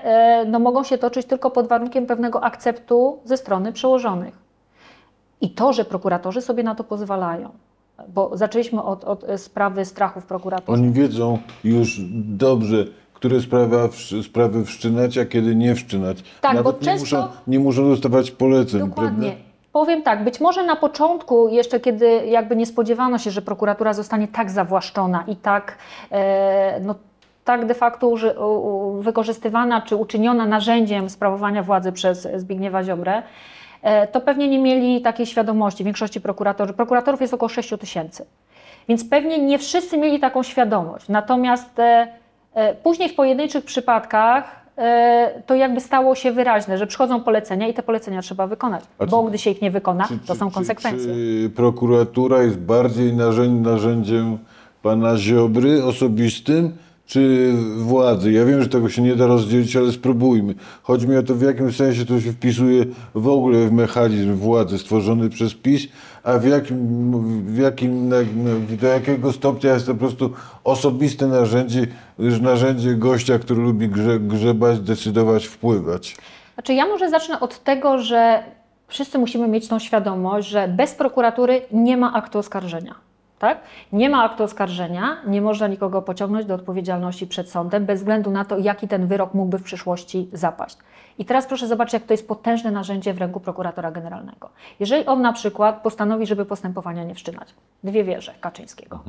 no, 0.46 0.58
mogą 0.58 0.84
się 0.84 0.98
toczyć 0.98 1.26
tylko 1.26 1.50
pod 1.50 1.68
warunkiem 1.68 2.06
pewnego 2.06 2.44
akceptu 2.44 3.20
ze 3.24 3.36
strony 3.36 3.72
przełożonych. 3.72 4.47
I 5.40 5.50
to, 5.50 5.72
że 5.72 5.84
prokuratorzy 5.84 6.40
sobie 6.40 6.62
na 6.62 6.74
to 6.74 6.84
pozwalają, 6.84 7.48
bo 8.08 8.30
zaczęliśmy 8.36 8.82
od, 8.82 9.04
od 9.04 9.24
sprawy 9.36 9.84
strachów 9.84 10.26
prokuratorów. 10.26 10.80
oni 10.80 10.90
wiedzą 10.92 11.38
już 11.64 12.00
dobrze, 12.24 12.84
które 13.14 13.40
sprawy, 13.40 13.76
sprawy 14.22 14.64
wszczynać, 14.64 15.18
a 15.18 15.24
kiedy 15.26 15.56
nie 15.56 15.74
wszczynać. 15.74 16.22
Tak, 16.40 16.54
Nawet 16.54 16.76
bo 16.76 16.80
nie, 16.80 16.84
często- 16.84 17.00
muszą, 17.00 17.28
nie 17.46 17.58
muszą 17.58 17.88
dostawać 17.88 18.30
poleceń, 18.30 18.80
Dokładnie. 18.88 19.28
prawda? 19.28 19.48
Powiem 19.72 20.02
tak, 20.02 20.24
być 20.24 20.40
może 20.40 20.64
na 20.64 20.76
początku, 20.76 21.48
jeszcze 21.48 21.80
kiedy 21.80 22.06
jakby 22.26 22.56
nie 22.56 22.66
spodziewano 22.66 23.18
się, 23.18 23.30
że 23.30 23.42
prokuratura 23.42 23.92
zostanie 23.92 24.28
tak 24.28 24.50
zawłaszczona 24.50 25.24
i 25.26 25.36
tak, 25.36 25.78
e, 26.10 26.80
no, 26.80 26.94
tak 27.44 27.66
de 27.66 27.74
facto 27.74 28.08
uży, 28.08 28.40
u, 28.40 29.00
wykorzystywana 29.02 29.80
czy 29.82 29.96
uczyniona 29.96 30.46
narzędziem 30.46 31.10
sprawowania 31.10 31.62
władzy 31.62 31.92
przez 31.92 32.28
Zbigniewa 32.36 32.84
Ziobrę, 32.84 33.22
to 34.12 34.20
pewnie 34.20 34.48
nie 34.48 34.58
mieli 34.58 35.02
takiej 35.02 35.26
świadomości. 35.26 35.84
Większości 35.84 36.20
prokuratorzy, 36.20 36.72
prokuratorów 36.72 37.20
jest 37.20 37.34
około 37.34 37.48
6 37.48 37.70
tysięcy. 37.80 38.24
Więc 38.88 39.04
pewnie 39.04 39.38
nie 39.38 39.58
wszyscy 39.58 39.98
mieli 39.98 40.20
taką 40.20 40.42
świadomość. 40.42 41.08
Natomiast 41.08 41.78
e, 41.78 42.08
e, 42.54 42.74
później 42.74 43.08
w 43.08 43.14
pojedynczych 43.14 43.64
przypadkach 43.64 44.60
e, 44.78 45.42
to 45.46 45.54
jakby 45.54 45.80
stało 45.80 46.14
się 46.14 46.32
wyraźne, 46.32 46.78
że 46.78 46.86
przychodzą 46.86 47.20
polecenia 47.20 47.68
i 47.68 47.74
te 47.74 47.82
polecenia 47.82 48.22
trzeba 48.22 48.46
wykonać. 48.46 48.84
A 48.98 49.04
czy- 49.04 49.10
bo 49.10 49.22
gdy 49.22 49.38
się 49.38 49.50
ich 49.50 49.62
nie 49.62 49.70
wykona, 49.70 50.08
Czy- 50.08 50.18
to 50.18 50.34
są 50.34 50.48
czy- 50.48 50.54
konsekwencje. 50.54 51.14
Czy 51.14 51.50
prokuratura 51.56 52.42
jest 52.42 52.58
bardziej 52.58 53.12
narzędzi, 53.12 53.62
narzędziem 53.70 54.38
pana 54.82 55.16
Ziobry 55.16 55.84
osobistym, 55.84 56.76
czy 57.08 57.52
władzy? 57.76 58.32
Ja 58.32 58.44
wiem, 58.44 58.62
że 58.62 58.68
tego 58.68 58.88
się 58.88 59.02
nie 59.02 59.16
da 59.16 59.26
rozdzielić, 59.26 59.76
ale 59.76 59.92
spróbujmy. 59.92 60.54
Chodzi 60.82 61.08
mi 61.08 61.16
o 61.16 61.22
to, 61.22 61.34
w 61.34 61.42
jakim 61.42 61.72
sensie 61.72 62.06
to 62.06 62.20
się 62.20 62.32
wpisuje 62.32 62.84
w 63.14 63.28
ogóle 63.28 63.66
w 63.66 63.72
mechanizm 63.72 64.34
władzy 64.34 64.78
stworzony 64.78 65.30
przez 65.30 65.54
PiS, 65.54 65.88
a 66.22 66.38
w 66.38 66.46
jakim, 66.46 67.46
w 67.46 67.58
jakim 67.58 68.10
do 68.80 68.86
jakiego 68.86 69.32
stopnia 69.32 69.72
jest 69.72 69.86
to 69.86 69.92
po 69.92 69.98
prostu 69.98 70.32
osobiste 70.64 71.26
narzędzie, 71.26 71.86
narzędzie 72.40 72.94
gościa, 72.94 73.38
który 73.38 73.62
lubi 73.62 73.88
grze, 73.88 74.20
grzebać, 74.20 74.80
decydować, 74.80 75.46
wpływać. 75.46 76.16
Znaczy 76.54 76.74
ja 76.74 76.86
może 76.86 77.10
zacznę 77.10 77.40
od 77.40 77.64
tego, 77.64 77.98
że 77.98 78.42
wszyscy 78.88 79.18
musimy 79.18 79.48
mieć 79.48 79.68
tą 79.68 79.78
świadomość, 79.78 80.48
że 80.48 80.68
bez 80.68 80.94
prokuratury 80.94 81.62
nie 81.72 81.96
ma 81.96 82.12
aktu 82.12 82.38
oskarżenia. 82.38 83.07
Tak? 83.38 83.60
Nie 83.92 84.10
ma 84.10 84.24
aktu 84.24 84.44
oskarżenia, 84.44 85.16
nie 85.26 85.42
można 85.42 85.66
nikogo 85.66 86.02
pociągnąć 86.02 86.46
do 86.46 86.54
odpowiedzialności 86.54 87.26
przed 87.26 87.50
sądem, 87.50 87.86
bez 87.86 88.00
względu 88.00 88.30
na 88.30 88.44
to, 88.44 88.58
jaki 88.58 88.88
ten 88.88 89.06
wyrok 89.06 89.34
mógłby 89.34 89.58
w 89.58 89.62
przyszłości 89.62 90.28
zapaść. 90.32 90.78
I 91.18 91.24
teraz 91.24 91.46
proszę 91.46 91.66
zobaczyć, 91.66 91.92
jak 91.92 92.02
to 92.02 92.12
jest 92.12 92.28
potężne 92.28 92.70
narzędzie 92.70 93.14
w 93.14 93.18
ręku 93.18 93.40
prokuratora 93.40 93.90
generalnego. 93.90 94.50
Jeżeli 94.80 95.06
on 95.06 95.22
na 95.22 95.32
przykład 95.32 95.82
postanowi, 95.82 96.26
żeby 96.26 96.44
postępowania 96.44 97.04
nie 97.04 97.14
wszczynać, 97.14 97.54
dwie 97.84 98.04
wieże 98.04 98.34
Kaczyńskiego. 98.40 99.00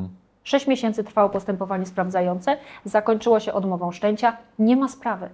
Sześć 0.44 0.68
miesięcy 0.68 1.04
trwało 1.04 1.30
postępowanie 1.30 1.86
sprawdzające, 1.86 2.58
zakończyło 2.86 3.40
się 3.40 3.54
odmową 3.54 3.92
szczęcia, 3.92 4.38
nie 4.60 4.76
ma 4.76 4.88
sprawy. 4.88 5.30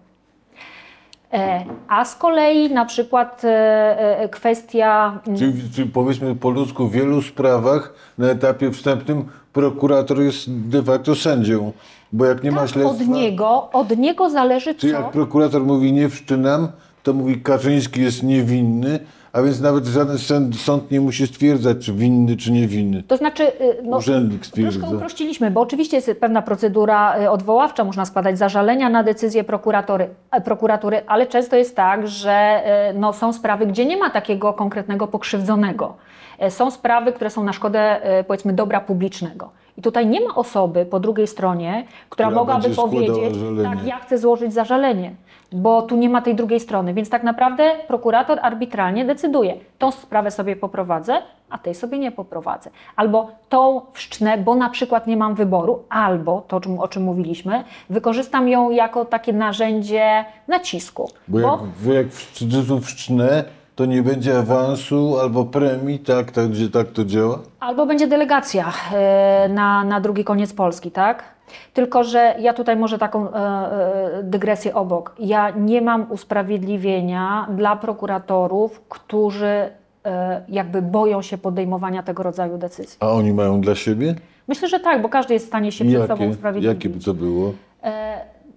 E, 1.33 1.65
A 1.88 2.05
z 2.05 2.15
kolei 2.15 2.69
na 2.73 2.85
przykład 2.85 3.41
e, 3.45 4.19
e, 4.19 4.29
kwestia. 4.29 5.19
Czyli, 5.38 5.69
czyli 5.75 5.89
powiedzmy 5.89 6.35
po 6.35 6.49
ludzku 6.49 6.88
w 6.88 6.91
wielu 6.91 7.21
sprawach 7.21 7.93
na 8.17 8.27
etapie 8.27 8.71
wstępnym 8.71 9.25
prokurator 9.53 10.21
jest 10.21 10.51
de 10.69 10.83
facto 10.83 11.15
sędzią, 11.15 11.71
bo 12.11 12.25
jak 12.25 12.43
nie 12.43 12.51
ma 12.51 12.61
Tak, 12.61 12.69
śledztwa, 12.69 13.03
od 13.03 13.07
niego, 13.07 13.69
od 13.73 13.97
niego 13.97 14.29
zależy 14.29 14.75
czy 14.75 14.91
co. 14.91 14.93
jak 14.93 15.11
prokurator 15.11 15.61
mówi 15.65 15.93
nie 15.93 16.09
wszczynam, 16.09 16.67
to 17.03 17.13
mówi 17.13 17.41
Kaczyński 17.41 18.01
jest 18.01 18.23
niewinny, 18.23 18.99
a 19.35 19.41
więc 19.41 19.61
nawet 19.61 19.85
żaden 19.85 20.17
sąd, 20.53 20.91
nie 20.91 21.01
musi 21.01 21.27
stwierdzać, 21.27 21.85
czy 21.85 21.93
winny, 21.93 22.37
czy 22.37 22.51
niewinny. 22.51 23.03
To 23.03 23.17
znaczy, 23.17 23.43
y, 23.43 23.77
no, 23.83 23.97
Urzędnik 23.97 24.45
stwierdza. 24.45 24.79
troszkę 24.79 24.95
uprościliśmy, 24.95 25.51
bo 25.51 25.61
oczywiście 25.61 25.97
jest 25.97 26.11
pewna 26.19 26.41
procedura 26.41 27.19
y, 27.19 27.29
odwoławcza, 27.29 27.83
można 27.83 28.05
składać 28.05 28.37
zażalenia 28.37 28.89
na 28.89 29.03
decyzję 29.03 29.43
prokuratory, 29.43 30.09
e, 30.31 30.41
prokuratury, 30.41 31.01
ale 31.07 31.27
często 31.27 31.55
jest 31.55 31.75
tak, 31.75 32.07
że 32.07 32.63
y, 32.91 32.93
no, 32.99 33.13
są 33.13 33.33
sprawy, 33.33 33.65
gdzie 33.65 33.85
nie 33.85 33.97
ma 33.97 34.09
takiego 34.09 34.53
konkretnego 34.53 35.07
pokrzywdzonego. 35.07 35.95
E, 36.39 36.51
Są 36.51 36.71
sprawy, 36.71 37.13
które 37.13 37.29
są 37.29 37.43
na 37.43 37.53
szkodę, 37.53 38.01
powiedzmy, 38.27 38.53
dobra 38.53 38.79
publicznego. 38.79 39.49
I 39.77 39.81
tutaj 39.81 40.07
nie 40.07 40.21
ma 40.21 40.35
osoby 40.35 40.85
po 40.85 40.99
drugiej 40.99 41.27
stronie, 41.27 41.85
która, 42.09 42.27
Która 42.27 42.39
mogłaby 42.39 42.69
powiedzieć, 42.69 43.33
tak, 43.63 43.85
ja 43.85 43.99
chcę 43.99 44.17
złożyć 44.17 44.53
zażalenie, 44.53 45.15
bo 45.51 45.81
tu 45.81 45.95
nie 45.97 46.10
ma 46.10 46.21
tej 46.21 46.36
drugiej 46.36 46.60
strony. 46.60 46.93
Więc 46.93 47.10
tak 47.10 47.23
naprawdę 47.23 47.71
prokurator 47.88 48.39
arbitralnie 48.41 49.05
decyduje, 49.05 49.53
tą 49.77 49.91
sprawę 49.91 50.31
sobie 50.31 50.55
poprowadzę, 50.55 51.21
a 51.49 51.58
tej 51.58 51.75
sobie 51.75 51.99
nie 51.99 52.12
poprowadzę. 52.12 52.69
Albo 52.95 53.31
tą 53.49 53.81
wszczynę, 53.93 54.38
bo 54.38 54.55
na 54.55 54.69
przykład 54.69 55.08
nie 55.08 55.17
mam 55.17 55.36
wyboru, 55.36 55.84
albo 55.89 56.43
to, 56.47 56.62
o 56.79 56.88
czym, 56.88 57.03
mówiliśmy, 57.03 57.63
wykorzystam 57.89 58.49
ją 58.49 58.69
jako 58.69 59.05
takie 59.05 59.34
narzędzie 59.34 60.25
nacisku. 60.47 61.10
Bo 61.27 61.39
jak, 61.39 61.60
bo 61.86 61.93
jak 61.93 62.08
w 62.08 62.31
cudzysłów 62.31 62.86
wszczynę, 62.86 63.43
to 63.75 63.86
nie 63.86 64.03
będzie 64.03 64.38
awansu 64.38 65.19
albo 65.19 65.45
premii, 65.45 65.99
tak, 65.99 66.31
tak, 66.31 66.47
gdzie 66.47 66.69
tak 66.69 66.88
to 66.88 67.05
działa? 67.05 67.39
Albo 67.60 67.86
będzie 67.86 68.08
delegacja 68.08 68.73
e, 68.93 69.49
na, 69.49 69.84
na 69.84 70.01
drugi 70.01 70.23
koniec 70.23 70.53
Polski, 70.53 70.91
tak? 70.91 71.34
Tylko, 71.73 72.03
że 72.03 72.36
ja 72.39 72.53
tutaj 72.53 72.75
może 72.75 72.97
taką 72.97 73.31
e, 73.31 73.36
e, 73.36 74.23
dygresję 74.23 74.75
obok. 74.75 75.15
Ja 75.19 75.49
nie 75.49 75.81
mam 75.81 76.12
usprawiedliwienia 76.12 77.47
dla 77.55 77.75
prokuratorów, 77.75 78.81
którzy 78.89 79.69
e, 80.05 80.43
jakby 80.49 80.81
boją 80.81 81.21
się 81.21 81.38
podejmowania 81.38 82.03
tego 82.03 82.23
rodzaju 82.23 82.58
decyzji. 82.58 82.97
A 82.99 83.12
oni 83.12 83.34
mają 83.34 83.62
dla 83.62 83.75
siebie? 83.75 84.15
Myślę, 84.47 84.67
że 84.67 84.79
tak, 84.79 85.01
bo 85.01 85.10
każdy 85.10 85.34
jest 85.34 85.45
w 85.45 85.47
stanie 85.47 85.71
się 85.71 85.86
przed 85.86 86.08
sobą 86.08 86.29
usprawiedliwić. 86.29 86.75
jakie 86.75 86.89
by 86.89 87.05
to 87.05 87.13
było? 87.13 87.53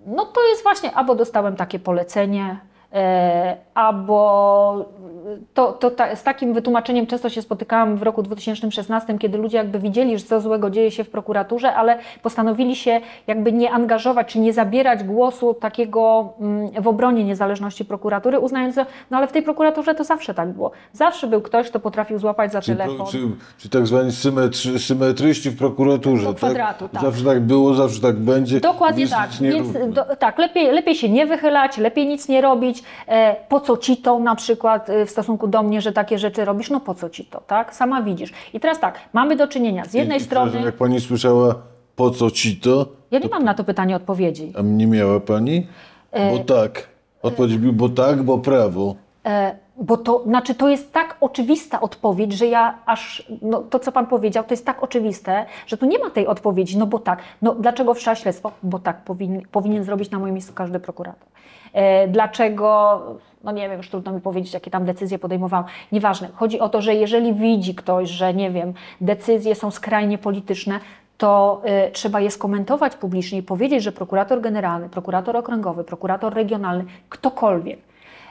No 0.07 0.25
to 0.25 0.49
jest 0.49 0.63
właśnie, 0.63 0.93
albo 0.95 1.15
dostałem 1.15 1.57
takie 1.57 1.79
polecenie, 1.79 2.57
albo 3.75 4.85
to, 5.55 5.73
to 5.73 5.91
ta, 5.91 6.17
z 6.17 6.23
takim 6.23 6.55
wytłumaczeniem 6.55 7.07
często 7.07 7.29
się 7.29 7.43
spotykałam 7.43 7.97
w 7.97 8.03
roku 8.03 8.23
2016, 8.23 9.19
kiedy 9.19 9.39
ludzie 9.39 9.59
jakby 9.59 9.79
widzieli, 9.79 10.19
że 10.19 10.25
co 10.25 10.41
złego 10.41 10.71
dzieje 10.71 10.91
się 10.91 11.05
w 11.05 11.11
prokuraturze, 11.11 11.75
ale 11.75 11.99
postanowili 12.23 12.77
się 12.77 13.01
jakby 13.27 13.53
nie 13.53 13.71
angażować, 13.73 14.27
czy 14.33 14.39
nie 14.39 14.53
zabierać 14.53 15.05
głosu 15.05 15.55
takiego 15.55 16.33
mm, 16.41 16.83
w 16.83 16.89
obronie 16.89 17.25
niezależności 17.25 17.85
prokuratury, 17.85 18.39
uznając, 18.41 18.75
że 18.75 18.87
no 19.11 19.17
ale 19.17 19.27
w 19.27 19.33
tej 19.33 19.43
prokuraturze 19.43 19.95
to 19.95 20.05
zawsze 20.05 20.35
tak 20.35 20.53
było. 20.53 20.71
Zawsze 20.93 21.27
był 21.27 21.41
ktoś, 21.41 21.69
kto 21.69 21.81
potrafił 21.81 22.19
złapać 22.19 22.53
za 22.53 22.61
Czy, 22.61 22.77
telefon. 22.77 23.07
czy, 23.07 23.19
czy 23.59 23.69
tak 23.69 23.87
zwani 23.87 24.13
symetry, 24.13 24.79
symetryści 24.79 25.51
w 25.51 25.59
prokuraturze, 25.59 26.25
Do 26.27 26.35
kwadratu, 26.35 26.89
tak? 26.89 26.93
tak. 26.93 27.03
Zawsze 27.03 27.25
tak 27.25 27.41
było, 27.41 27.75
zawsze 27.75 28.01
tak 28.01 28.17
będzie. 28.17 28.61
Dokładnie 28.61 29.05
Nic- 29.05 29.11
tak. 29.13 29.31
Więc 29.41 29.69
do, 29.95 30.05
tak, 30.17 30.39
lepiej, 30.39 30.73
lepiej 30.73 30.95
się 30.95 31.09
nie 31.09 31.27
wychylać, 31.27 31.79
lepiej 31.79 32.07
nic 32.07 32.29
nie 32.29 32.41
robić. 32.41 32.83
E, 33.09 33.37
po 33.49 33.61
co 33.61 33.77
ci 33.77 33.97
to 33.97 34.19
na 34.19 34.35
przykład 34.35 34.91
e, 34.91 35.07
w 35.07 35.11
stosunku 35.23 35.47
do 35.49 35.63
mnie, 35.63 35.81
że 35.81 35.93
takie 35.93 36.19
rzeczy 36.19 36.45
robisz? 36.45 36.71
No 36.71 36.81
po 36.81 36.95
co 36.95 37.11
ci 37.11 37.25
to, 37.25 37.41
tak? 37.41 37.75
Sama 37.75 38.03
widzisz. 38.03 38.33
I 38.55 38.61
teraz 38.61 38.81
tak, 38.81 38.99
mamy 39.13 39.37
do 39.37 39.49
czynienia 39.49 39.85
z 39.85 39.95
jednej 39.95 40.19
I- 40.19 40.21
strony. 40.21 40.61
Jak 40.65 40.77
pani 40.77 41.01
słyszała, 41.01 41.55
po 41.97 42.11
co 42.11 42.31
ci 42.31 42.57
to? 42.57 42.87
Ja 43.11 43.19
nie 43.19 43.29
mam 43.29 43.45
na 43.45 43.55
to 43.55 43.65
pytanie 43.65 43.97
odpowiedzi. 43.97 44.53
A 44.59 44.63
nie 44.63 44.87
miała 44.87 45.21
pani? 45.21 45.67
E, 46.13 46.33
Bo 46.33 46.39
tak. 46.39 46.89
Odpowiedź 47.23 47.57
był, 47.57 47.73
bo 47.73 47.89
tak, 47.89 48.23
bo 48.23 48.39
prawo. 48.39 48.95
E, 49.27 49.57
bo 49.81 49.97
to, 49.97 50.23
znaczy 50.27 50.55
to 50.55 50.69
jest 50.69 50.93
tak 50.93 51.17
oczywista 51.21 51.81
odpowiedź, 51.81 52.33
że 52.33 52.47
ja 52.47 52.79
aż, 52.87 53.23
no 53.43 53.63
to 53.63 53.79
co 53.79 53.93
Pan 53.93 54.07
powiedział, 54.07 54.45
to 54.45 54.53
jest 54.53 54.67
tak 54.67 54.83
oczywiste, 54.83 55.47
że 55.67 55.77
tu 55.77 55.87
nie 55.87 55.99
ma 55.99 56.11
tej 56.11 56.27
odpowiedzi, 56.27 56.79
no 56.79 56.87
bo 56.87 56.99
tak. 56.99 57.19
No 57.43 57.55
dlaczego 57.55 57.95
wszczęła 57.95 58.15
śledztwo? 58.15 58.53
Bo 58.63 58.79
tak 58.79 59.05
powinien, 59.05 59.43
powinien 59.53 59.85
zrobić 59.85 60.11
na 60.11 60.19
moim 60.19 60.35
miejscu 60.35 60.53
każdy 60.55 60.81
prokurator. 60.81 61.29
E, 61.73 62.09
dlaczego, 62.09 63.01
no 63.45 63.53
nie 63.53 63.69
wiem, 63.69 63.77
już 63.77 63.91
trudno 63.91 64.13
mi 64.13 64.21
powiedzieć, 64.21 64.55
jakie 64.55 64.71
tam 64.71 64.85
decyzje 64.85 65.19
podejmowałam. 65.19 65.67
Nieważne. 65.93 66.29
Chodzi 66.35 66.61
o 66.61 66.69
to, 66.69 66.83
że 66.83 66.95
jeżeli 66.95 67.35
widzi 67.35 67.75
ktoś, 67.75 68.11
że 68.11 68.35
nie 68.35 68.51
wiem, 68.51 68.75
decyzje 69.01 69.55
są 69.55 69.71
skrajnie 69.71 70.19
polityczne, 70.19 70.81
to 71.19 71.63
y, 71.89 71.91
trzeba 71.93 72.21
je 72.21 72.31
skomentować 72.31 72.97
publicznie 72.97 73.39
i 73.39 73.43
powiedzieć, 73.43 73.83
że 73.83 73.93
prokurator 73.93 74.41
generalny, 74.41 74.89
prokurator 74.89 75.37
okręgowy, 75.37 75.85
prokurator 75.85 76.35
regionalny, 76.35 76.85
ktokolwiek 77.09 77.79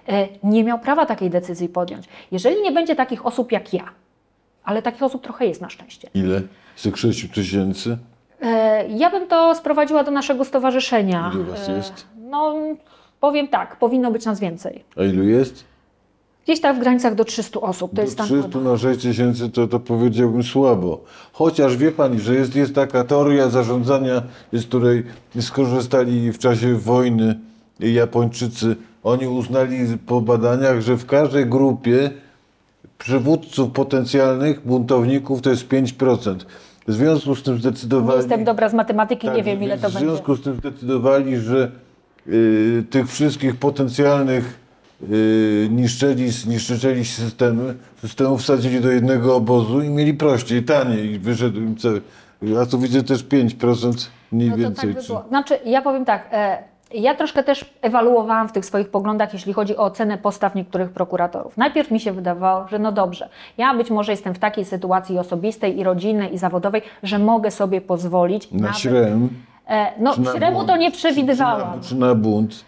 e, 0.09 0.27
nie 0.43 0.63
miał 0.63 0.79
prawa 0.79 1.05
takiej 1.05 1.29
decyzji 1.29 1.69
podjąć. 1.69 2.05
Jeżeli 2.31 2.61
nie 2.61 2.71
będzie 2.71 2.95
takich 2.95 3.25
osób 3.25 3.51
jak 3.51 3.73
ja, 3.73 3.83
ale 4.63 4.81
takich 4.81 5.03
osób 5.03 5.23
trochę 5.23 5.45
jest 5.45 5.61
na 5.61 5.69
szczęście, 5.69 6.09
Ile? 6.13 6.41
Z 6.75 6.83
tych 6.83 6.97
6 6.97 7.31
tysięcy? 7.33 7.97
e, 8.41 8.87
ja 8.87 9.09
bym 9.09 9.27
to 9.27 9.55
sprowadziła 9.55 10.03
do 10.03 10.11
naszego 10.11 10.45
stowarzyszenia. 10.45 11.31
Ile 11.35 11.43
was 11.43 11.69
E, 11.69 11.71
jest? 11.71 12.07
No, 12.29 12.55
powiem 13.19 13.47
tak, 13.47 13.79
powinno 13.79 14.11
być 14.11 14.25
nas 14.25 14.39
więcej. 14.39 14.83
A 14.97 15.03
ilu 15.03 15.23
jest? 15.23 15.63
Gdzieś 16.45 16.61
tak 16.61 16.75
w 16.75 16.79
granicach 16.79 17.15
do 17.15 17.25
300 17.25 17.61
osób. 17.61 17.91
To 17.91 17.95
Do 17.95 18.01
jest 18.01 18.13
stan 18.13 18.25
300 18.25 18.59
na 18.59 18.77
6 18.77 19.01
tysięcy 19.01 19.49
to, 19.49 19.67
to 19.67 19.79
powiedziałbym 19.79 20.43
słabo. 20.43 21.03
Chociaż 21.33 21.77
wie 21.77 21.91
pani, 21.91 22.19
że 22.19 22.35
jest, 22.35 22.55
jest 22.55 22.75
taka 22.75 23.03
teoria 23.03 23.49
zarządzania, 23.49 24.21
z 24.53 24.65
której 24.65 25.03
skorzystali 25.41 26.31
w 26.31 26.37
czasie 26.37 26.75
wojny 26.75 27.39
Japończycy. 27.79 28.75
Oni 29.03 29.27
uznali 29.27 29.77
po 30.05 30.21
badaniach, 30.21 30.81
że 30.81 30.95
w 30.97 31.05
każdej 31.05 31.45
grupie 31.45 32.11
przywódców 32.97 33.71
potencjalnych 33.71 34.61
buntowników 34.67 35.41
to 35.41 35.49
jest 35.49 35.67
5%. 35.67 36.35
W 36.87 36.93
związku 36.93 37.35
z 37.35 37.43
tym 37.43 37.53
Nie 37.53 37.59
zdecydowali... 37.59 38.17
jestem 38.17 38.43
dobra 38.43 38.69
z 38.69 38.73
matematyki, 38.73 39.27
nie 39.27 39.33
Tak, 39.35 39.43
wiem 39.43 39.63
ile 39.63 39.77
to 39.77 39.89
w 39.89 39.93
będzie. 39.93 40.07
związku 40.09 40.35
z 40.35 40.41
tym 40.41 40.55
zdecydowali, 40.55 41.37
że 41.37 41.71
tych 42.89 43.07
wszystkich 43.11 43.55
potencjalnych 43.55 44.59
y, 45.11 45.67
niszczeli, 45.71 46.29
niszczycieli 46.47 47.05
systemy, 47.05 47.75
systemów 48.01 48.41
wsadzili 48.41 48.81
do 48.81 48.91
jednego 48.91 49.35
obozu 49.35 49.81
i 49.81 49.89
mieli 49.89 50.13
prościej, 50.13 50.63
taniej 50.63 51.11
i 51.11 51.19
wyszedł 51.19 51.59
im 51.59 51.77
cały. 51.77 52.01
A 52.61 52.65
tu 52.65 52.79
widzę 52.79 53.03
też 53.03 53.23
5% 53.25 54.07
mniej 54.31 54.49
No 54.49 54.55
to 54.55 54.61
więcej. 54.61 54.93
tak 54.93 55.01
by 55.01 55.07
było. 55.07 55.23
Znaczy, 55.29 55.59
ja 55.65 55.81
powiem 55.81 56.05
tak. 56.05 56.29
E, 56.31 56.57
ja 56.93 57.15
troszkę 57.15 57.43
też 57.43 57.65
ewaluowałam 57.81 58.49
w 58.49 58.51
tych 58.51 58.65
swoich 58.65 58.89
poglądach, 58.89 59.33
jeśli 59.33 59.53
chodzi 59.53 59.77
o 59.77 59.83
ocenę 59.83 60.17
postaw 60.17 60.55
niektórych 60.55 60.89
prokuratorów. 60.89 61.57
Najpierw 61.57 61.91
mi 61.91 61.99
się 61.99 62.11
wydawało, 62.11 62.67
że 62.67 62.79
no 62.79 62.91
dobrze, 62.91 63.29
ja 63.57 63.73
być 63.73 63.89
może 63.89 64.11
jestem 64.11 64.33
w 64.33 64.39
takiej 64.39 64.65
sytuacji 64.65 65.19
osobistej 65.19 65.79
i 65.79 65.83
rodzinnej 65.83 66.33
i 66.33 66.37
zawodowej, 66.37 66.81
że 67.03 67.19
mogę 67.19 67.51
sobie 67.51 67.81
pozwolić 67.81 68.51
na 68.51 68.61
nawet- 68.61 68.77
śrem. 68.77 69.29
E, 69.69 69.91
no, 69.99 70.13
czy 70.13 70.21
bunt, 70.51 70.67
to 70.67 70.77
nie 70.77 70.91
czy- 70.91 70.97
przewidywałam. 70.97 71.71
Czy 71.71 71.77
na, 71.77 71.83
czy 71.89 71.95
na 71.95 72.15
bunt. 72.15 72.65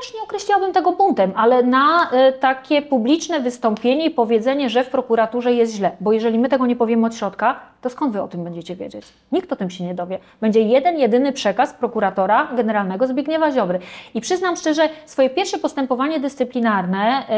Też 0.00 0.14
nie 0.14 0.22
określiłabym 0.22 0.72
tego 0.72 0.92
buntem, 0.92 1.32
ale 1.36 1.62
na 1.62 2.10
e, 2.10 2.32
takie 2.32 2.82
publiczne 2.82 3.40
wystąpienie 3.40 4.06
i 4.06 4.10
powiedzenie, 4.10 4.70
że 4.70 4.84
w 4.84 4.88
prokuraturze 4.88 5.52
jest 5.52 5.74
źle. 5.74 5.90
Bo 6.00 6.12
jeżeli 6.12 6.38
my 6.38 6.48
tego 6.48 6.66
nie 6.66 6.76
powiemy 6.76 7.06
od 7.06 7.14
środka, 7.14 7.60
to 7.80 7.90
skąd 7.90 8.12
wy 8.12 8.22
o 8.22 8.28
tym 8.28 8.44
będziecie 8.44 8.76
wiedzieć? 8.76 9.06
Nikt 9.32 9.52
o 9.52 9.56
tym 9.56 9.70
się 9.70 9.84
nie 9.84 9.94
dowie. 9.94 10.18
Będzie 10.40 10.60
jeden, 10.60 10.98
jedyny 10.98 11.32
przekaz 11.32 11.72
prokuratora 11.72 12.48
generalnego 12.56 13.06
Zbigniewa 13.06 13.52
Ziobry. 13.52 13.78
I 14.14 14.20
przyznam 14.20 14.56
szczerze, 14.56 14.88
swoje 15.06 15.30
pierwsze 15.30 15.58
postępowanie 15.58 16.20
dyscyplinarne, 16.20 17.26
e, 17.28 17.32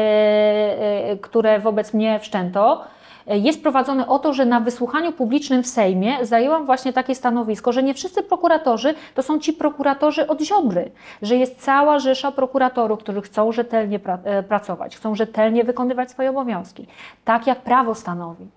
e, 1.11 1.17
które 1.17 1.59
wobec 1.59 1.93
mnie 1.93 2.19
wszczęto, 2.19 2.83
e, 2.83 2.98
jest 3.37 3.61
prowadzone 3.61 4.07
o 4.07 4.19
to, 4.19 4.33
że 4.33 4.45
na 4.45 4.59
wysłuchaniu 4.59 5.11
publicznym 5.11 5.63
w 5.63 5.67
Sejmie 5.67 6.25
zajęłam 6.25 6.65
właśnie 6.65 6.93
takie 6.93 7.15
stanowisko, 7.15 7.71
że 7.71 7.83
nie 7.83 7.93
wszyscy 7.93 8.23
prokuratorzy 8.23 8.93
to 9.15 9.23
są 9.23 9.39
ci 9.39 9.53
prokuratorzy 9.53 10.27
od 10.27 10.41
Ziobry, 10.41 10.91
że 11.21 11.35
jest 11.35 11.61
cała 11.61 11.99
rzesza 11.99 12.31
prokuratorów, 12.31 12.99
którzy 12.99 13.21
chcą 13.21 13.51
rzetelnie 13.51 13.99
pra 13.99 14.17
e, 14.23 14.43
pracować, 14.43 14.97
chcą 14.97 15.15
rzetelnie 15.15 15.63
wykonywać 15.63 16.11
swoje 16.11 16.29
obowiązki, 16.29 16.87
tak 17.25 17.47
jak 17.47 17.61
prawo 17.61 17.95
stanowi. 17.95 18.47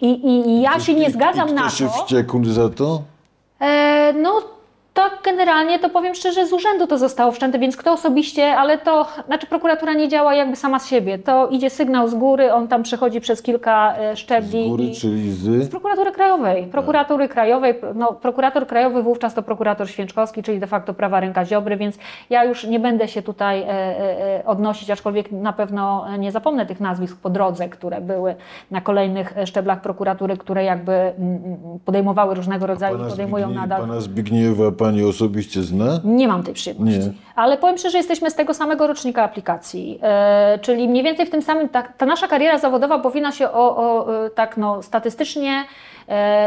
I, 0.00 0.10
i, 0.10 0.48
i 0.48 0.60
ja 0.60 0.80
się 0.80 0.94
nie 0.94 1.10
zgadzam 1.10 1.48
i 1.48 1.52
na 1.52 1.70
się 1.70 1.84
to. 1.84 1.90
wściekł 1.90 2.44
za 2.44 2.68
to? 2.68 3.02
E, 3.60 4.12
no 4.12 4.42
tak 4.94 5.12
generalnie 5.24 5.78
to 5.78 5.88
powiem 5.88 6.14
szczerze, 6.14 6.46
z 6.46 6.52
urzędu 6.52 6.86
to 6.86 6.98
zostało 6.98 7.32
wszczęte, 7.32 7.58
więc 7.58 7.76
kto 7.76 7.92
osobiście, 7.92 8.56
ale 8.56 8.78
to, 8.78 9.06
znaczy 9.26 9.46
prokuratura 9.46 9.92
nie 9.92 10.08
działa 10.08 10.34
jakby 10.34 10.56
sama 10.56 10.78
z 10.78 10.88
siebie. 10.88 11.18
To 11.18 11.48
idzie 11.48 11.70
sygnał 11.70 12.08
z 12.08 12.14
góry, 12.14 12.52
on 12.52 12.68
tam 12.68 12.82
przechodzi 12.82 13.20
przez 13.20 13.42
kilka 13.42 13.94
e, 13.96 14.16
Z 14.16 14.18
szczebli. 14.18 14.68
góry, 14.68 14.84
i- 14.84 14.94
czyli 14.94 15.32
z... 15.32 15.40
z 15.64 15.68
prokuratury 15.68 16.12
krajowej. 16.12 16.66
Prokuratury 16.66 17.28
krajowej, 17.28 17.74
no, 17.94 18.12
prokurator 18.12 18.66
krajowy 18.66 19.02
wówczas 19.02 19.34
to 19.34 19.42
prokurator 19.42 19.88
Święczkowski, 19.90 20.42
czyli 20.42 20.58
de 20.60 20.66
facto 20.66 20.94
prawa 20.94 21.20
ręka 21.20 21.44
Ziobry, 21.44 21.76
więc 21.76 21.98
ja 22.30 22.44
już 22.44 22.64
nie 22.64 22.80
będę 22.80 23.08
się 23.08 23.22
tutaj 23.22 23.62
e, 23.62 23.66
e, 23.68 24.38
e, 24.40 24.46
odnosić, 24.46 24.90
aczkolwiek 24.90 25.32
na 25.32 25.52
pewno 25.52 26.04
nie 26.18 26.32
zapomnę 26.32 26.66
tych 26.66 26.80
nazwisk 26.80 27.16
po 27.16 27.30
drodze, 27.30 27.68
które 27.68 28.00
były 28.00 28.34
na 28.70 28.80
kolejnych 28.80 29.38
e, 29.38 29.46
szczeblach 29.46 29.80
prokuratury, 29.80 30.36
które 30.36 30.64
jakby 30.64 30.92
mm, 30.92 31.14
mm, 31.18 31.58
podejmowały 31.84 32.34
różnego 32.34 32.66
rodzaju, 32.66 32.96
Pana, 32.98 33.10
podejmują 33.10 33.46
Zbigniew, 33.46 33.68
nadal. 33.68 33.80
pana 33.88 34.00
Zbigniewa 34.00 34.70
pani 34.82 35.04
osobiście 35.04 35.62
zna? 35.62 36.00
Nie 36.04 36.28
mam 36.28 36.42
tej 36.42 36.54
przyjemności. 36.54 36.98
Nie. 36.98 37.12
Ale 37.34 37.58
powiem 37.58 37.78
szczerze, 37.78 37.98
jesteśmy 37.98 38.30
z 38.30 38.34
tego 38.34 38.54
samego 38.54 38.86
rocznika 38.86 39.22
aplikacji. 39.22 39.98
E, 40.02 40.58
czyli 40.62 40.88
mniej 40.88 41.04
więcej 41.04 41.26
w 41.26 41.30
tym 41.30 41.42
samym, 41.42 41.68
ta, 41.68 41.82
ta 41.82 42.06
nasza 42.06 42.28
kariera 42.28 42.58
zawodowa 42.58 42.98
powinna 42.98 43.32
się 43.32 43.50
o, 43.50 43.76
o, 43.76 44.24
e, 44.26 44.30
tak 44.30 44.56
no, 44.56 44.82
statystycznie 44.82 45.64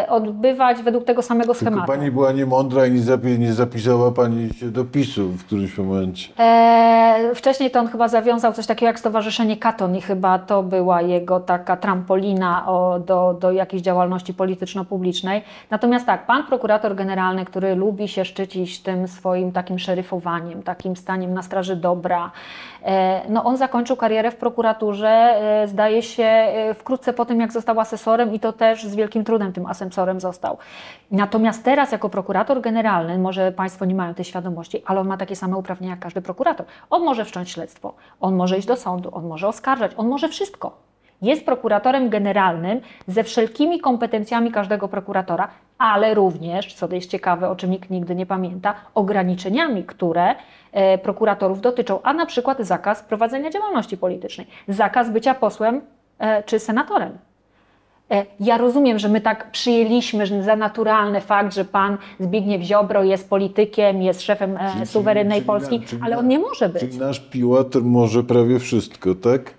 odbywać 0.09 0.81
według 0.81 1.05
tego 1.05 1.21
samego 1.21 1.53
Tylko 1.53 1.65
schematu. 1.71 1.91
pani 1.91 2.11
była 2.11 2.31
niemądra 2.31 2.85
i 2.85 2.91
nie, 2.91 3.01
zapi- 3.01 3.39
nie 3.39 3.53
zapisała 3.53 4.11
pani 4.11 4.53
się 4.53 4.65
do 4.71 4.85
PiSu 4.85 5.29
w 5.29 5.45
którymś 5.45 5.77
momencie. 5.77 6.29
E, 6.39 7.31
wcześniej 7.35 7.71
to 7.71 7.79
on 7.79 7.87
chyba 7.87 8.07
zawiązał 8.07 8.53
coś 8.53 8.65
takiego 8.67 8.87
jak 8.87 8.99
Stowarzyszenie 8.99 9.57
Katon 9.57 9.95
i 9.95 10.01
chyba 10.01 10.39
to 10.39 10.63
była 10.63 11.01
jego 11.01 11.39
taka 11.39 11.77
trampolina 11.77 12.67
o, 12.67 12.99
do, 12.99 13.37
do 13.39 13.51
jakiejś 13.51 13.81
działalności 13.83 14.33
polityczno-publicznej. 14.33 15.41
Natomiast 15.69 16.05
tak, 16.05 16.25
pan 16.25 16.43
prokurator 16.43 16.95
generalny, 16.95 17.45
który 17.45 17.75
lubi 17.75 18.07
się 18.07 18.25
szczycić 18.25 18.79
tym 18.79 19.07
swoim 19.07 19.51
takim 19.51 19.79
szeryfowaniem, 19.79 20.63
takim 20.63 20.95
staniem 20.95 21.33
na 21.33 21.41
straży 21.41 21.75
dobra, 21.75 22.31
e, 22.85 23.21
no 23.29 23.43
on 23.43 23.57
zakończył 23.57 23.95
karierę 23.95 24.31
w 24.31 24.35
prokuraturze, 24.35 25.09
e, 25.09 25.67
zdaje 25.67 26.01
się, 26.01 26.23
e, 26.23 26.73
wkrótce 26.73 27.13
po 27.13 27.25
tym, 27.25 27.41
jak 27.41 27.51
został 27.51 27.79
asesorem 27.79 28.33
i 28.33 28.39
to 28.39 28.53
też 28.53 28.83
z 28.83 28.95
wielkim 28.95 29.23
trudem 29.23 29.53
tym 29.55 29.65
asesorem 29.65 30.19
został. 30.19 30.57
Natomiast 31.11 31.63
teraz 31.63 31.91
jako 31.91 32.09
prokurator 32.09 32.61
generalny, 32.61 33.17
może 33.17 33.51
Państwo 33.51 33.85
nie 33.85 33.95
mają 33.95 34.13
tej 34.13 34.25
świadomości, 34.25 34.83
ale 34.85 34.99
on 34.99 35.07
ma 35.07 35.17
takie 35.17 35.35
same 35.35 35.57
uprawnienia 35.57 35.91
jak 35.91 35.99
każdy 35.99 36.21
prokurator. 36.21 36.65
On 36.89 37.03
może 37.03 37.25
wszcząć 37.25 37.51
śledztwo, 37.51 37.93
on 38.19 38.35
może 38.35 38.57
iść 38.57 38.67
do 38.67 38.75
sądu, 38.75 39.09
on 39.13 39.27
może 39.27 39.47
oskarżać, 39.47 39.91
on 39.97 40.07
może 40.07 40.29
wszystko. 40.29 40.85
Jest 41.21 41.45
prokuratorem 41.45 42.09
generalnym 42.09 42.81
ze 43.07 43.23
wszelkimi 43.23 43.79
kompetencjami 43.79 44.51
każdego 44.51 44.87
prokuratora, 44.87 45.47
ale 45.77 46.13
również, 46.13 46.73
co 46.73 46.87
jest 46.93 47.09
ciekawe, 47.09 47.49
o 47.49 47.55
czym 47.55 47.71
nikt 47.71 47.89
nigdy 47.89 48.15
nie 48.15 48.25
pamięta, 48.25 48.75
ograniczeniami, 48.95 49.83
które 49.83 50.35
e, 50.71 50.97
prokuratorów 50.97 51.61
dotyczą, 51.61 51.99
a 52.03 52.13
na 52.13 52.25
przykład 52.25 52.59
zakaz 52.59 53.03
prowadzenia 53.03 53.49
działalności 53.49 53.97
politycznej, 53.97 54.47
zakaz 54.67 55.09
bycia 55.09 55.35
posłem 55.35 55.81
e, 56.19 56.43
czy 56.43 56.59
senatorem. 56.59 57.17
E, 58.11 58.25
Ja 58.39 58.57
rozumiem, 58.57 58.99
że 58.99 59.09
my 59.09 59.21
tak 59.21 59.51
przyjęliśmy 59.51 60.25
że 60.25 60.43
za 60.43 60.55
naturalny 60.55 61.21
fakt, 61.21 61.53
że 61.55 61.65
pan 61.65 61.97
Zbigniew 62.19 62.61
Ziobro 62.61 63.03
jest 63.03 63.29
politykiem, 63.29 64.01
jest 64.01 64.21
szefem 64.21 64.57
e, 64.57 64.71
Czyli- 64.73 64.85
suwerennej 64.85 65.37
czyli- 65.37 65.47
Polski, 65.47 65.79
czyli- 65.81 66.01
ale 66.05 66.17
on 66.17 66.27
nie 66.27 66.39
może 66.39 66.69
być. 66.69 66.81
Czyli 66.81 66.97
nasz 66.97 67.19
piłat 67.19 67.75
może 67.75 68.23
prawie 68.23 68.59
wszystko, 68.59 69.15
tak? 69.15 69.53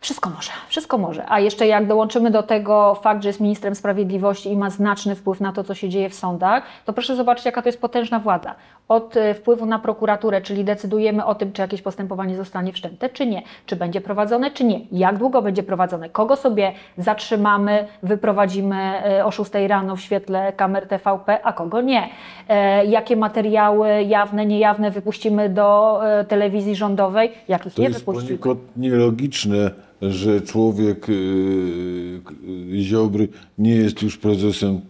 Wszystko 0.00 0.30
może, 0.30 0.50
wszystko 0.68 0.98
może. 0.98 1.24
A 1.28 1.40
jeszcze 1.40 1.66
jak 1.66 1.86
dołączymy 1.86 2.30
do 2.30 2.42
tego 2.42 2.94
fakt, 2.94 3.22
że 3.22 3.28
jest 3.28 3.40
ministrem 3.40 3.74
sprawiedliwości 3.74 4.52
i 4.52 4.56
ma 4.56 4.70
znaczny 4.70 5.14
wpływ 5.14 5.40
na 5.40 5.52
to, 5.52 5.64
co 5.64 5.74
się 5.74 5.88
dzieje 5.88 6.08
w 6.10 6.14
sądach, 6.14 6.62
to 6.84 6.92
proszę 6.92 7.16
zobaczyć, 7.16 7.44
jaka 7.46 7.62
to 7.62 7.68
jest 7.68 7.80
potężna 7.80 8.18
władza. 8.20 8.54
Od 8.90 9.16
e, 9.16 9.34
wpływu 9.34 9.66
na 9.66 9.78
prokuraturę, 9.78 10.40
czyli 10.40 10.64
decydujemy 10.64 11.24
o 11.24 11.34
tym, 11.34 11.52
czy 11.52 11.62
jakieś 11.62 11.82
postępowanie 11.82 12.36
zostanie 12.36 12.72
wszczęte, 12.72 13.08
czy 13.08 13.26
nie, 13.26 13.42
czy 13.66 13.76
będzie 13.76 14.00
prowadzone, 14.00 14.50
czy 14.50 14.64
nie, 14.64 14.80
jak 14.92 15.18
długo 15.18 15.42
będzie 15.42 15.62
prowadzone, 15.62 16.08
kogo 16.08 16.36
sobie 16.36 16.72
zatrzymamy, 16.98 17.86
wyprowadzimy 18.02 18.76
e, 18.76 19.24
o 19.24 19.30
6 19.30 19.50
rano 19.68 19.96
w 19.96 20.00
świetle 20.00 20.52
kamer 20.52 20.88
TVP, 20.88 21.44
a 21.44 21.52
kogo 21.52 21.80
nie. 21.80 22.08
E, 22.48 22.86
Jakie 22.86 23.16
materiały 23.16 24.02
jawne, 24.02 24.46
niejawne 24.46 24.90
wypuścimy 24.90 25.48
do 25.48 26.00
telewizji 26.28 26.76
rządowej, 26.76 27.32
jakich 27.48 27.74
To 27.74 27.82
nie 27.82 27.88
jest 27.88 28.00
wypuścimy. 28.00 28.38
poniekąd 28.38 28.60
nielogiczne, 28.76 29.70
że 30.02 30.40
człowiek 30.40 31.08
yy, 31.08 32.82
Ziobry 32.82 33.28
nie 33.58 33.74
jest 33.74 34.02
już 34.02 34.18
prezesem 34.18 34.80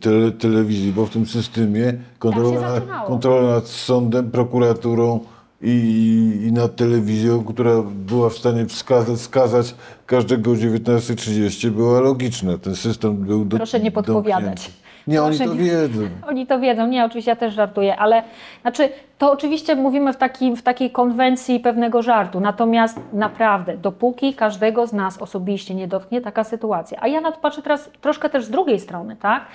tele, 0.00 0.32
telewizji, 0.32 0.92
bo 0.92 1.06
w 1.06 1.10
tym 1.10 1.26
systemie 1.26 1.94
kontrola, 2.18 2.74
zaczynało. 2.74 3.08
kontrola 3.08 3.54
nad 3.54 3.68
sądem, 3.68 4.30
prokuraturą 4.30 5.20
i, 5.62 6.40
i 6.48 6.52
nad 6.52 6.76
telewizją, 6.76 7.44
która 7.44 7.82
była 7.82 8.30
w 8.30 8.38
stanie 8.38 8.66
wskazać, 8.66 9.20
skazać 9.20 9.74
każdego 10.06 10.50
o 10.50 10.54
19.30 10.54 11.70
była 11.70 12.00
logiczna. 12.00 12.58
Ten 12.58 12.76
system 12.76 13.16
był 13.16 13.44
do, 13.44 13.56
Proszę 13.56 13.80
nie 13.80 13.90
podpowiadać. 13.90 14.70
Nie, 15.06 15.22
oni 15.22 15.38
to 15.38 15.54
wiedzą. 15.54 16.00
Oni 16.28 16.46
to 16.46 16.60
wiedzą, 16.60 16.86
nie, 16.86 17.04
oczywiście 17.04 17.30
ja 17.30 17.36
też 17.36 17.54
żartuję, 17.54 17.96
ale 17.96 18.22
znaczy, 18.62 18.88
to 19.18 19.32
oczywiście 19.32 19.76
mówimy 19.76 20.12
w, 20.12 20.16
takim, 20.16 20.56
w 20.56 20.62
takiej 20.62 20.90
konwencji 20.90 21.60
pewnego 21.60 22.02
żartu, 22.02 22.40
natomiast 22.40 23.00
naprawdę, 23.12 23.76
dopóki 23.76 24.34
każdego 24.34 24.86
z 24.86 24.92
nas 24.92 25.18
osobiście 25.18 25.74
nie 25.74 25.88
dotknie 25.88 26.20
taka 26.20 26.44
sytuacja, 26.44 26.98
a 27.00 27.08
ja 27.08 27.20
na 27.20 27.32
to 27.32 27.40
patrzę 27.40 27.62
teraz 27.62 27.90
troszkę 28.00 28.30
też 28.30 28.44
z 28.44 28.50
drugiej 28.50 28.80
strony, 28.80 29.16
tak? 29.16 29.46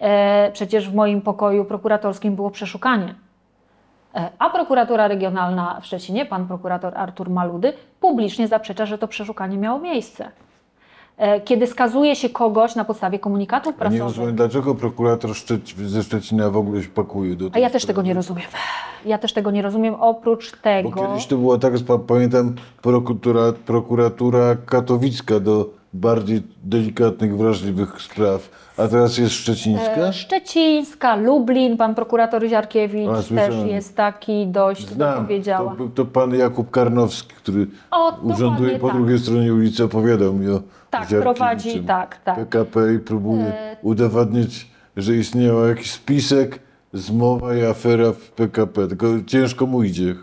E, 0.00 0.50
przecież 0.52 0.90
w 0.90 0.94
moim 0.94 1.20
pokoju 1.20 1.64
prokuratorskim 1.64 2.36
było 2.36 2.50
przeszukanie. 2.50 3.14
E, 4.14 4.30
A 4.38 4.50
prokuratura 4.50 5.08
regionalna 5.08 5.80
w 5.80 5.86
Szczecinie, 5.86 6.26
pan 6.26 6.46
prokurator 6.46 6.98
Artur 6.98 7.30
Maludy, 7.30 7.72
publicznie 8.00 8.48
zaprzecza, 8.48 8.86
że 8.86 8.98
to 8.98 9.08
przeszukanie 9.08 9.58
miało 9.58 9.78
miejsce. 9.78 10.30
E, 11.18 11.40
Kiedy 11.40 11.66
skazuje 11.66 12.16
się 12.16 12.28
kogoś 12.28 12.74
na 12.74 12.84
podstawie 12.84 13.18
komunikatów 13.18 13.68
A 13.68 13.74
nie 13.74 13.78
prasowych, 13.78 14.02
rozumiem, 14.02 14.34
dlaczego 14.36 14.74
prokurator 14.74 15.30
ze 15.86 16.02
Szczecina 16.02 16.50
w 16.50 16.56
ogóle 16.56 16.82
się 16.82 16.88
pakuje 16.88 17.36
do 17.36 17.46
A 17.46 17.50
tej 17.50 17.62
ja 17.62 17.70
też 17.70 17.82
sprawy. 17.82 17.94
tego 17.96 18.02
nie 18.08 18.14
rozumiem. 18.14 18.46
Ja 19.04 19.18
też 19.18 19.32
tego 19.32 19.50
nie 19.50 19.62
rozumiem. 19.62 19.94
Oprócz 19.94 20.52
tego. 20.60 20.90
Bo 20.90 21.06
kiedyś 21.08 21.26
to 21.26 21.36
była 21.36 21.58
tak, 21.58 21.72
pa- 21.86 21.98
pamiętam, 21.98 22.54
prokuratura, 22.82 23.40
prokuratura 23.66 24.56
katowicka 24.66 25.40
do 25.40 25.70
bardziej 25.92 26.42
delikatnych, 26.64 27.36
wrażliwych 27.36 28.02
spraw, 28.02 28.48
a 28.76 28.88
teraz 28.88 29.18
jest 29.18 29.34
szczecińska? 29.34 29.90
e, 29.96 30.12
Szczecińska, 30.12 31.16
Lublin, 31.16 31.76
pan 31.76 31.94
prokurator 31.94 32.44
Ziarkiewicz 32.48 33.08
A, 33.10 33.34
też 33.34 33.54
jest 33.66 33.96
taki 33.96 34.46
dość, 34.46 34.88
Znam, 34.88 35.14
to, 35.14 35.20
powiedziała. 35.22 35.74
był- 35.74 35.88
to 35.88 36.04
pan 36.04 36.34
Jakub 36.34 36.70
Karnowski, 36.70 37.34
który 37.34 37.66
O, 37.90 38.16
urzęduje 38.22 38.78
po 38.78 38.86
tak. 38.88 38.96
drugiej 38.96 39.18
stronie 39.18 39.54
ulicy, 39.54 39.84
opowiadał 39.84 40.32
mi 40.32 40.48
o 40.50 40.60
Tak, 41.00 41.20
prowadzi, 41.20 41.80
tak, 41.80 42.16
tak. 42.24 42.36
PKP 42.36 42.94
i 42.94 42.98
próbuje 42.98 43.44
E, 43.46 43.76
udowadniać, 43.82 44.66
że 44.96 45.14
istniał 45.14 45.66
jakiś 45.68 45.90
spisek, 45.90 46.58
zmowa 46.92 47.54
i 47.54 47.64
afera 47.64 48.12
w 48.12 48.30
PKP, 48.30 48.88
tylko 48.88 49.06
ciężko 49.26 49.66
mu 49.66 49.82
idzie. 49.82 50.14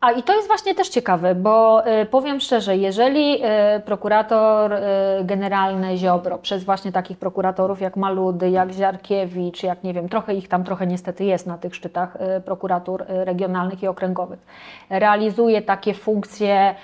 A 0.00 0.10
i 0.12 0.22
to 0.22 0.34
jest 0.34 0.46
właśnie 0.48 0.74
też 0.74 0.88
ciekawe, 0.88 1.34
bo 1.34 1.86
y, 1.86 2.06
powiem 2.06 2.40
szczerze, 2.40 2.76
jeżeli 2.76 3.44
y, 3.76 3.80
prokurator 3.80 4.72
y, 4.72 4.78
generalny 5.24 5.96
Ziobro 5.96 6.38
przez 6.38 6.64
właśnie 6.64 6.92
takich 6.92 7.18
prokuratorów 7.18 7.80
jak 7.80 7.96
Maludy, 7.96 8.50
jak 8.50 8.72
Ziarkiewicz, 8.72 9.62
jak 9.62 9.84
nie 9.84 9.94
wiem, 9.94 10.08
trochę 10.08 10.34
ich 10.34 10.48
tam 10.48 10.64
trochę 10.64 10.86
niestety 10.86 11.24
jest 11.24 11.46
na 11.46 11.58
tych 11.58 11.74
szczytach 11.74 12.16
y, 12.38 12.40
prokuratur 12.40 13.02
y, 13.02 13.24
regionalnych 13.24 13.82
i 13.82 13.88
okręgowych, 13.88 14.38
realizuje 14.90 15.62
takie 15.62 15.94
funkcje, 15.94 16.74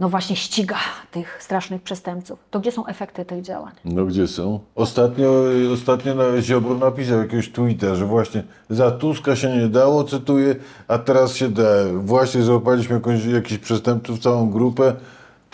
no 0.00 0.08
właśnie 0.08 0.36
ściga 0.36 0.76
tych 1.10 1.42
strasznych 1.42 1.82
przestępców, 1.82 2.38
to 2.50 2.60
gdzie 2.60 2.72
są 2.72 2.86
efekty 2.86 3.24
tych 3.24 3.42
działań? 3.42 3.72
No 3.84 4.04
gdzie 4.04 4.26
są? 4.26 4.60
Ostatnio, 4.74 5.42
ostatnio 5.72 6.14
Ziobro 6.40 6.74
napisał 6.74 7.18
jakiegoś 7.18 7.48
tweeta, 7.48 7.94
że 7.94 8.06
właśnie 8.06 8.42
za 8.70 8.90
Tuska 8.90 9.36
się 9.36 9.56
nie 9.56 9.68
dało, 9.68 10.04
cytuję, 10.04 10.56
a 10.88 10.98
teraz 10.98 11.34
się 11.34 11.48
da. 11.48 11.62
Właśnie 11.94 12.42
złapaliśmy 12.42 12.94
jakąś, 12.94 13.24
jakichś 13.24 13.58
przestępców, 13.58 14.18
całą 14.18 14.50
grupę, 14.50 14.94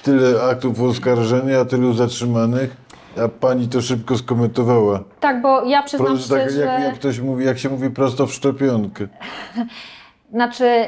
tyle 0.03 0.43
aktów 0.43 0.81
oskarżenia, 0.81 1.65
tylu 1.65 1.93
zatrzymanych, 1.93 2.77
a 3.25 3.29
pani 3.29 3.69
to 3.69 3.83
szybko 3.83 4.19
skomentowała. 4.19 5.05
Tak, 5.21 5.43
bo 5.43 5.65
ja 5.65 5.83
przyznam 5.83 6.09
Prosto, 6.09 6.35
tak, 6.35 6.43
szczerze, 6.43 6.61
jak, 6.61 6.81
jak 6.81 6.95
ktoś 6.95 7.21
mówi, 7.21 7.45
jak 7.45 7.59
się 7.59 7.69
mówi 7.69 7.91
prosto 7.91 8.27
w 8.27 8.33
szczepionkę. 8.33 9.09
Znaczy, 10.33 10.87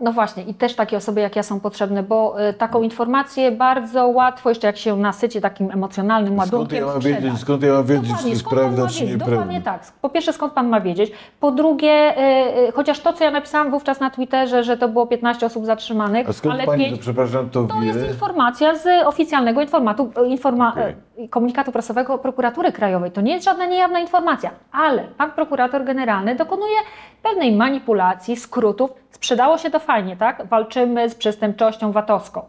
no 0.00 0.12
właśnie, 0.12 0.42
i 0.42 0.54
też 0.54 0.74
takie 0.74 0.96
osoby 0.96 1.20
jak 1.20 1.36
ja 1.36 1.42
są 1.42 1.60
potrzebne, 1.60 2.02
bo 2.02 2.48
y, 2.48 2.52
taką 2.52 2.82
informację 2.82 3.52
bardzo 3.52 4.08
łatwo, 4.08 4.48
jeszcze 4.48 4.66
jak 4.66 4.76
się 4.76 4.96
nasyci 4.96 5.40
takim 5.40 5.70
emocjonalnym 5.70 6.36
Skąd 6.36 6.52
ładunkiem, 6.52 6.78
ja 6.78 6.86
mam 6.86 7.00
wiedzieć, 7.00 7.38
skąd 7.38 7.62
ja 7.62 7.72
mam 7.72 7.84
wiedzieć, 7.84 8.04
czy 8.04 8.08
Dokładnie, 8.08 8.30
jest 8.30 8.42
skąd 8.42 8.60
pan 8.60 8.74
prawda, 8.74 8.92
czy 8.92 9.04
nieprawda? 9.04 9.36
Dokładnie 9.36 9.62
tak. 9.62 9.82
Po 10.00 10.08
pierwsze, 10.08 10.32
skąd 10.32 10.52
pan 10.52 10.68
ma 10.68 10.80
wiedzieć? 10.80 11.12
Po 11.40 11.50
drugie, 11.50 12.18
y, 12.18 12.68
y, 12.68 12.72
chociaż 12.72 13.00
to, 13.00 13.12
co 13.12 13.24
ja 13.24 13.30
napisałam 13.30 13.70
wówczas 13.70 14.00
na 14.00 14.10
Twitterze, 14.10 14.64
że 14.64 14.76
to 14.76 14.88
było 14.88 15.06
15 15.06 15.46
osób 15.46 15.66
zatrzymanych, 15.66 16.28
A 16.28 16.32
skąd 16.32 16.54
ale 16.54 16.64
pani, 16.64 16.84
pięć, 16.84 16.96
to, 16.96 17.02
przepraszam, 17.02 17.50
to, 17.50 17.64
to 17.64 17.80
wie? 17.80 17.86
jest 17.86 18.08
informacja 18.08 18.74
z 18.74 19.06
oficjalnego 19.06 19.60
informatu, 19.60 20.10
informa, 20.26 20.70
Okej. 20.72 20.94
e, 21.18 21.28
komunikatu 21.28 21.72
prasowego 21.72 22.18
prokuratury 22.18 22.72
krajowej. 22.72 23.10
To 23.10 23.20
nie 23.20 23.32
jest 23.32 23.44
żadna 23.44 23.66
niejawna 23.66 24.00
informacja, 24.00 24.50
ale 24.72 25.04
pan 25.04 25.30
prokurator 25.30 25.84
generalny 25.84 26.34
dokonuje 26.34 26.76
pewnej 27.22 27.52
manipulacji, 27.56 28.36
skrótów. 28.36 28.90
Sprzedało 29.10 29.58
się 29.58 29.70
to 29.70 29.78
fajnie, 29.90 30.16
tak? 30.16 30.46
Walczymy 30.46 31.10
z 31.10 31.14
przestępczością 31.14 31.92
VAT-owską. 31.92 32.42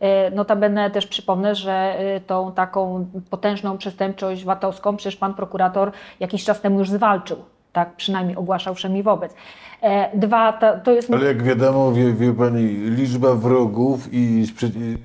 E, 0.00 0.30
Notabene 0.30 0.90
też 0.90 1.06
przypomnę, 1.06 1.54
że 1.54 1.72
e, 1.72 2.20
tą 2.20 2.52
taką 2.52 3.06
potężną 3.30 3.78
przestępczość 3.78 4.44
VAT-owską 4.44 4.96
przecież 4.96 5.16
pan 5.16 5.34
prokurator 5.34 5.92
jakiś 6.20 6.44
czas 6.44 6.60
temu 6.60 6.78
już 6.78 6.90
zwalczył. 6.90 7.36
Tak 7.72 7.96
przynajmniej 7.96 8.36
ogłaszał 8.36 8.74
wszemi 8.74 9.02
wobec. 9.02 9.34
E, 9.82 10.18
Dwa, 10.18 10.52
to, 10.52 10.66
to 10.84 10.90
jest... 10.90 11.12
Ale 11.12 11.26
jak 11.26 11.42
wiadomo, 11.42 11.92
wie, 11.92 12.12
wie 12.12 12.32
pani, 12.32 12.66
liczba 12.68 13.34
wrogów 13.34 14.08
i, 14.12 14.46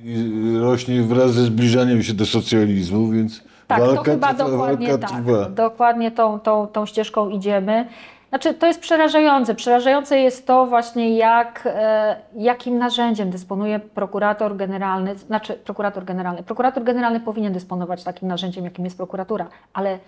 i, 0.03 0.57
rośnie 0.61 1.01
wraz 1.03 1.31
ze 1.31 1.43
zbliżaniem 1.43 2.03
się 2.03 2.13
do 2.13 2.25
socjalizmu, 2.25 3.07
więc 3.07 3.43
Tak, 3.67 3.79
walka, 3.79 3.95
to 3.95 4.03
chyba 4.03 4.33
trwa, 4.33 4.49
dokładnie 4.49 4.97
tak. 4.97 5.09
trwa. 5.09 5.49
Dokładnie 5.49 6.11
tą, 6.11 6.39
tą, 6.39 6.67
tą 6.67 6.85
ścieżką 6.85 7.29
idziemy. 7.29 7.87
Znaczy, 8.29 8.53
to 8.53 8.67
jest 8.67 8.79
przerażające. 8.79 9.55
Przerażające 9.55 10.19
jest 10.19 10.47
to 10.47 10.65
właśnie, 10.65 11.17
jak, 11.17 11.63
e, 11.65 12.15
jakim 12.37 12.77
narzędziem 12.77 13.29
dysponuje 13.29 13.79
prokurator 13.79 14.57
generalny, 14.57 15.15
znaczy 15.15 15.53
prokurator 15.53 16.05
generalny. 16.05 16.43
Prokurator 16.43 16.83
generalny 16.83 17.19
powinien 17.19 17.53
dysponować 17.53 18.03
takim 18.03 18.27
narzędziem, 18.27 18.63
jakim 18.63 18.85
jest 18.85 18.97
prokuratura, 18.97 19.47
ale 19.73 19.99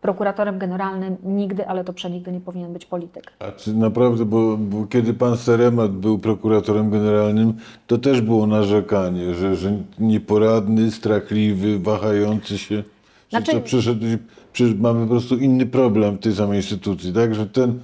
prokuratorem 0.00 0.58
generalnym 0.58 1.16
nigdy, 1.24 1.68
ale 1.68 1.84
to 1.84 1.92
przenigdy 1.92 2.32
nie 2.32 2.40
powinien 2.40 2.72
być 2.72 2.86
polityk. 2.86 3.32
A 3.38 3.52
czy 3.52 3.74
naprawdę, 3.74 4.24
bo, 4.24 4.56
bo 4.56 4.86
kiedy 4.86 5.14
pan 5.14 5.36
Seremat 5.36 5.90
był 5.90 6.18
prokuratorem 6.18 6.90
generalnym, 6.90 7.54
to 7.86 7.98
też 7.98 8.20
było 8.20 8.46
narzekanie, 8.46 9.34
że, 9.34 9.56
że 9.56 9.72
nieporadny, 9.98 10.90
strachliwy, 10.90 11.78
wahający 11.78 12.58
się. 12.58 12.76
Że 12.76 12.82
Znaczy- 13.30 13.52
co 13.52 13.60
przyszedł, 13.60 14.04
przy, 14.52 14.74
mamy 14.74 15.02
po 15.02 15.10
prostu 15.10 15.36
inny 15.36 15.66
problem 15.66 16.16
w 16.16 16.20
tej 16.20 16.34
samej 16.34 16.56
instytucji, 16.56 17.12
tak? 17.12 17.34
Że 17.34 17.46
ten 17.46 17.80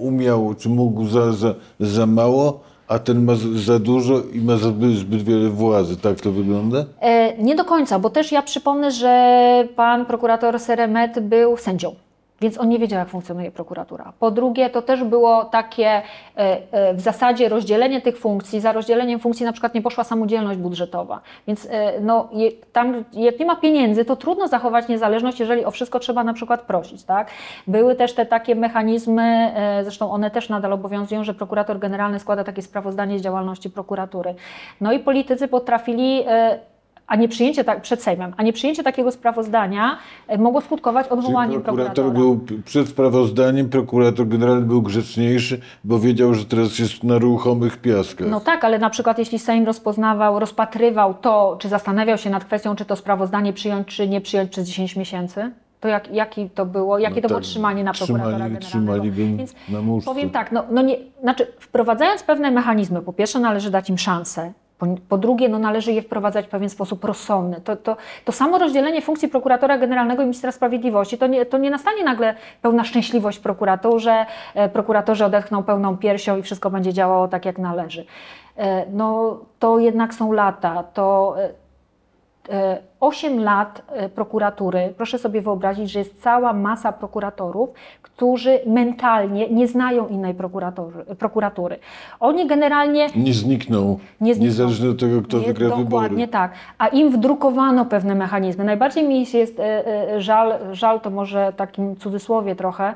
umiał, 0.00 0.54
czy 0.58 0.68
mógł 0.68 1.06
za, 1.06 1.32
za, 1.32 1.54
za 1.80 2.06
mało, 2.06 2.60
a 2.88 2.98
ten 2.98 3.24
ma 3.24 3.32
za 3.54 3.78
dużo 3.78 4.22
i 4.32 4.40
ma 4.40 4.56
zbyt, 4.56 4.96
zbyt 4.96 5.22
wiele 5.22 5.48
władzy. 5.48 5.96
Tak 5.96 6.20
to 6.20 6.32
wygląda? 6.32 6.84
E, 7.00 7.38
nie 7.38 7.54
do 7.54 7.64
końca, 7.64 7.98
bo 7.98 8.10
też 8.10 8.32
ja 8.32 8.42
przypomnę, 8.42 8.90
że 8.90 9.68
pan 9.76 10.06
prokurator 10.06 10.60
Seremet 10.60 11.20
był 11.20 11.56
sędzią. 11.56 11.94
Więc 12.42 12.58
on 12.58 12.68
nie 12.68 12.78
wiedział, 12.78 12.98
jak 12.98 13.08
funkcjonuje 13.08 13.50
prokuratura. 13.50 14.12
Po 14.18 14.30
drugie, 14.30 14.70
to 14.70 14.82
też 14.82 15.04
było 15.04 15.44
takie 15.44 15.88
e, 15.88 16.02
e, 16.36 16.94
w 16.94 17.00
zasadzie 17.00 17.48
rozdzielenie 17.48 18.00
tych 18.00 18.18
funkcji. 18.18 18.60
Za 18.60 18.72
rozdzieleniem 18.72 19.20
funkcji 19.20 19.46
na 19.46 19.52
przykład 19.52 19.74
nie 19.74 19.82
poszła 19.82 20.04
samodzielność 20.04 20.58
budżetowa. 20.58 21.20
Więc 21.46 21.68
e, 21.70 22.00
no, 22.00 22.28
tam, 22.72 23.04
jak 23.12 23.38
nie 23.38 23.46
ma 23.46 23.56
pieniędzy, 23.56 24.04
to 24.04 24.16
trudno 24.16 24.48
zachować 24.48 24.88
niezależność, 24.88 25.40
jeżeli 25.40 25.64
o 25.64 25.70
wszystko 25.70 25.98
trzeba 25.98 26.24
na 26.24 26.34
przykład 26.34 26.60
prosić. 26.60 27.04
Tak? 27.04 27.30
Były 27.66 27.94
też 27.94 28.14
te 28.14 28.26
takie 28.26 28.54
mechanizmy, 28.54 29.52
zresztą 29.82 30.10
one 30.10 30.30
też 30.30 30.48
nadal 30.48 30.72
obowiązują, 30.72 31.24
że 31.24 31.34
prokurator 31.34 31.78
generalny 31.78 32.18
składa 32.18 32.44
takie 32.44 32.62
sprawozdanie 32.62 33.18
z 33.18 33.22
działalności 33.22 33.70
prokuratury. 33.70 34.34
No 34.80 34.92
i 34.92 34.98
politycy 34.98 35.48
potrafili 35.48 36.24
a 37.06 37.16
nie 37.16 37.28
przyjęcie 37.28 37.64
tak, 37.64 37.82
przed 37.82 38.02
Sejmem, 38.02 38.32
a 38.36 38.42
nie 38.42 38.52
przyjęcie 38.52 38.82
takiego 38.82 39.12
sprawozdania 39.12 39.98
e, 40.28 40.38
mogło 40.38 40.60
skutkować 40.60 41.06
Czyli 41.08 41.18
odwołaniem 41.18 41.62
prokurator 41.62 41.94
prokuratora. 41.94 42.24
był 42.24 42.62
przed 42.64 42.88
sprawozdaniem, 42.88 43.68
prokurator 43.68 44.28
generalny 44.28 44.66
był 44.66 44.82
grzeczniejszy, 44.82 45.60
bo 45.84 45.98
wiedział, 45.98 46.34
że 46.34 46.44
teraz 46.44 46.78
jest 46.78 47.04
na 47.04 47.18
ruchomych 47.18 47.76
piaskach. 47.76 48.28
No 48.28 48.40
tak, 48.40 48.64
ale 48.64 48.78
na 48.78 48.90
przykład 48.90 49.18
jeśli 49.18 49.38
Sejm 49.38 49.64
rozpoznawał, 49.66 50.38
rozpatrywał 50.38 51.14
to, 51.14 51.56
czy 51.60 51.68
zastanawiał 51.68 52.18
się 52.18 52.30
nad 52.30 52.44
kwestią, 52.44 52.76
czy 52.76 52.84
to 52.84 52.96
sprawozdanie 52.96 53.52
przyjąć, 53.52 53.88
czy 53.88 54.08
nie 54.08 54.20
przyjąć 54.20 54.50
przez 54.50 54.68
10 54.68 54.96
miesięcy, 54.96 55.52
to 55.80 55.88
jak, 55.88 56.12
jaki 56.14 56.50
to 56.50 56.66
było, 56.66 56.98
jakie 56.98 57.14
No 57.16 57.22
to 57.22 57.28
było 57.28 57.40
tak, 57.40 57.44
trzymanie 57.48 57.84
na 57.84 57.92
prokuratora 57.92 58.24
trzymali- 58.24 58.32
generalnego. 58.32 58.66
trzymali 58.66 59.10
Więc 59.10 59.54
na 59.68 59.82
muszce. 59.82 60.10
powiem 60.10 60.30
tak, 60.30 60.52
no, 60.52 60.64
no 60.70 60.82
nie, 60.82 60.96
znaczy 61.22 61.46
wprowadzając 61.60 62.22
pewne 62.22 62.50
mechanizmy, 62.50 63.02
po 63.02 63.12
pierwsze 63.12 63.40
należy 63.40 63.70
dać 63.70 63.90
im 63.90 63.98
szansę, 63.98 64.52
po, 64.82 64.86
po 65.08 65.18
drugie 65.18 65.48
no 65.48 65.58
należy 65.58 65.92
je 65.92 66.02
wprowadzać 66.02 66.46
w 66.46 66.48
pewien 66.48 66.68
sposób 66.68 67.04
rozsądny. 67.04 67.60
To, 67.60 67.76
to, 67.76 67.96
to 68.24 68.32
samo 68.32 68.58
rozdzielenie 68.58 69.02
funkcji 69.02 69.28
prokuratora 69.28 69.78
generalnego 69.78 70.22
i 70.22 70.24
ministra 70.24 70.52
sprawiedliwości, 70.52 71.18
to 71.18 71.26
nie, 71.26 71.46
to 71.46 71.58
nie 71.58 71.70
nastanie 71.70 72.04
nagle 72.04 72.34
pełna 72.62 72.84
szczęśliwość 72.84 73.38
w 73.38 73.40
prokuraturze, 73.40 74.26
e, 74.54 74.68
prokuratorzy 74.68 75.24
odetchną 75.24 75.62
pełną 75.62 75.96
piersią 75.96 76.36
i 76.36 76.42
wszystko 76.42 76.70
będzie 76.70 76.92
działało 76.92 77.28
tak 77.28 77.44
jak 77.44 77.58
należy. 77.58 78.04
E, 78.56 78.86
no 78.90 79.38
to 79.58 79.78
jednak 79.78 80.14
są 80.14 80.32
lata, 80.32 80.82
to 80.82 81.34
e, 81.38 81.50
e, 82.54 82.82
8 83.02 83.40
lat 83.44 83.82
e, 83.88 84.08
prokuratury, 84.08 84.94
proszę 84.96 85.18
sobie 85.18 85.42
wyobrazić, 85.42 85.90
że 85.90 85.98
jest 85.98 86.22
cała 86.22 86.52
masa 86.52 86.92
prokuratorów, 86.92 87.70
którzy 88.02 88.60
mentalnie 88.66 89.48
nie 89.48 89.68
znają 89.68 90.08
innej 90.08 90.34
prokuratury. 91.18 91.78
Oni 92.20 92.46
generalnie 92.46 93.06
Nie 93.16 93.32
zniknął, 93.34 93.98
Nie 94.20 94.34
zniknął. 94.34 94.46
niezależnie 94.50 94.90
od 94.90 95.00
tego, 95.00 95.22
kto 95.22 95.38
nie, 95.38 95.46
wygra 95.46 95.68
dokładnie 95.68 96.08
wybory. 96.08 96.28
tak. 96.28 96.52
A 96.78 96.88
im 96.88 97.10
wdrukowano 97.10 97.84
pewne 97.84 98.14
mechanizmy. 98.14 98.64
Najbardziej 98.64 99.08
mi 99.08 99.24
jest 99.32 99.60
e, 99.60 99.86
e, 100.14 100.20
żal, 100.20 100.52
żal 100.72 101.00
to 101.00 101.10
może 101.10 101.52
takim 101.56 101.96
cudzysłowie 101.96 102.56
trochę, 102.56 102.94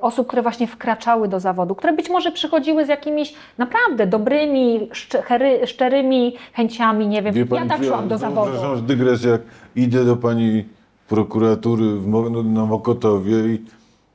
osób, 0.00 0.26
które 0.26 0.42
właśnie 0.42 0.66
wkraczały 0.66 1.28
do 1.28 1.40
zawodu, 1.40 1.74
które 1.74 1.92
być 1.92 2.10
może 2.10 2.32
przychodziły 2.32 2.84
z 2.84 2.88
jakimiś 2.88 3.34
naprawdę 3.58 4.06
dobrymi, 4.06 4.88
szczery, 4.92 5.66
szczerymi 5.66 6.34
chęciami, 6.52 7.08
nie 7.08 7.22
wiem. 7.22 7.34
Wie 7.34 7.40
ja 7.40 7.46
pani, 7.46 7.68
tak 7.68 7.82
że 7.82 7.88
szłam 7.88 8.08
do 8.08 8.18
zawodu. 8.18 8.50
Przepraszam, 8.52 8.86
dygresja, 9.14 9.30
jak 9.30 9.42
idę 9.76 10.04
do 10.04 10.16
pani 10.16 10.64
prokuratury 11.08 11.96
w, 11.96 12.06
no, 12.06 12.42
na 12.42 12.66
Mokotowie 12.66 13.54
i 13.54 13.62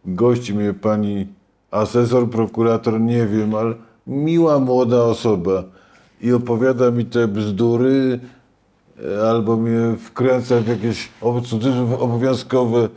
gości 0.05 0.53
mnie 0.53 0.73
pani 0.73 1.27
asesor, 1.71 2.29
prokurator, 2.29 3.01
nie 3.01 3.27
wiem, 3.27 3.55
ale 3.55 3.73
miła 4.07 4.59
młoda 4.59 5.03
osoba 5.03 5.63
i 6.21 6.33
opowiada 6.33 6.91
mi 6.91 7.05
te 7.05 7.27
bzdury 7.27 8.19
e, 9.19 9.29
albo 9.29 9.57
mnie 9.57 9.97
wkręca 9.97 10.61
w 10.61 10.67
jakieś 10.67 11.09
obowiązkowe 11.99 12.89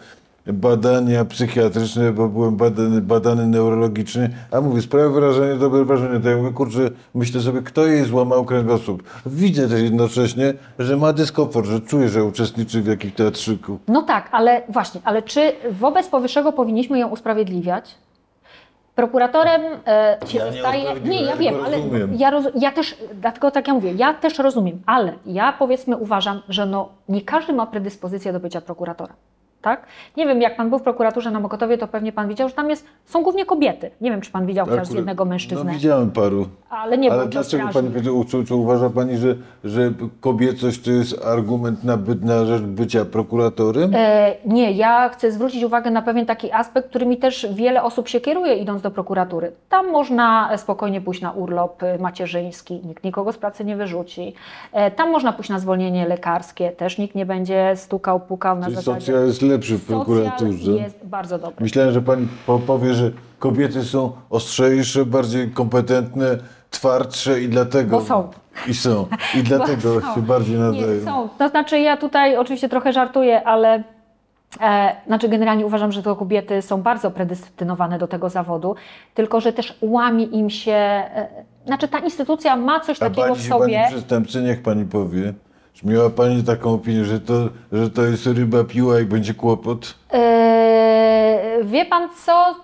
badania 0.46 1.24
psychiatryczne, 1.24 2.12
bo 2.12 2.28
byłem 2.28 2.56
badany, 2.56 3.00
badany 3.00 3.46
neurologicznie, 3.46 4.30
a 4.50 4.60
mówię, 4.60 4.82
sprawia 4.82 5.08
wrażenie, 5.08 5.54
dobre 5.54 5.84
wrażenie, 5.84 6.20
to 6.20 6.28
ja 6.30 6.36
mówię, 6.36 6.50
kurczę, 6.50 6.90
myślę 7.14 7.40
sobie, 7.40 7.62
kto 7.62 7.86
jej 7.86 8.04
złamał 8.04 8.44
kręgosłup. 8.44 9.02
Widzę 9.26 9.68
też 9.68 9.82
jednocześnie, 9.82 10.54
że 10.78 10.96
ma 10.96 11.12
dyskomfort, 11.12 11.66
że 11.66 11.80
czuje, 11.80 12.08
że 12.08 12.24
uczestniczy 12.24 12.82
w 12.82 12.86
jakimś 12.86 13.14
teatrzyku. 13.14 13.78
No 13.88 14.02
tak, 14.02 14.28
ale 14.32 14.62
właśnie, 14.68 15.00
ale 15.04 15.22
czy 15.22 15.52
wobec 15.70 16.08
powyższego 16.08 16.52
powinniśmy 16.52 16.98
ją 16.98 17.08
usprawiedliwiać? 17.08 17.94
Prokuratorem 18.94 19.62
e, 19.86 20.18
się 20.26 20.38
Ja 20.38 20.44
nie 20.46 20.52
zostaje. 20.52 20.82
usprawiedliwiam, 20.82 21.10
Nie, 21.20 21.22
ja 21.26 21.36
wiem, 21.36 21.54
ale 21.64 21.76
rozumiem. 21.76 22.14
ja, 22.14 22.30
roz, 22.30 22.44
ja 22.54 22.72
też, 22.72 22.96
dlatego 23.20 23.50
tak 23.50 23.68
ja 23.68 23.74
mówię, 23.74 23.92
ja 23.92 24.14
też 24.14 24.38
rozumiem, 24.38 24.82
ale 24.86 25.12
ja 25.26 25.52
powiedzmy 25.58 25.96
uważam, 25.96 26.42
że 26.48 26.66
no, 26.66 26.88
nie 27.08 27.22
każdy 27.22 27.52
ma 27.52 27.66
predyspozycję 27.66 28.32
do 28.32 28.40
bycia 28.40 28.60
prokuratorem. 28.60 29.16
Tak? 29.62 29.86
Nie 30.16 30.26
wiem, 30.26 30.42
jak 30.42 30.56
pan 30.56 30.70
był 30.70 30.78
w 30.78 30.82
prokuraturze 30.82 31.30
na 31.30 31.40
Mokotowie, 31.40 31.78
to 31.78 31.88
pewnie 31.88 32.12
pan 32.12 32.28
widział, 32.28 32.48
że 32.48 32.54
tam 32.54 32.70
jest, 32.70 32.86
są 33.04 33.22
głównie 33.22 33.46
kobiety. 33.46 33.90
Nie 34.00 34.10
wiem, 34.10 34.20
czy 34.20 34.30
pan 34.30 34.46
widział 34.46 34.66
chociaż 34.66 34.80
Akurat- 34.82 34.96
jednego 34.96 35.24
mężczyznę. 35.24 35.64
No 35.64 35.72
widziałem 35.72 36.10
paru. 36.10 36.46
ale 36.70 36.98
nie 36.98 37.10
Ale 37.10 37.18
był 37.18 37.28
to 37.28 37.32
dlaczego 37.32 37.62
strażnik. 37.62 37.72
pani 37.74 37.88
powiedziała, 37.88 38.24
czy, 38.24 38.44
czy 38.44 38.54
uważa 38.54 38.90
pani, 38.90 39.16
że, 39.16 39.34
że 39.64 39.92
kobiecość 40.20 40.82
to 40.82 40.90
jest 40.90 41.24
argument 41.26 41.84
na, 41.84 41.96
by, 41.96 42.14
na 42.26 42.44
rzecz 42.46 42.62
bycia 42.62 43.04
prokuratorem? 43.04 43.90
E, 43.94 44.34
nie, 44.46 44.72
ja 44.72 45.08
chcę 45.08 45.32
zwrócić 45.32 45.64
uwagę 45.64 45.90
na 45.90 46.02
pewien 46.02 46.26
taki 46.26 46.52
aspekt, 46.52 46.88
którymi 46.88 47.16
też 47.16 47.46
wiele 47.54 47.82
osób 47.82 48.08
się 48.08 48.20
kieruje 48.20 48.54
idąc 48.54 48.82
do 48.82 48.90
prokuratury. 48.90 49.52
Tam 49.68 49.90
można 49.90 50.56
spokojnie 50.58 51.00
pójść 51.00 51.20
na 51.22 51.32
urlop 51.32 51.82
e, 51.82 51.98
macierzyński, 51.98 52.80
nikt 52.84 53.04
nikogo 53.04 53.32
z 53.32 53.38
pracy 53.38 53.64
nie 53.64 53.76
wyrzuci. 53.76 54.34
E, 54.72 54.90
tam 54.90 55.10
można 55.10 55.32
pójść 55.32 55.50
na 55.50 55.58
zwolnienie 55.58 56.08
lekarskie, 56.08 56.70
też 56.70 56.98
nikt 56.98 57.14
nie 57.14 57.26
będzie 57.26 57.72
stukał, 57.76 58.20
pukał 58.20 58.56
na 58.58 58.64
Czyli 58.64 58.76
zasadzie. 58.76 59.00
socjal 59.06 59.26
jest 59.26 59.42
Socjal 59.60 59.78
prokuraturze. 59.78 60.72
jest 60.72 61.06
bardzo 61.06 61.38
dobry. 61.38 61.56
Myślałem, 61.60 61.92
że 61.92 62.02
pani 62.02 62.28
po, 62.46 62.58
powie, 62.58 62.94
że 62.94 63.10
kobiety 63.38 63.84
są 63.84 64.12
ostrzejsze, 64.30 65.06
bardziej 65.06 65.50
kompetentne, 65.50 66.38
twardsze 66.70 67.40
i 67.42 67.48
dlatego. 67.48 67.98
Bo 67.98 68.04
są. 68.04 68.28
I 68.68 68.74
są. 68.74 69.06
I 69.34 69.42
dlatego 69.52 70.00
są. 70.00 70.14
się 70.14 70.22
bardziej 70.22 70.58
nadają. 70.58 70.94
Nie, 70.94 71.00
są. 71.00 71.28
To 71.38 71.48
znaczy 71.48 71.78
ja 71.78 71.96
tutaj 71.96 72.36
oczywiście 72.36 72.68
trochę 72.68 72.92
żartuję, 72.92 73.44
ale 73.44 73.82
e, 74.60 74.96
znaczy 75.06 75.28
generalnie 75.28 75.66
uważam, 75.66 75.92
że 75.92 76.02
to 76.02 76.16
kobiety 76.16 76.62
są 76.62 76.82
bardzo 76.82 77.10
predestynowane 77.10 77.98
do 77.98 78.08
tego 78.08 78.28
zawodu, 78.28 78.74
tylko 79.14 79.40
że 79.40 79.52
też 79.52 79.78
łamie 79.80 80.24
im 80.24 80.50
się, 80.50 80.72
e, 80.72 81.28
znaczy 81.66 81.88
ta 81.88 81.98
instytucja 81.98 82.56
ma 82.56 82.80
coś 82.80 82.96
A 82.96 83.00
takiego 83.00 83.22
pani 83.22 83.36
w 83.36 83.42
się 83.42 83.48
sobie. 83.48 83.74
pani 83.78 83.92
przestępcy, 83.92 84.42
niech 84.42 84.62
pani 84.62 84.84
powie. 84.84 85.34
Czy 85.74 85.86
miała 85.86 86.10
pani 86.10 86.42
taką 86.44 86.74
opinię, 86.74 87.04
że 87.04 87.20
to, 87.20 87.48
że 87.72 87.90
to 87.90 88.02
jest 88.02 88.26
ryba 88.26 88.64
piła 88.64 89.00
i 89.00 89.04
będzie 89.04 89.34
kłopot? 89.34 89.94
Eee, 90.12 91.64
wie 91.64 91.84
pan 91.84 92.08
co? 92.24 92.54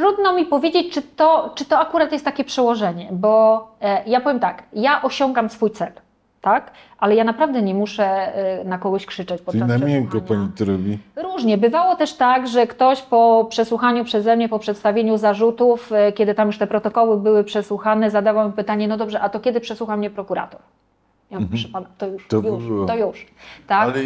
Trudno 0.00 0.32
mi 0.32 0.44
powiedzieć, 0.46 0.94
czy 0.94 1.02
to, 1.02 1.52
czy 1.54 1.64
to 1.64 1.78
akurat 1.78 2.12
jest 2.12 2.24
takie 2.24 2.44
przełożenie, 2.44 3.08
bo 3.12 3.66
e, 3.80 4.02
ja 4.06 4.20
powiem 4.20 4.40
tak, 4.40 4.62
ja 4.72 5.02
osiągam 5.02 5.48
swój 5.50 5.70
cel, 5.70 5.92
tak? 6.40 6.70
Ale 6.98 7.14
ja 7.14 7.24
naprawdę 7.24 7.62
nie 7.62 7.74
muszę 7.74 8.04
e, 8.04 8.64
na 8.64 8.78
kogoś 8.78 9.06
krzyczeć 9.06 9.36
Czyli 9.38 9.46
podczas 9.60 9.68
na 9.68 9.86
miękko 9.86 10.10
przesłuchania. 10.20 10.40
pani 10.46 10.52
to 10.58 10.64
robi. 10.64 10.98
Różnie. 11.16 11.58
Bywało 11.58 11.96
też 11.96 12.14
tak, 12.14 12.48
że 12.48 12.66
ktoś 12.66 13.02
po 13.02 13.46
przesłuchaniu 13.50 14.04
przeze 14.04 14.36
mnie, 14.36 14.48
po 14.48 14.58
przedstawieniu 14.58 15.16
zarzutów, 15.18 15.92
e, 15.92 16.12
kiedy 16.12 16.34
tam 16.34 16.46
już 16.46 16.58
te 16.58 16.66
protokoły 16.66 17.20
były 17.20 17.44
przesłuchane, 17.44 18.10
zadawał 18.10 18.46
mi 18.46 18.52
pytanie, 18.52 18.88
no 18.88 18.96
dobrze, 18.96 19.20
a 19.20 19.28
to 19.28 19.40
kiedy 19.40 19.60
przesłucha 19.60 19.96
mnie 19.96 20.10
prokurator? 20.10 20.60
Ja 21.34 21.40
mówię, 21.40 21.50
proszę 21.50 21.68
pana, 21.68 21.86
to 21.98 22.06
już, 22.06 22.22
Mhm. 22.22 22.42
To 22.42 22.48
już, 22.48 22.64
było. 22.68 22.86
to 22.86 22.96
już. 22.96 23.26
Tak? 23.66 23.82
Ale 23.88 24.04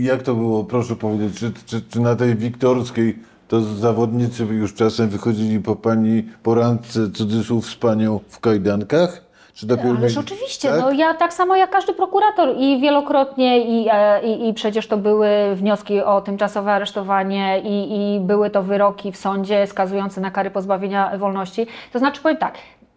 jak 0.00 0.22
to 0.22 0.34
było, 0.34 0.64
proszę 0.64 0.96
powiedzieć, 0.96 1.38
czy, 1.38 1.52
czy, 1.66 1.82
czy 1.82 2.00
na 2.00 2.16
tej 2.16 2.36
wiktorskiej 2.36 3.18
to 3.48 3.60
zawodnicy 3.60 4.44
już 4.44 4.74
czasem 4.74 5.08
wychodzili 5.08 5.60
po 5.60 5.76
pani 5.76 6.22
porandce, 6.42 7.10
cudzysłów, 7.10 7.66
z 7.66 7.76
panią 7.76 8.20
w 8.28 8.40
kajdankach? 8.40 9.26
Czy 9.54 9.66
dopiero 9.66 9.90
Ależ 9.98 10.16
oczywiście, 10.18 10.68
tak? 10.68 10.80
no 10.80 10.90
ja 10.92 11.14
tak 11.14 11.32
samo 11.34 11.56
jak 11.56 11.70
każdy 11.70 11.92
prokurator 11.92 12.54
i 12.58 12.80
wielokrotnie 12.80 13.60
i, 13.60 13.88
e, 13.92 14.22
i, 14.22 14.48
i 14.48 14.54
przecież 14.54 14.86
to 14.86 14.96
były 14.96 15.28
wnioski 15.54 16.00
o 16.02 16.20
tymczasowe 16.20 16.72
aresztowanie 16.72 17.60
i, 17.64 18.14
i 18.16 18.20
były 18.20 18.50
to 18.50 18.62
wyroki 18.62 19.12
w 19.12 19.16
sądzie 19.16 19.66
skazujące 19.66 20.20
na 20.20 20.30
kary 20.30 20.50
pozbawienia 20.50 21.18
wolności. 21.18 21.66
To 21.92 21.98
znaczy 21.98 22.22
powiem 22.22 22.36
tak, 22.38 22.54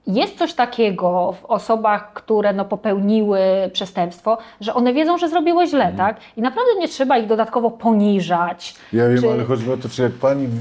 jest 0.10 0.38
coś 0.38 0.54
takiego 0.54 1.36
w 1.42 1.46
osobach, 1.46 2.14
które 2.14 2.54
no, 2.54 2.66
popełniły 2.66 3.40
przestępstwo, 3.74 4.38
że 4.62 4.74
one 4.74 4.94
wiedzą, 4.94 5.18
że 5.18 5.30
zrobiły 5.30 5.68
źle, 5.68 5.86
Mhm. 5.90 5.98
tak? 5.98 6.18
I 6.38 6.42
naprawdę 6.42 6.72
nie 6.80 6.88
trzeba 6.88 7.18
ich 7.18 7.28
dodatkowo 7.28 7.72
poniżać. 7.72 8.76
Ja 8.94 9.10
wiem, 9.10 9.22
Czy- 9.22 9.32
ale 9.32 9.44
chodzi 9.44 9.72
o 9.72 9.78
to, 9.78 9.90
czy 9.90 10.02
jak 10.02 10.12
pani 10.12 10.48
w, 10.48 10.60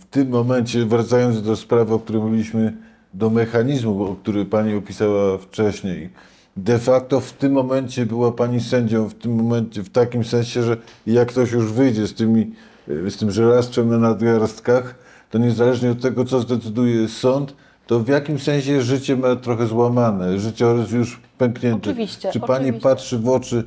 w 0.00 0.04
tym 0.10 0.28
momencie, 0.28 0.84
wracając 0.84 1.42
do 1.42 1.56
sprawy, 1.56 1.94
o 1.94 1.98
której 1.98 2.22
mówiliśmy, 2.22 2.72
do 3.14 3.30
mechanizmu, 3.30 4.04
o 4.04 4.14
który 4.22 4.44
pani 4.44 4.74
opisała 4.76 5.38
wcześniej, 5.38 6.10
de 6.56 6.78
facto 6.78 7.20
w 7.20 7.32
tym 7.32 7.52
momencie 7.52 8.06
była 8.06 8.32
pani 8.32 8.60
sędzią, 8.60 9.08
w 9.08 9.14
tym 9.14 9.34
momencie, 9.34 9.82
w 9.82 9.90
takim 9.90 10.24
sensie, 10.24 10.62
że 10.62 10.76
jak 11.06 11.28
ktoś 11.28 11.52
już 11.52 11.72
wyjdzie 11.72 12.06
z, 12.06 12.14
tymi, 12.14 12.50
z 12.88 13.16
tym 13.16 13.30
żelastwem 13.30 13.88
na 13.90 13.98
nadgarstkach, 13.98 14.94
to 15.30 15.38
niezależnie 15.38 15.90
od 15.90 16.00
tego, 16.00 16.24
co 16.24 16.40
zdecyduje 16.40 17.08
sąd, 17.08 17.54
to 17.88 18.00
w 18.00 18.08
jakim 18.08 18.38
sensie 18.38 18.82
życie 18.82 19.16
ma 19.16 19.36
trochę 19.36 19.66
złamane, 19.66 20.38
życiorys 20.38 20.90
już 20.90 21.20
pęknięty. 21.38 21.90
Oczywiście, 21.90 22.30
Czy 22.32 22.40
pani 22.40 22.64
oczywiście. 22.64 22.88
patrzy 22.88 23.18
w 23.18 23.28
oczy 23.28 23.64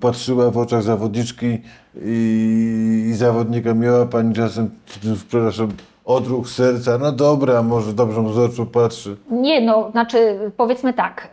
patrzyła 0.00 0.50
w 0.50 0.58
oczach 0.58 0.82
zawodniczki 0.82 1.58
i, 2.04 3.06
i 3.10 3.14
zawodnika. 3.14 3.74
Miała 3.74 4.06
pani 4.06 4.34
czasem, 4.34 4.70
przepraszam, 5.00 5.68
odruch 6.04 6.48
serca. 6.48 6.98
No 6.98 7.12
dobra, 7.12 7.62
może 7.62 7.92
dobrze 7.92 8.20
mu 8.20 8.32
z 8.32 8.38
oczu 8.38 8.66
patrzy. 8.66 9.16
Nie, 9.30 9.60
no, 9.60 9.90
znaczy 9.90 10.38
powiedzmy 10.56 10.92
tak. 10.92 11.28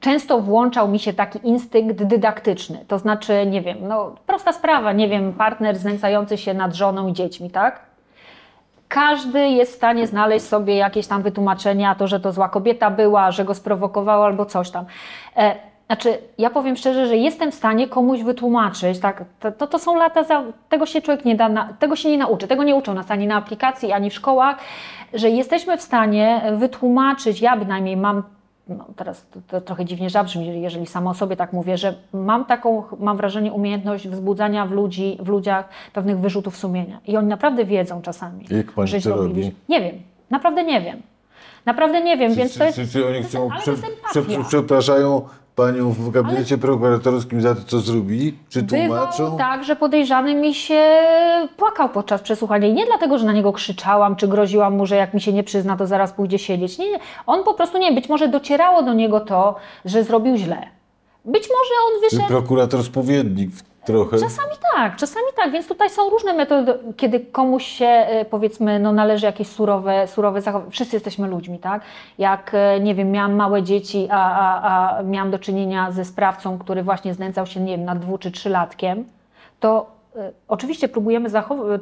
Często 0.00 0.40
włączał 0.40 0.88
mi 0.88 0.98
się 0.98 1.12
taki 1.12 1.38
instynkt 1.42 2.02
dydaktyczny. 2.02 2.84
To 2.88 2.98
znaczy, 2.98 3.46
nie 3.46 3.62
wiem, 3.62 3.78
no 3.88 4.14
prosta 4.26 4.52
sprawa, 4.52 4.92
nie 4.92 5.08
wiem, 5.08 5.32
partner 5.32 5.78
znęcający 5.78 6.38
się 6.38 6.54
nad 6.54 6.74
żoną 6.74 7.08
i 7.08 7.12
dziećmi, 7.12 7.50
tak? 7.50 7.80
Każdy 8.88 9.48
jest 9.48 9.72
w 9.72 9.76
stanie 9.76 10.06
znaleźć 10.06 10.46
sobie 10.46 10.76
jakieś 10.76 11.06
tam 11.06 11.22
wytłumaczenia, 11.22 11.94
to, 11.94 12.08
że 12.08 12.20
to 12.20 12.32
zła 12.32 12.48
kobieta 12.48 12.90
była, 12.90 13.30
że 13.30 13.44
go 13.44 13.54
sprowokowała 13.54 14.26
albo 14.26 14.44
coś 14.44 14.70
tam. 14.70 14.84
E, 15.36 15.56
Znaczy, 15.86 16.18
ja 16.38 16.50
powiem 16.50 16.76
szczerze, 16.76 17.06
że 17.06 17.16
jestem 17.16 17.52
w 17.52 17.54
stanie 17.54 17.88
komuś 17.88 18.22
wytłumaczyć, 18.22 18.98
tak, 18.98 19.24
to, 19.58 19.66
to, 19.66 19.78
są 19.78 19.96
lata, 19.96 20.24
za, 20.24 20.42
tego 20.68 20.86
się 20.86 21.02
człowiek 21.02 21.24
nie 21.24 21.36
da, 21.36 21.48
na, 21.48 21.72
tego 21.78 21.96
się 21.96 22.10
nie 22.10 22.18
nauczy, 22.18 22.48
tego 22.48 22.62
nie 22.64 22.74
uczą 22.74 22.94
nas 22.94 23.10
ani 23.10 23.26
na 23.26 23.36
aplikacji, 23.36 23.92
ani 23.92 24.10
w 24.10 24.14
szkołach, 24.14 24.56
że 25.14 25.30
jesteśmy 25.30 25.76
w 25.76 25.82
stanie 25.82 26.42
wytłumaczyć, 26.52 27.40
ja 27.40 27.56
bynajmniej 27.56 27.96
mam, 27.96 28.22
no 28.68 28.86
teraz 28.96 29.26
to, 29.30 29.40
to 29.48 29.60
trochę 29.60 29.84
dziwnie 29.84 30.10
zabrzmi, 30.10 30.62
jeżeli 30.62 30.86
sama 30.86 31.10
o 31.10 31.14
sobie 31.14 31.36
tak 31.36 31.52
mówię, 31.52 31.78
że 31.78 31.94
mam 32.12 32.44
taką, 32.44 32.82
mam 32.98 33.16
wrażenie, 33.16 33.52
umiejętność 33.52 34.08
wzbudzania 34.08 34.66
w, 34.66 34.70
ludzi, 34.70 35.18
w 35.20 35.28
ludziach 35.28 35.68
pewnych 35.92 36.18
wyrzutów 36.18 36.56
sumienia. 36.56 37.00
I 37.06 37.16
oni 37.16 37.28
naprawdę 37.28 37.64
wiedzą 37.64 38.02
czasami, 38.02 38.44
Jak 38.50 38.72
pani 38.72 38.88
że 38.88 39.00
to 39.00 39.16
robi? 39.16 39.52
Nie 39.68 39.80
wiem, 39.80 39.94
naprawdę 40.30 40.64
nie 40.64 40.80
wiem. 40.80 41.02
Naprawdę 41.66 42.02
nie 42.02 42.16
wiem, 42.16 42.34
więc 42.34 42.52
czy, 42.52 42.58
to 42.58 42.64
jest... 42.64 42.76
czy, 42.76 42.88
czy 42.88 43.06
oni 43.06 43.22
chcą, 43.22 43.48
prze, 43.58 44.22
przepraszają 44.48 45.22
panią 45.56 45.90
w 45.90 46.10
gabinecie 46.10 46.58
prokuratorskim 46.58 47.40
za 47.40 47.54
to, 47.54 47.60
co 47.66 47.80
zrobili? 47.80 48.34
Czy 48.48 48.62
tłumaczą? 48.62 49.16
Bywało 49.16 49.38
tak, 49.38 49.64
że 49.64 49.76
podejrzany 49.76 50.34
mi 50.34 50.54
się 50.54 50.90
płakał 51.56 51.88
podczas 51.88 52.22
przesłuchania 52.22 52.68
i 52.68 52.72
nie 52.72 52.86
dlatego, 52.86 53.18
że 53.18 53.26
na 53.26 53.32
niego 53.32 53.52
krzyczałam, 53.52 54.16
czy 54.16 54.28
groziłam 54.28 54.76
mu, 54.76 54.86
że 54.86 54.96
jak 54.96 55.14
mi 55.14 55.20
się 55.20 55.32
nie 55.32 55.42
przyzna, 55.44 55.76
to 55.76 55.86
zaraz 55.86 56.12
pójdzie 56.12 56.38
siedzieć. 56.38 56.78
Nie, 56.78 56.90
nie. 56.90 56.98
On 57.26 57.44
po 57.44 57.54
prostu, 57.54 57.78
nie 57.78 57.92
być 57.92 58.08
może 58.08 58.28
docierało 58.28 58.82
do 58.82 58.94
niego 58.94 59.20
to, 59.20 59.54
że 59.84 60.04
zrobił 60.04 60.36
źle. 60.36 60.62
Być 61.24 61.48
może 61.48 61.74
on 61.86 62.02
Czy 62.02 62.16
wyszedł... 62.16 62.28
prokurator 62.28 62.82
spowiednik 62.84 63.50
trochę? 63.86 64.18
Czasami 64.18 64.52
tak, 64.74 64.96
czasami 64.96 65.26
tak, 65.36 65.52
więc 65.52 65.68
tutaj 65.68 65.90
są 65.90 66.10
różne 66.10 66.32
metody, 66.32 66.78
kiedy 66.96 67.20
komuś 67.20 67.66
się 67.66 67.86
e, 67.86 68.24
powiedzmy, 68.24 68.78
no 68.78 68.92
należy 68.92 69.26
jakieś 69.26 69.48
surowe, 69.48 70.06
surowe 70.06 70.40
zachowanie. 70.40 70.70
Wszyscy 70.70 70.96
jesteśmy 70.96 71.28
ludźmi, 71.28 71.58
tak? 71.58 71.82
Jak, 72.18 72.50
e, 72.54 72.80
nie 72.80 72.94
wiem, 72.94 73.10
miałam 73.10 73.34
małe 73.34 73.62
dzieci, 73.62 74.08
a, 74.10 74.38
a, 74.38 74.98
a 74.98 75.02
miałam 75.02 75.30
do 75.30 75.38
czynienia 75.38 75.90
ze 75.90 76.04
sprawcą, 76.04 76.58
który 76.58 76.82
właśnie 76.82 77.14
znęcał 77.14 77.46
się, 77.46 77.60
nie 77.60 77.76
wiem, 77.76 77.86
nad 77.86 77.98
dwu 77.98 78.18
czy 78.18 78.30
trzylatkiem, 78.30 79.04
to 79.60 79.95
oczywiście 80.48 80.88
próbujemy 80.88 81.30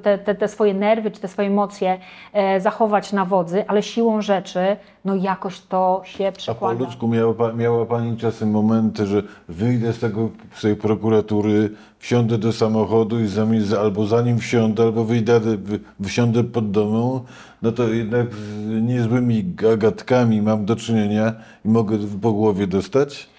te, 0.03 0.19
te, 0.19 0.35
te 0.35 0.49
swoje 0.49 0.75
nerwy 0.75 1.11
czy 1.11 1.21
te 1.21 1.29
swoje 1.29 1.49
emocje 1.49 1.99
e, 2.33 2.61
zachować 2.61 3.13
na 3.13 3.25
wodzy, 3.25 3.65
ale 3.67 3.83
siłą 3.83 4.23
rzeczy, 4.23 4.77
no 5.05 5.15
jakoś 5.15 5.61
to 5.61 6.03
się 6.05 6.29
A 6.29 6.33
po 6.33 6.39
przekłada. 6.39 6.81
ludzku 6.85 7.09
miała, 7.09 7.53
miała 7.53 7.87
Pani 7.87 8.17
czasem 8.17 8.51
momenty, 8.51 9.07
że 9.07 9.23
wyjdę 9.49 9.93
z, 9.93 9.99
tego, 9.99 10.29
z 10.55 10.63
tej 10.63 10.77
prokuratury, 10.77 11.71
wsiądę 11.99 12.39
do 12.39 12.53
samochodu 12.53 13.21
i 13.21 13.27
zami, 13.27 13.61
albo 13.81 14.07
zanim 14.07 14.39
wsiądę, 14.39 14.83
albo 14.83 15.05
wyjdę, 15.05 15.41
wy- 15.41 15.81
wsiądę 16.05 16.45
pod 16.45 16.71
domem, 16.71 17.21
no 17.63 17.73
to 17.73 17.89
jednak 17.89 18.35
z 18.35 18.83
niezłymi 18.83 19.45
gagatkami 19.45 20.43
mam 20.43 20.65
do 20.65 20.77
czynienia 20.77 21.33
i 21.65 21.69
mogę 21.69 21.99
po 22.23 22.33
głowie 22.33 22.67
dostać? 22.67 23.34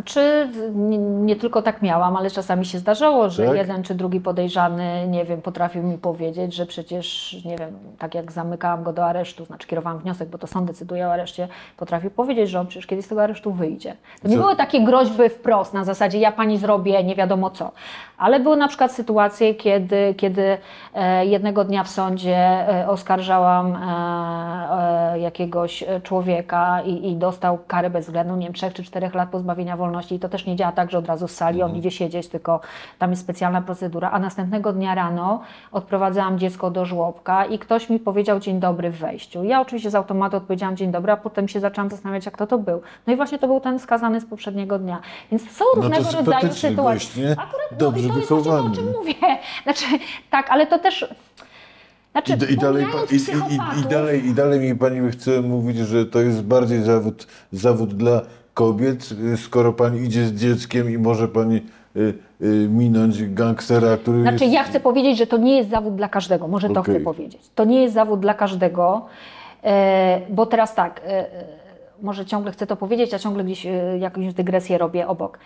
Znaczy, 0.00 0.48
nie, 0.74 0.98
nie 0.98 1.36
tylko 1.36 1.62
tak 1.62 1.82
miałam, 1.82 2.16
ale 2.16 2.30
czasami 2.30 2.66
się 2.66 2.78
zdarzało, 2.78 3.30
że 3.30 3.46
Tak? 3.46 3.56
jeden 3.56 3.82
czy 3.82 3.94
drugi 3.94 4.20
podejrzany, 4.20 5.08
nie 5.08 5.24
wiem, 5.24 5.42
potrafił 5.42 5.82
mi 5.82 5.98
powiedzieć, 5.98 6.54
że 6.54 6.66
przecież, 6.66 7.36
nie 7.44 7.56
wiem, 7.56 7.70
tak 7.98 8.14
jak 8.14 8.32
zamykałam 8.32 8.82
go 8.82 8.92
do 8.92 9.06
aresztu, 9.06 9.44
znaczy 9.44 9.68
kierowałam 9.68 9.98
wniosek, 9.98 10.28
bo 10.28 10.38
to 10.38 10.46
sąd 10.46 10.66
decyduje 10.66 11.06
o 11.06 11.12
areszcie, 11.12 11.48
potrafił 11.76 12.10
powiedzieć, 12.10 12.50
że 12.50 12.60
on 12.60 12.66
przecież 12.66 12.86
kiedyś 12.86 13.04
z 13.04 13.08
tego 13.08 13.22
aresztu 13.22 13.52
wyjdzie. 13.52 13.96
To 14.22 14.28
nie 14.28 14.36
Co? 14.36 14.42
były 14.42 14.56
takie 14.56 14.84
groźby 14.84 15.28
wprost, 15.28 15.74
na 15.74 15.84
zasadzie 15.84 16.18
ja 16.18 16.32
pani 16.32 16.58
zrobię 16.58 17.04
nie 17.04 17.14
wiadomo 17.14 17.50
co, 17.50 17.72
ale 18.18 18.40
były 18.40 18.56
na 18.56 18.68
przykład 18.68 18.92
sytuacje, 18.92 19.54
kiedy, 19.54 20.14
kiedy 20.16 20.58
e, 20.94 21.26
jednego 21.26 21.64
dnia 21.64 21.84
w 21.84 21.88
sądzie 21.88 22.36
e, 22.36 22.88
oskarżałam 22.88 23.76
e, 23.76 25.18
jakiegoś 25.20 25.84
człowieka 26.02 26.82
i, 26.82 27.10
i 27.10 27.16
dostał 27.16 27.58
karę 27.66 27.90
bezwzględną, 27.90 28.36
nie 28.36 28.46
wiem, 28.46 28.54
3 28.54 28.70
czy 28.70 28.82
4 28.82 29.10
lat 29.14 29.28
pozbawienia 29.28 29.76
wolności 29.76 29.89
i 30.10 30.18
to 30.18 30.28
też 30.28 30.46
nie 30.46 30.56
działa 30.56 30.72
tak, 30.72 30.90
że 30.90 30.98
od 30.98 31.06
razu 31.06 31.28
z 31.28 31.30
sali 31.34 31.62
on 31.62 31.76
idzie 31.76 31.90
siedzieć, 31.90 32.28
tylko 32.28 32.60
tam 32.98 33.10
jest 33.10 33.22
specjalna 33.22 33.62
procedura, 33.62 34.10
a 34.10 34.18
następnego 34.18 34.72
dnia 34.72 34.94
rano 34.94 35.40
odprowadzałam 35.72 36.38
dziecko 36.38 36.70
do 36.70 36.84
żłobka 36.84 37.44
i 37.44 37.58
ktoś 37.58 37.90
mi 37.90 37.98
powiedział 37.98 38.40
dzień 38.40 38.60
dobry 38.60 38.90
w 38.90 38.98
wejściu. 38.98 39.44
Ja 39.44 39.60
oczywiście 39.60 39.90
z 39.90 39.94
automatu 39.94 40.36
odpowiedziałam 40.36 40.76
dzień 40.76 40.90
dobry, 40.92 41.12
a 41.12 41.16
potem 41.16 41.48
się 41.48 41.60
zaczęłam 41.60 41.90
zastanawiać, 41.90 42.26
jak 42.26 42.36
to 42.36 42.46
to 42.46 42.58
był. 42.58 42.80
No 43.06 43.12
i 43.12 43.16
właśnie 43.16 43.38
to 43.38 43.46
był 43.46 43.60
ten 43.60 43.78
skazany 43.78 44.20
z 44.20 44.24
poprzedniego 44.24 44.78
dnia. 44.78 45.00
Więc 45.30 45.50
są 45.50 45.64
No 45.76 45.82
różnego 45.82 46.10
rodzaju 46.10 46.52
sytuacje. 46.52 46.74
gość? 46.74 47.12
Akurat, 47.32 47.78
Dobrze 47.78 48.08
no, 48.08 48.08
i 48.08 48.12
to 48.12 48.18
jest 48.18 48.28
właśnie 48.44 48.52
to, 48.52 48.64
o 48.64 48.70
czym 48.74 48.92
mówię. 48.98 49.14
Znaczy, 49.64 49.84
tak, 50.30 50.50
ale 50.50 50.66
to 50.66 50.78
też... 50.78 51.14
Znaczy, 52.12 52.32
I, 52.50 52.52
i, 52.52 52.56
dalej, 52.56 52.86
i, 53.10 53.16
i, 53.16 53.80
i, 53.80 53.88
dalej, 53.88 54.26
I 54.26 54.34
dalej 54.34 54.60
mi 54.60 54.78
Pani 54.78 55.10
chce 55.10 55.40
mówić, 55.40 55.76
że 55.76 56.06
to 56.06 56.20
jest 56.20 56.42
bardziej 56.42 56.82
zawód, 56.82 57.26
zawód 57.52 57.94
dla 57.94 58.22
kobiet, 58.60 59.08
y, 59.34 59.36
skoro 59.36 59.72
Pani 59.72 60.00
idzie 60.00 60.24
z 60.24 60.32
dzieckiem 60.34 60.90
i 60.90 60.98
może 60.98 61.28
Pani 61.28 61.56
y, 61.96 62.14
y, 62.42 62.68
minąć 62.68 63.24
gangstera, 63.24 63.96
który 63.96 64.22
Znaczy, 64.22 64.44
jest... 64.44 64.54
ja 64.54 64.64
chcę 64.64 64.80
powiedzieć, 64.80 65.18
że 65.18 65.26
to 65.26 65.36
nie 65.36 65.56
jest 65.56 65.70
zawód 65.70 65.94
dla 65.94 66.08
każdego. 66.08 66.48
Może 66.48 66.68
to 66.68 66.80
Okej. 66.80 66.94
chcę 66.94 67.04
powiedzieć. 67.04 67.50
To 67.54 67.64
nie 67.64 67.82
jest 67.82 67.94
zawód 67.94 68.20
dla 68.20 68.34
każdego, 68.34 69.06
e, 69.64 70.20
bo 70.30 70.46
teraz 70.46 70.74
tak, 70.74 71.00
e, 71.00 71.08
e, 71.08 71.44
może 72.02 72.26
ciągle 72.26 72.52
chcę 72.52 72.66
to 72.66 72.76
powiedzieć, 72.76 73.14
a 73.14 73.18
ciągle 73.18 73.44
gdzieś 73.44 73.66
e, 73.66 73.98
jakąś 73.98 74.34
dygresję 74.34 74.78
robię 74.78 75.08
obok. 75.08 75.38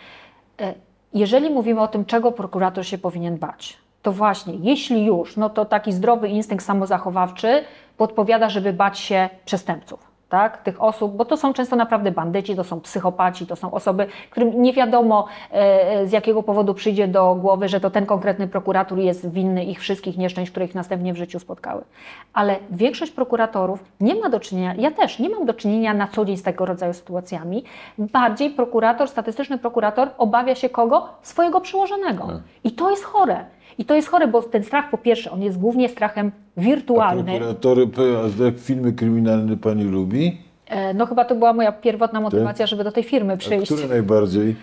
E, 0.60 0.74
jeżeli 1.14 1.50
mówimy 1.50 1.80
o 1.80 1.88
tym, 1.88 2.04
czego 2.04 2.32
prokurator 2.32 2.86
się 2.86 2.98
powinien 2.98 3.36
bać, 3.36 3.78
to 4.02 4.12
właśnie, 4.12 4.54
jeśli 4.60 5.06
już, 5.06 5.36
no 5.36 5.50
to 5.50 5.64
taki 5.64 5.92
zdrowy 5.92 6.28
instynkt 6.28 6.64
samozachowawczy 6.64 7.64
podpowiada, 7.96 8.48
żeby 8.48 8.72
bać 8.72 8.98
się 8.98 9.28
przestępców. 9.44 10.13
Tak, 10.28 10.62
tych 10.62 10.82
osób, 10.82 11.16
bo 11.16 11.24
to 11.24 11.36
są 11.36 11.52
często 11.52 11.76
naprawdę 11.76 12.10
bandyci, 12.12 12.56
to 12.56 12.64
są 12.64 12.80
psychopaci, 12.80 13.46
to 13.46 13.56
są 13.56 13.70
osoby, 13.70 14.06
którym 14.30 14.62
nie 14.62 14.72
wiadomo 14.72 15.26
e, 15.50 16.06
z 16.06 16.12
jakiego 16.12 16.42
powodu 16.42 16.74
przyjdzie 16.74 17.08
do 17.08 17.34
głowy, 17.34 17.68
że 17.68 17.80
to 17.80 17.90
ten 17.90 18.06
konkretny 18.06 18.48
prokurator 18.48 18.98
jest 18.98 19.30
winny 19.30 19.64
ich 19.64 19.80
wszystkich 19.80 20.18
nieszczęść, 20.18 20.50
które 20.50 20.66
ich 20.66 20.74
następnie 20.74 21.14
w 21.14 21.16
życiu 21.16 21.38
spotkały. 21.38 21.84
Ale 22.32 22.56
większość 22.70 23.12
prokuratorów 23.12 23.84
nie 24.00 24.14
ma 24.14 24.28
do 24.28 24.40
czynienia, 24.40 24.74
ja 24.78 24.90
też 24.90 25.18
nie 25.18 25.28
mam 25.28 25.46
do 25.46 25.54
czynienia 25.54 25.94
na 25.94 26.08
co 26.08 26.24
dzień 26.24 26.36
z 26.36 26.42
tego 26.42 26.66
rodzaju 26.66 26.92
sytuacjami. 26.92 27.64
Bardziej 27.98 28.50
prokurator, 28.50 29.08
statystyczny 29.08 29.58
prokurator 29.58 30.08
obawia 30.18 30.54
się 30.54 30.68
kogo? 30.68 31.08
Swojego 31.22 31.60
przełożonego. 31.60 32.28
I 32.64 32.72
to 32.72 32.90
jest 32.90 33.04
chore. 33.04 33.44
I 33.78 33.84
to 33.84 33.94
jest 33.94 34.08
chore, 34.08 34.28
bo 34.28 34.42
ten 34.42 34.64
strach 34.64 34.90
po 34.90 34.98
pierwsze, 34.98 35.30
on 35.30 35.42
jest 35.42 35.58
głównie 35.58 35.88
strachem 35.88 36.30
wirtualnym. 36.56 37.26
Prokuratory, 37.26 37.88
a 38.40 38.44
jak 38.44 38.58
filmy 38.58 38.92
kryminalne 38.92 39.56
Pani 39.56 39.84
lubi? 39.84 40.38
E, 40.66 40.94
No 40.94 41.06
chyba 41.06 41.24
to 41.24 41.34
była 41.34 41.52
moja 41.52 41.72
pierwotna 41.72 42.20
motywacja, 42.20 42.66
żeby 42.66 42.84
do 42.84 42.92
tej 42.92 43.04
firmy 43.04 43.32
A 43.32 43.36
przyjść. 43.36 43.72
które 43.72 43.88
najbardziej? 43.88 44.56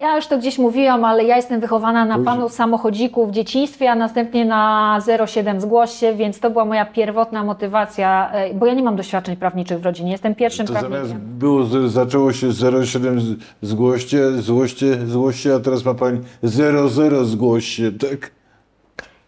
Ja 0.00 0.16
już 0.16 0.26
to 0.26 0.38
gdzieś 0.38 0.58
mówiłam, 0.58 1.04
ale 1.04 1.24
ja 1.24 1.36
jestem 1.36 1.60
wychowana 1.60 2.04
na 2.04 2.18
panu 2.18 2.48
samochodziku 2.48 3.26
w 3.26 3.30
dzieciństwie, 3.30 3.90
a 3.90 3.94
następnie 3.94 4.44
na 4.44 4.98
07 5.26 5.60
zgłoś 5.60 5.90
się, 5.90 6.14
więc 6.14 6.40
to 6.40 6.50
była 6.50 6.64
moja 6.64 6.86
pierwotna 6.86 7.44
motywacja, 7.44 8.30
e, 8.32 8.54
bo 8.54 8.66
ja 8.66 8.74
nie 8.74 8.82
mam 8.82 8.96
doświadczeń 8.96 9.36
prawniczych 9.36 9.80
w 9.80 9.84
rodzinie, 9.84 10.12
jestem 10.12 10.34
pierwszym 10.34 10.66
To 10.66 10.72
zamiast 10.72 10.90
prawnikiem. 10.90 11.20
było, 11.38 11.64
z- 11.64 11.92
zaczęło 11.92 12.32
się 12.32 12.52
07 12.52 13.20
z- 13.20 13.36
zgłoście, 13.62 14.32
zgłoście, 14.32 15.06
zgłoście, 15.06 15.54
a 15.54 15.60
teraz 15.60 15.84
ma 15.84 15.94
Pani 15.94 16.20
00 16.42 17.24
zgłoś 17.24 17.64
się, 17.66 17.92
tak? 17.92 18.30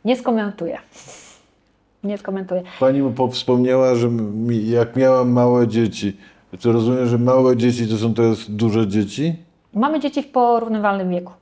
Nie 0.04 0.16
skomentuję. 0.16 0.78
Nie 2.04 2.18
skomentuję. 2.18 2.62
Pani 2.80 3.02
mu 3.02 3.10
po- 3.10 3.28
wspomniała, 3.28 3.94
że 3.94 4.08
jak 4.64 4.96
miałam 4.96 5.32
małe 5.32 5.68
dzieci, 5.68 6.16
to 6.62 6.72
rozumiem, 6.72 7.06
że 7.06 7.18
małe 7.18 7.56
dzieci 7.56 7.86
to 7.88 7.96
są 7.96 8.14
teraz 8.14 8.50
duże 8.50 8.86
dzieci? 8.88 9.36
Mamy 9.74 10.00
dzieci 10.00 10.22
w 10.22 10.28
porównywalnym 10.28 11.10
wieku, 11.10 11.32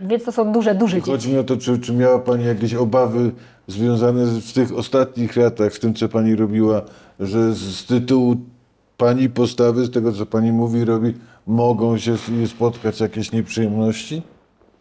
więc 0.00 0.24
to 0.24 0.32
są 0.32 0.52
duże, 0.52 0.74
duże 0.74 0.96
dzieci. 0.96 1.10
Chodzi 1.10 1.32
mi 1.32 1.38
o 1.38 1.44
to, 1.44 1.56
czy, 1.56 1.78
czy 1.78 1.92
miała 1.92 2.18
Pani 2.18 2.44
jakieś 2.44 2.74
obawy 2.74 3.32
związane 3.66 4.26
z, 4.26 4.38
w 4.38 4.52
tych 4.52 4.78
ostatnich 4.78 5.36
latach, 5.36 5.74
z 5.74 5.80
tym, 5.80 5.94
co 5.94 6.08
Pani 6.08 6.36
robiła, 6.36 6.82
że 7.20 7.52
z, 7.52 7.86
tytułu 7.86 8.36
Pani 8.96 9.28
postawy, 9.28 9.84
z 9.84 9.90
tego, 9.90 10.12
co 10.12 10.26
Pani 10.26 10.52
mówi, 10.52 10.84
robi, 10.84 11.14
mogą 11.46 11.98
się 11.98 12.16
spotkać 12.46 13.00
jakieś 13.00 13.32
nieprzyjemności? 13.32 14.22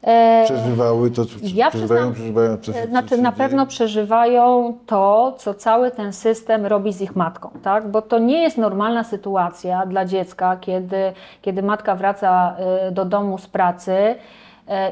E, 0.04 0.42
Przeżywały 0.46 1.12
to, 1.12 1.26
co 1.26 1.32
ja 1.54 1.70
przeżywają, 1.70 2.14
przeżywają, 2.14 2.52
się- 2.52 2.74
co 2.74 2.88
Znaczy 2.90 3.18
na 3.18 3.32
pewno 3.32 3.66
przeżywają 3.66 4.74
to, 4.86 5.36
co 5.38 5.54
cały 5.54 5.92
ten 5.92 6.14
system 6.14 6.66
robi 6.66 6.94
z 6.94 7.02
ich 7.02 7.16
matką, 7.16 7.50
tak? 7.64 7.88
Bo 7.92 8.02
to 8.02 8.20
nie 8.20 8.44
jest 8.44 8.58
normalna 8.58 9.04
sytuacja 9.04 9.86
dla 9.86 10.06
dziecka, 10.06 10.58
kiedy, 10.62 11.14
kiedy 11.42 11.64
matka 11.64 11.96
wraca 11.96 12.56
y, 12.88 12.92
do 12.92 13.06
domu 13.06 13.38
z 13.38 13.48
pracy 13.48 14.16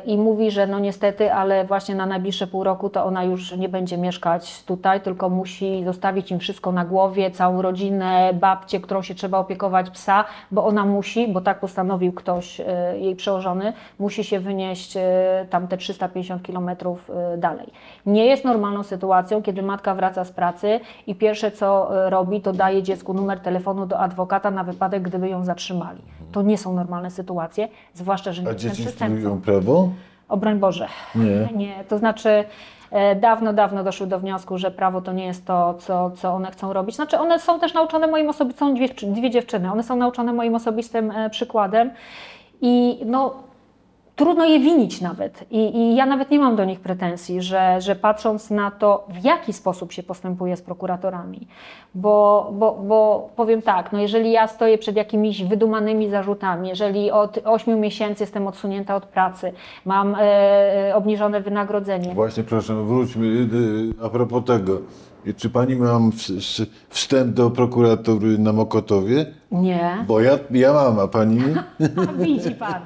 i 0.06 0.18
mówi, 0.18 0.52
że 0.52 0.68
no 0.68 0.80
niestety, 0.80 1.34
ale 1.34 1.66
właśnie 1.66 1.96
na 1.96 2.06
najbliższe 2.06 2.48
pół 2.48 2.64
roku 2.64 2.90
to 2.90 3.06
ona 3.06 3.24
już 3.24 3.58
nie 3.58 3.70
będzie 3.70 3.98
mieszkać 3.98 4.64
tutaj, 4.64 5.02
tylko 5.02 5.30
musi 5.30 5.84
zostawić 5.86 6.32
im 6.32 6.40
wszystko 6.40 6.72
na 6.72 6.86
głowie, 6.86 7.32
całą 7.32 7.62
rodzinę, 7.62 8.30
babcię, 8.34 8.80
którą 8.80 9.02
się 9.02 9.16
trzeba 9.16 9.38
opiekować, 9.38 9.90
psa, 9.90 10.26
bo 10.52 10.66
ona 10.66 10.86
musi, 10.86 11.28
bo 11.28 11.42
tak 11.42 11.60
postanowił 11.60 12.14
ktoś, 12.14 12.60
y, 12.60 12.64
jej 13.00 13.16
przełożony, 13.16 13.74
musi 14.00 14.24
się 14.24 14.40
wynieść 14.40 14.98
y, 14.98 15.02
tam 15.50 15.68
te 15.68 15.78
350 15.78 16.44
kilometrów 16.44 17.12
dalej. 17.38 17.68
Nie 18.06 18.26
jest 18.26 18.46
normalną 18.46 18.84
sytuacją, 18.84 19.42
kiedy 19.42 19.62
matka 19.62 19.96
wraca 19.96 20.24
z 20.24 20.32
pracy 20.32 20.80
i 21.08 21.16
pierwsze 21.16 21.52
co 21.52 21.90
robi, 22.10 22.42
to 22.42 22.54
daje 22.54 22.84
dziecku 22.84 23.14
numer 23.14 23.40
telefonu 23.40 23.86
do 23.86 24.00
adwokata 24.00 24.52
na 24.52 24.64
wypadek, 24.64 25.02
gdyby 25.02 25.30
ją 25.30 25.44
zatrzymali. 25.44 26.02
To 26.32 26.42
nie 26.42 26.58
są 26.58 26.74
normalne 26.74 27.12
sytuacje, 27.12 27.68
zwłaszcza, 27.94 28.34
że 28.34 28.42
nie 28.44 28.48
A 28.50 28.52
jestem 28.52 28.70
dzieci 28.72 28.82
przestępcą. 28.84 29.16
studiują 29.16 29.42
prawo? 29.42 29.90
O 30.30 30.38
broń 30.38 30.60
Boże. 30.60 30.88
Nie. 31.16 31.48
Nie, 31.66 31.84
to 31.90 31.98
znaczy 31.98 32.44
e, 32.92 33.16
dawno, 33.16 33.54
dawno 33.54 33.84
doszły 33.84 34.08
do 34.08 34.20
wniosku, 34.20 34.58
że 34.58 34.72
prawo 34.72 35.02
to 35.02 35.14
nie 35.14 35.26
jest 35.26 35.46
to, 35.46 35.74
co, 35.74 36.12
co 36.12 36.34
one 36.34 36.52
chcą 36.52 36.74
robić. 36.74 36.96
Znaczy 36.96 37.20
one 37.20 37.40
są 37.40 37.60
też 37.60 37.74
nauczone 37.74 38.08
moim 38.08 38.30
osobistym, 38.30 38.68
są 38.68 38.74
dwie, 38.74 38.90
dwie 39.14 39.30
dziewczyny, 39.30 39.72
one 39.72 39.84
są 39.84 39.96
nauczone 39.96 40.34
moim 40.34 40.56
osobistym 40.56 41.12
e, 41.12 41.30
przykładem 41.30 41.92
i 42.62 43.00
no 43.06 43.36
trudno 44.18 44.46
je 44.46 44.60
winić 44.60 45.02
nawet. 45.02 45.46
I, 45.52 45.78
I 45.78 45.96
ja 45.96 46.06
nawet 46.06 46.32
nie 46.32 46.40
mam 46.40 46.56
do 46.56 46.66
nich 46.66 46.80
pretensji, 46.80 47.42
że, 47.42 47.82
że 47.82 47.96
patrząc 47.96 48.50
na 48.50 48.72
to, 48.72 49.08
w 49.10 49.24
jaki 49.24 49.54
sposób 49.54 49.92
się 49.92 50.04
postępuje 50.04 50.58
z 50.58 50.62
prokuratorami, 50.62 51.48
bo, 51.96 52.50
bo, 52.54 52.80
bo 52.88 53.30
powiem 53.36 53.62
tak, 53.62 53.92
no 53.92 54.00
jeżeli 54.00 54.32
ja 54.32 54.48
stoję 54.48 54.78
przed 54.78 54.96
jakimiś 54.96 55.44
wydumanymi 55.44 56.10
zarzutami, 56.10 56.70
jeżeli 56.70 57.12
od 57.12 57.40
8 57.44 57.80
miesięcy 57.80 58.24
jestem 58.24 58.48
odsunięta 58.48 58.96
od 58.96 59.06
pracy, 59.06 59.54
mam 59.86 60.16
e, 60.16 60.20
e, 60.20 60.96
obniżone 60.96 61.42
wynagrodzenie, 61.42 62.14
Właśnie, 62.14 62.44
proszę, 62.44 62.84
wróćmy 62.84 63.26
y, 63.26 64.06
a 64.06 64.10
propos 64.10 64.44
tego. 64.46 64.82
Czy 65.38 65.50
pani 65.50 65.76
mam 65.76 66.12
wstęp 66.90 67.34
do 67.34 67.50
prokuratury 67.50 68.38
na 68.38 68.54
Mokotowie? 68.54 69.26
nie. 69.52 70.06
Bo 70.08 70.22
ja, 70.22 70.40
ja 70.52 70.74
mam, 70.74 71.00
a 71.00 71.08
pani? 71.08 71.40
Widzi 72.20 72.52
pan. 72.52 72.82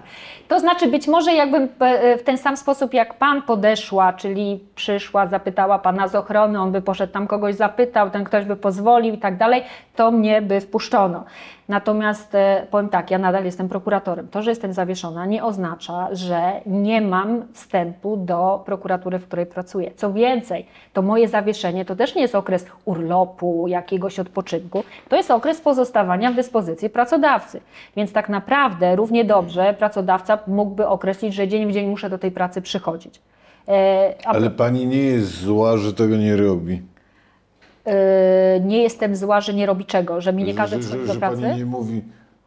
To 0.51 0.59
znaczy, 0.59 0.87
być 0.87 1.07
może 1.07 1.33
jakbym 1.33 1.69
e, 1.79 2.17
w 2.17 2.23
ten 2.23 2.37
sam 2.37 2.57
sposób 2.57 2.93
jak 2.93 3.13
pan 3.13 3.41
podeszła, 3.41 4.13
czyli 4.13 4.59
przyszła, 4.75 5.27
zapytała 5.27 5.79
pana 5.79 6.07
z 6.07 6.15
ochrony, 6.15 6.59
on 6.59 6.71
by 6.71 6.81
poszedł 6.81 7.13
tam 7.13 7.27
kogoś 7.27 7.55
zapytał, 7.55 8.09
ten 8.09 8.23
ktoś 8.23 8.45
by 8.45 8.55
pozwolił 8.55 9.13
i 9.13 9.17
tak 9.17 9.37
dalej, 9.37 9.63
to 9.95 10.11
mnie 10.11 10.41
by 10.41 10.61
wpuszczono. 10.61 11.23
Natomiast 11.71 12.35
e, 12.35 12.67
powiem 12.71 12.89
tak, 12.89 13.11
ja 13.11 13.17
nadal 13.17 13.45
jestem 13.45 13.69
prokuratorem. 13.69 14.27
To, 14.27 14.41
że 14.41 14.51
jestem 14.51 14.73
zawieszona, 14.73 15.25
nie 15.25 15.43
oznacza, 15.43 16.07
że 16.11 16.51
nie 16.65 17.01
mam 17.01 17.53
wstępu 17.53 18.17
do 18.17 18.63
prokuratury, 18.65 19.19
w 19.19 19.25
której 19.27 19.45
pracuję. 19.45 19.91
Co 19.95 20.13
więcej, 20.13 20.65
to 20.93 21.01
moje 21.01 21.27
zawieszenie 21.27 21.85
to 21.85 21.95
też 21.95 22.15
nie 22.15 22.21
jest 22.21 22.35
okres 22.35 22.65
urlopu, 22.85 23.67
jakiegoś 23.67 24.19
odpoczynku, 24.19 24.83
to 25.09 25.15
jest 25.15 25.31
okres 25.31 25.61
pozostawania 25.61 26.31
w 26.31 26.35
dyspozycji 26.35 26.89
pracodawcy. 26.89 27.61
Więc 27.95 28.13
tak 28.13 28.29
naprawdę 28.29 28.95
równie 28.95 29.25
dobrze 29.25 29.73
pracodawca 29.79 30.39
mógłby 30.47 30.87
określić, 30.87 31.33
że 31.33 31.47
dzień 31.47 31.67
w 31.67 31.73
dzień 31.73 31.87
muszę 31.87 32.09
do 32.09 32.17
tej 32.17 32.31
pracy 32.31 32.61
przychodzić. 32.61 33.21
E, 33.67 34.13
Ale 34.25 34.49
pani 34.49 34.87
nie 34.87 35.03
jest 35.03 35.41
zła, 35.41 35.77
że 35.77 35.93
tego 35.93 36.17
nie 36.17 36.35
robi. 36.37 36.90
E, 37.85 38.59
nie 38.65 38.83
jestem 38.83 39.15
zła, 39.15 39.41
że 39.41 39.53
nie 39.53 39.65
robi 39.65 39.85
czego, 39.85 40.21
że 40.21 40.33
mi 40.33 40.43
nie 40.43 40.53
każe 40.53 40.75
że, 40.75 40.79
przychodzić 40.79 41.07
do 41.07 41.13
że 41.13 41.19
pani 41.19 41.41
pracy. 41.41 41.57
nie 41.57 41.65
mówi, 41.65 42.01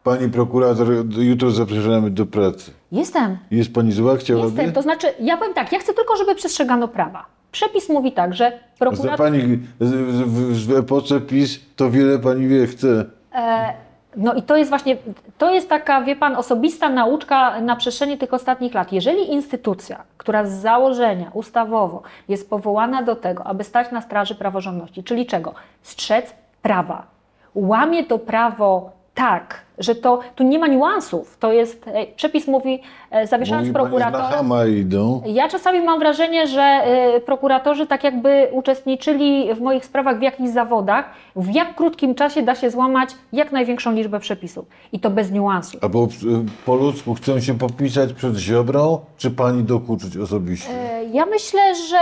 pani 0.05 0.29
prokurator, 0.31 0.89
jutro 1.19 1.51
zapraszamy 1.51 2.11
do 2.11 2.27
pracy. 2.27 2.71
Jestem. 2.93 3.39
Jest 3.51 3.75
pani 3.75 3.93
zła? 3.93 4.17
Chciałaby? 4.17 4.47
Jestem. 4.49 4.73
To 4.73 4.83
znaczy, 4.83 5.07
ja 5.21 5.37
powiem 5.37 5.55
tak, 5.55 5.73
ja 5.73 5.79
chcę 5.79 5.95
tylko, 5.95 6.17
żeby 6.17 6.35
przestrzegano 6.35 6.89
prawa. 6.89 7.27
Przepis 7.53 7.89
mówi 7.89 8.13
tak, 8.13 8.35
że 8.35 8.51
Za 8.51 8.79
prokurator. 8.79 9.19
pani 9.19 9.59
z- 9.81 9.91
w, 10.27 10.67
w 10.67 10.77
epoce 10.79 11.21
PiS 11.21 11.61
to 11.77 11.91
wiele 11.91 12.19
pani 12.19 12.49
wie, 12.49 12.67
chce. 12.67 13.05
E, 13.35 13.75
No 14.17 14.35
i 14.35 14.43
to 14.43 14.57
jest 14.57 14.71
właśnie, 14.71 14.97
to 15.39 15.55
jest 15.55 15.69
taka, 15.69 16.03
wie 16.03 16.17
pan, 16.17 16.37
osobista 16.37 16.89
nauczka 16.89 17.61
na 17.61 17.77
przestrzeni 17.77 18.19
tych 18.19 18.35
ostatnich 18.35 18.75
lat. 18.75 18.93
Jeżeli 18.93 19.33
instytucja, 19.33 20.03
która 20.17 20.45
z 20.45 20.51
założenia 20.51 21.31
ustawowo 21.33 22.03
jest 22.29 22.51
powołana 22.51 23.03
do 23.03 23.17
tego, 23.17 23.45
aby 23.45 23.65
stać 23.65 23.91
na 23.91 24.01
straży 24.01 24.35
praworządności, 24.35 25.05
czyli 25.05 25.27
czego? 25.27 25.55
Strzec 25.83 26.35
prawa. 26.63 27.07
Łamie 27.55 28.05
to 28.05 28.19
prawo 28.19 28.91
tak, 29.15 29.61
że 29.79 29.95
to 29.95 30.21
tu 30.35 30.45
nie 30.45 30.59
ma 30.59 30.67
niuansów. 30.67 31.37
To 31.39 31.53
jest, 31.53 31.89
e, 31.89 32.07
przepis 32.07 32.49
mówi, 32.49 32.83
zawieszając 33.25 33.67
że 33.67 33.73
na 33.73 33.79
prokuratora. 33.81 34.25
Hama 34.25 34.67
idą. 34.67 35.23
Ja 35.27 35.49
czasami 35.49 35.81
mam 35.81 35.99
wrażenie, 35.99 36.47
że 36.47 36.81
y, 37.17 37.21
prokuratorzy 37.21 37.87
tak 37.87 38.05
jakby 38.05 38.49
uczestniczyli 38.53 39.55
w 39.55 39.61
moich 39.61 39.85
sprawach 39.85 40.19
w 40.19 40.23
jakichś 40.23 40.51
zawodach, 40.51 41.05
w 41.37 41.55
jak 41.55 41.75
krótkim 41.75 42.15
czasie 42.15 42.43
da 42.43 42.55
się 42.55 42.71
złamać 42.71 43.11
jak 43.33 43.53
największą 43.53 43.93
liczbę 43.93 44.21
przepisów. 44.21 44.65
I 44.93 45.01
to 45.01 45.11
bez 45.11 45.31
niuansu. 45.33 45.79
Albo 45.83 46.05
y, 46.05 46.09
po 46.67 46.75
ludzku 46.75 47.15
chcą 47.15 47.41
się 47.41 47.59
popisać 47.59 48.13
przed 48.13 48.37
Ziobrą, 48.37 49.01
czy 49.17 49.31
pani 49.31 49.63
dokuczyć 49.63 50.17
osobiście? 50.17 50.71
E, 50.71 51.05
Ja 51.05 51.27
myślę, 51.27 51.61
że 51.89 51.99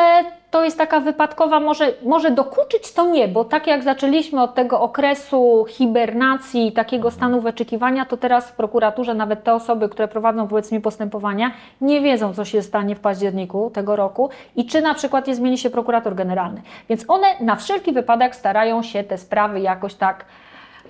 to 0.51 0.65
jest 0.65 0.79
taka 0.79 1.01
wypadkowa, 1.01 1.61
może, 1.61 1.93
może 2.05 2.31
dokuczyć 2.31 2.93
to 2.93 3.07
nie, 3.11 3.29
bo 3.29 3.45
tak 3.45 3.67
jak 3.67 3.83
zaczęliśmy 3.83 4.43
od 4.43 4.55
tego 4.55 4.81
okresu 4.81 5.65
hibernacji, 5.69 6.73
takiego 6.73 7.11
stanu 7.11 7.41
wyczekiwania, 7.41 8.05
to 8.05 8.17
teraz 8.17 8.49
w 8.49 8.53
prokuraturze 8.57 9.15
nawet 9.15 9.45
te 9.45 9.55
osoby, 9.55 9.89
które 9.89 10.09
prowadzą 10.09 10.47
wobec 10.47 10.71
mnie 10.71 10.81
postępowania, 11.03 11.51
nie 11.81 12.01
wiedzą, 12.01 12.35
co 12.35 12.45
się 12.45 12.63
stanie 12.63 12.95
w 12.97 13.01
październiku 13.01 13.71
tego 13.71 13.97
roku 13.97 14.31
i 14.57 14.67
czy 14.67 14.83
na 14.83 14.95
przykład 14.95 15.27
nie 15.27 15.35
zmieni 15.35 15.59
się 15.59 15.71
prokurator 15.71 16.15
generalny. 16.15 16.63
Więc 16.89 17.05
one 17.09 17.27
na 17.41 17.57
wszelki 17.57 17.93
wypadek 17.93 18.37
starają 18.37 18.83
się 18.83 19.05
te 19.05 19.19
sprawy 19.19 19.61
jakoś 19.61 19.95
tak 19.95 20.25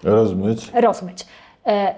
Rozmyć. 0.02 0.70
rozmyć. 0.74 1.26
E, 1.66 1.94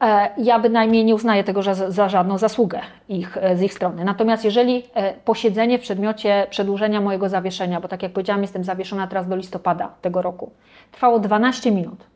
e, 0.00 0.30
Ja 0.38 0.58
bynajmniej 0.58 1.04
nie 1.04 1.14
uznaję 1.14 1.44
tego 1.44 1.62
za, 1.62 1.74
za 1.74 2.08
żadną 2.08 2.38
zasługę 2.38 2.80
ich, 3.08 3.36
e, 3.36 3.56
z 3.56 3.62
ich 3.62 3.74
strony. 3.74 4.04
Natomiast 4.04 4.44
jeżeli 4.44 4.82
e, 4.94 5.12
posiedzenie 5.14 5.78
w 5.78 5.82
przedmiocie 5.82 6.46
przedłużenia 6.50 7.00
mojego 7.00 7.28
zawieszenia, 7.28 7.80
bo 7.80 7.88
tak 7.88 8.02
jak 8.02 8.12
powiedziałam, 8.12 8.42
jestem 8.42 8.64
zawieszona 8.64 9.06
teraz 9.06 9.28
do 9.28 9.36
listopada 9.36 9.88
tego 10.02 10.22
roku, 10.22 10.50
trwało 10.92 11.18
12 11.18 11.70
minut. 11.70 12.06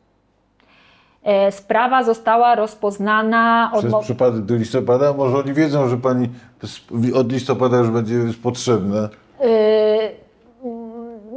E, 1.23 1.51
Sprawa 1.51 2.03
została 2.03 2.55
rozpoznana 2.55 3.71
od, 3.73 3.85
Przez 3.85 3.93
przypadek 4.03 4.41
do 4.41 4.55
listopada? 4.55 5.13
Może 5.13 5.37
oni 5.37 5.53
wiedzą, 5.53 5.87
że 5.89 5.97
pani 5.97 6.29
od 7.15 7.31
listopada 7.31 7.77
już 7.77 7.89
będzie 7.89 8.15
potrzebna. 8.43 9.09
Yy, 9.41 9.47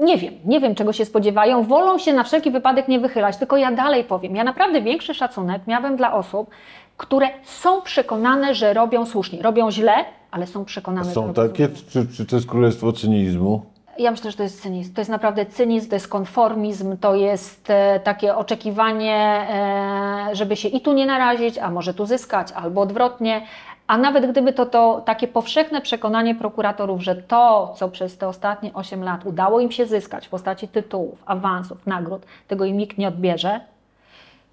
nie 0.04 0.18
wiem, 0.18 0.34
nie 0.44 0.60
wiem 0.60 0.74
czego 0.74 0.92
się 0.92 1.04
spodziewają. 1.04 1.62
Wolą 1.62 1.98
się 1.98 2.12
na 2.12 2.24
wszelki 2.24 2.50
wypadek 2.50 2.88
nie 2.88 3.00
wychylać, 3.00 3.36
tylko 3.36 3.56
ja 3.56 3.72
dalej 3.72 4.04
powiem. 4.04 4.36
Ja 4.36 4.44
naprawdę 4.44 4.82
większy 4.82 5.14
szacunek 5.14 5.66
miałabym 5.66 5.96
dla 5.96 6.14
osób, 6.14 6.50
które 6.96 7.28
są 7.42 7.82
przekonane, 7.82 8.54
że 8.54 8.74
robią 8.74 9.06
słusznie. 9.06 9.42
Robią 9.42 9.70
źle, 9.70 9.94
ale 10.30 10.46
są 10.46 10.64
przekonane, 10.64 11.04
że 11.04 11.12
Są 11.14 11.20
robią 11.26 11.34
takie, 11.34 11.68
słusznie. 11.68 11.90
czy, 12.06 12.16
czy 12.16 12.26
to 12.26 12.36
jest 12.36 12.48
królestwo 12.48 12.92
cynizmu? 12.92 13.62
Ja 13.98 14.10
myślę, 14.10 14.30
że 14.30 14.36
to 14.36 14.42
jest 14.42 14.62
cynizm. 14.62 14.94
To 14.94 15.00
jest 15.00 15.10
naprawdę 15.10 15.46
cynizm, 15.46 15.88
to 15.88 15.96
jest 15.96 16.08
konformizm, 16.08 16.96
to 16.96 17.14
jest 17.14 17.70
e, 17.70 18.00
takie 18.00 18.36
oczekiwanie, 18.36 19.46
e, 19.50 20.36
żeby 20.36 20.56
się 20.56 20.68
i 20.68 20.80
tu 20.80 20.92
nie 20.92 21.06
narazić, 21.06 21.58
a 21.58 21.70
może 21.70 21.94
tu 21.94 22.06
zyskać, 22.06 22.52
albo 22.52 22.80
odwrotnie. 22.80 23.42
A 23.86 23.98
nawet 23.98 24.30
gdyby 24.30 24.52
to, 24.52 24.66
to 24.66 25.02
takie 25.04 25.28
powszechne 25.28 25.80
przekonanie 25.80 26.34
prokuratorów, 26.34 27.02
że 27.02 27.14
to, 27.14 27.72
co 27.76 27.88
przez 27.88 28.18
te 28.18 28.28
ostatnie 28.28 28.70
8 28.74 29.04
lat 29.04 29.26
udało 29.26 29.60
im 29.60 29.70
się 29.70 29.86
zyskać 29.86 30.26
w 30.26 30.30
postaci 30.30 30.68
tytułów, 30.68 31.22
awansów, 31.26 31.86
nagród, 31.86 32.22
tego 32.48 32.64
im 32.64 32.76
nikt 32.78 32.98
nie 32.98 33.08
odbierze, 33.08 33.60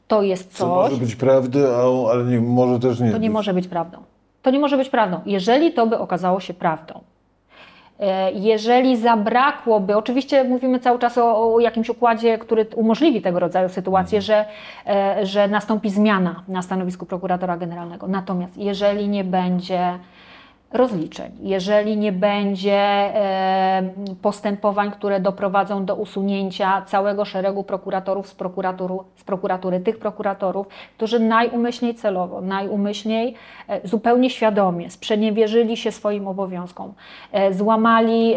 to 0.08 0.22
jest 0.22 0.58
Co 0.58 0.58
coś, 0.66 0.92
może 0.92 1.02
być 1.02 1.16
prawdą, 1.16 1.60
a- 2.08 2.12
ale 2.12 2.24
nie, 2.24 2.40
może 2.42 2.80
też 2.80 3.00
nie 3.00 3.12
to 3.12 3.18
nie 3.18 3.28
być. 3.30 3.34
może 3.34 3.54
być 3.54 3.68
prawdą. 3.68 3.98
To 4.42 4.52
nie 4.52 4.60
może 4.60 4.78
być 4.78 4.90
prawdą. 4.90 5.20
Jeżeli 5.26 5.74
to 5.74 5.88
by 5.88 5.98
okazało 6.00 6.40
się 6.40 6.54
prawdą, 6.54 7.00
jeżeli 8.34 8.98
zabrakłoby, 8.98 9.98
oczywiście 9.98 10.44
mówimy 10.44 10.80
cały 10.80 11.00
czas 11.00 11.18
o, 11.18 11.54
o 11.56 11.60
jakimś 11.60 11.90
układzie, 11.90 12.38
który 12.38 12.66
umożliwi 12.76 13.22
tego 13.22 13.40
rodzaju 13.40 13.70
sytuację, 13.70 14.22
że, 14.22 14.46
e, 14.88 15.26
że 15.26 15.48
nastąpi 15.48 15.90
zmiana 15.90 16.44
na 16.48 16.62
stanowisku 16.62 17.06
prokuratora 17.06 17.58
generalnego. 17.58 18.08
Natomiast 18.08 18.58
jeżeli 18.58 19.10
nie 19.10 19.24
będzie 19.24 20.00
rozliczeń, 20.74 21.32
jeżeli 21.42 21.98
nie 21.98 22.12
będzie 22.12 22.74
e, 22.74 23.90
postępowań, 24.22 24.92
które 24.92 25.20
doprowadzą 25.20 25.86
do 25.86 25.96
usunięcia 25.96 26.82
całego 26.82 27.26
szeregu 27.26 27.64
prokuratorów 27.64 28.28
z, 28.28 28.36
z 29.16 29.24
prokuratury, 29.24 29.80
tych 29.80 30.00
prokuratorów, 30.00 30.68
którzy 30.98 31.20
najumyślniej 31.20 31.96
celowo, 31.96 32.42
najumyślniej, 32.42 33.36
e, 33.68 33.88
zupełnie 33.88 34.30
świadomie 34.30 34.90
sprzeniewierzyli 34.90 35.78
się 35.78 35.92
swoim 35.92 36.28
obowiązkom, 36.28 36.94
e, 37.32 37.54
złamali 37.54 38.36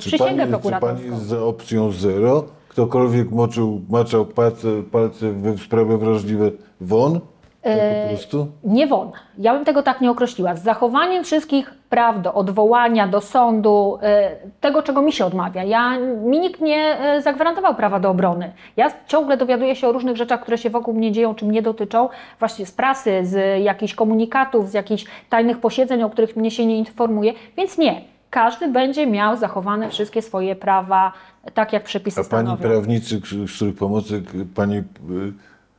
Czy 0.00 0.08
przysięgę 0.08 0.26
pani, 0.26 0.40
czy 0.40 0.48
prokuratorską. 0.48 0.96
pani 0.96 1.10
jest 1.10 1.26
za 1.26 1.44
opcją 1.44 1.90
zero? 1.90 2.44
Ktokolwiek 2.68 3.30
moczył, 3.30 3.80
maczał 3.90 4.26
palce, 4.26 4.68
palce 4.92 5.32
w 5.32 5.60
sprawy 5.62 5.98
wrażliwe 5.98 6.50
won? 6.80 7.20
E, 7.64 8.02
po 8.02 8.08
prostu? 8.08 8.46
Nie 8.64 8.86
won. 8.86 9.10
Ja 9.38 9.54
bym 9.54 9.64
tego 9.64 9.82
tak 9.82 10.00
nie 10.00 10.10
określiła. 10.10 10.56
Z 10.56 10.62
zachowaniem 10.62 11.24
wszystkich 11.24 11.74
praw 11.90 12.22
do 12.22 12.34
odwołania, 12.34 13.08
do 13.08 13.20
sądu, 13.20 13.98
e, 14.02 14.36
tego, 14.60 14.82
czego 14.82 15.02
mi 15.02 15.12
się 15.12 15.26
odmawia. 15.26 15.62
Ja, 15.64 15.98
mi 15.98 16.40
nikt 16.40 16.60
nie 16.60 16.98
e, 17.00 17.22
zagwarantował 17.22 17.74
prawa 17.74 18.00
do 18.00 18.10
obrony. 18.10 18.52
Ja 18.76 18.90
ciągle 19.06 19.36
dowiaduję 19.36 19.76
się 19.76 19.88
o 19.88 19.92
różnych 19.92 20.16
rzeczach, 20.16 20.40
które 20.40 20.58
się 20.58 20.70
wokół 20.70 20.94
mnie 20.94 21.12
dzieją, 21.12 21.34
czy 21.34 21.44
mnie 21.44 21.62
dotyczą, 21.62 22.08
właśnie 22.38 22.66
z 22.66 22.72
prasy, 22.72 23.20
z 23.22 23.62
jakichś 23.62 23.94
komunikatów, 23.94 24.70
z 24.70 24.74
jakichś 24.74 25.04
tajnych 25.30 25.58
posiedzeń, 25.58 26.02
o 26.02 26.10
których 26.10 26.36
mnie 26.36 26.50
się 26.50 26.66
nie 26.66 26.78
informuje, 26.78 27.32
więc 27.56 27.78
nie. 27.78 28.00
Każdy 28.30 28.68
będzie 28.68 29.06
miał 29.06 29.36
zachowane 29.36 29.90
wszystkie 29.90 30.22
swoje 30.22 30.56
prawa, 30.56 31.12
tak 31.54 31.72
jak 31.72 31.82
przepisy 31.82 32.20
A 32.20 32.24
pani 32.24 32.46
stanowią. 32.46 32.62
prawnicy, 32.62 33.20
z 33.46 33.56
których 33.56 33.76
pomocy 33.76 34.22
pani 34.54 34.82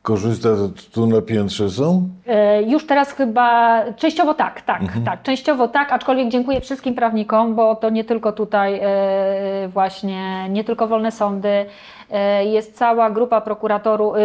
korzysta, 0.06 0.49
to 0.49 0.68
tu 0.93 1.08
na 1.08 1.22
piętrze 1.22 1.70
są? 1.70 2.10
E, 2.28 2.64
Już 2.64 2.88
teraz 2.88 3.12
chyba 3.12 3.82
częściowo 3.95 4.34
tak, 4.34 4.62
tak, 4.62 4.82
tak, 5.06 5.24
częściowo 5.24 5.68
tak, 5.68 5.91
aczkolwiek 5.91 6.30
dziękuję 6.30 6.62
wszystkim 6.62 6.95
prawnikom, 6.95 7.56
bo 7.56 7.76
to 7.76 7.89
nie 7.89 8.03
tylko 8.03 8.32
tutaj 8.32 8.80
e, 8.84 9.68
właśnie, 9.68 10.49
nie 10.49 10.64
tylko 10.64 10.88
wolne 10.88 11.12
sądy, 11.12 11.66
e, 12.12 12.45
jest 12.45 12.78
cała 12.78 13.10
grupa 13.10 13.41
prokuratorów, 13.41 14.16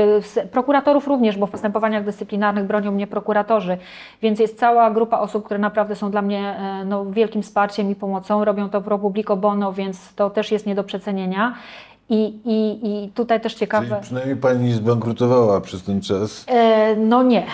prokuratorów 0.52 1.06
również, 1.08 1.36
bo 1.36 1.46
w 1.46 1.50
postępowaniach 1.50 2.04
dyscyplinarnych 2.04 2.64
bronią 2.64 2.92
mnie 2.92 3.06
prokuratorzy, 3.06 3.78
więc 4.22 4.40
jest 4.40 4.58
cała 4.58 4.90
grupa 4.90 5.18
osób, 5.18 5.44
które 5.44 5.58
naprawdę 5.58 5.94
są 5.96 6.10
dla 6.10 6.22
mnie 6.22 6.56
no, 6.86 7.06
wielkim 7.06 7.42
wsparciem 7.42 7.90
i 7.90 7.94
pomocą, 7.94 8.44
robią 8.44 8.68
to 8.68 8.80
pro 8.80 8.98
publico 8.98 9.36
bono, 9.36 9.72
więc 9.72 10.14
to 10.14 10.30
też 10.30 10.52
jest 10.52 10.66
nie 10.66 10.74
do 10.74 10.84
przecenienia. 10.84 11.54
I, 12.10 12.40
i, 12.44 12.78
I 13.04 13.08
tutaj 13.08 13.40
też 13.40 13.54
ciekawe. 13.54 13.86
Czyli 13.86 14.00
przynajmniej 14.00 14.36
pani 14.36 14.68
nie 14.68 14.74
zbankrutowała 14.74 15.60
przez 15.60 15.82
ten 15.82 16.00
czas. 16.00 16.44
E, 16.48 16.96
no 16.96 17.22
nie. 17.22 17.46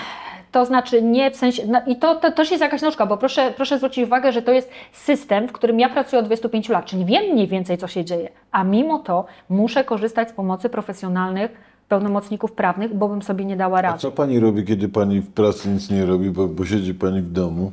To 0.52 0.64
znaczy 0.64 1.02
nie 1.02 1.30
w 1.30 1.36
sensie. 1.36 1.62
No 1.66 1.80
I 1.86 1.96
to, 1.96 2.14
to 2.14 2.32
też 2.32 2.50
jest 2.50 2.60
jakaś 2.60 2.82
nóżka, 2.82 3.06
bo 3.06 3.16
proszę, 3.16 3.52
proszę 3.56 3.76
zwrócić 3.78 4.04
uwagę, 4.04 4.32
że 4.32 4.42
to 4.42 4.52
jest 4.52 4.70
system, 4.92 5.48
w 5.48 5.52
którym 5.52 5.80
ja 5.80 5.88
pracuję 5.88 6.20
od 6.20 6.26
25 6.26 6.68
lat, 6.68 6.84
czyli 6.84 7.04
wiem 7.04 7.32
mniej 7.32 7.48
więcej, 7.48 7.78
co 7.78 7.88
się 7.88 8.04
dzieje, 8.04 8.28
a 8.52 8.64
mimo 8.64 8.98
to 8.98 9.24
muszę 9.48 9.84
korzystać 9.84 10.28
z 10.28 10.32
pomocy 10.32 10.68
profesjonalnych 10.68 11.50
pełnomocników 11.88 12.52
prawnych, 12.52 12.94
bo 12.94 13.08
bym 13.08 13.22
sobie 13.22 13.44
nie 13.44 13.56
dała 13.56 13.78
A 13.78 13.82
rady. 13.82 13.98
co 13.98 14.12
pani 14.12 14.40
robi, 14.40 14.64
kiedy 14.64 14.88
pani 14.88 15.20
w 15.20 15.30
pracy 15.32 15.68
nic 15.68 15.90
nie 15.90 16.06
robi, 16.06 16.30
bo, 16.30 16.48
bo 16.48 16.64
siedzi 16.64 16.94
pani 16.94 17.20
w 17.20 17.32
domu? 17.32 17.72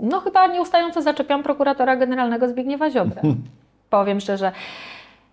No 0.00 0.20
chyba 0.20 0.46
nieustająco 0.46 1.02
zaczepiam 1.02 1.42
prokuratora 1.42 1.96
generalnego 1.96 2.48
Zbigniewa 2.48 2.90
Ziobrę. 2.90 3.22
Powiem 3.90 4.20
szczerze. 4.20 4.52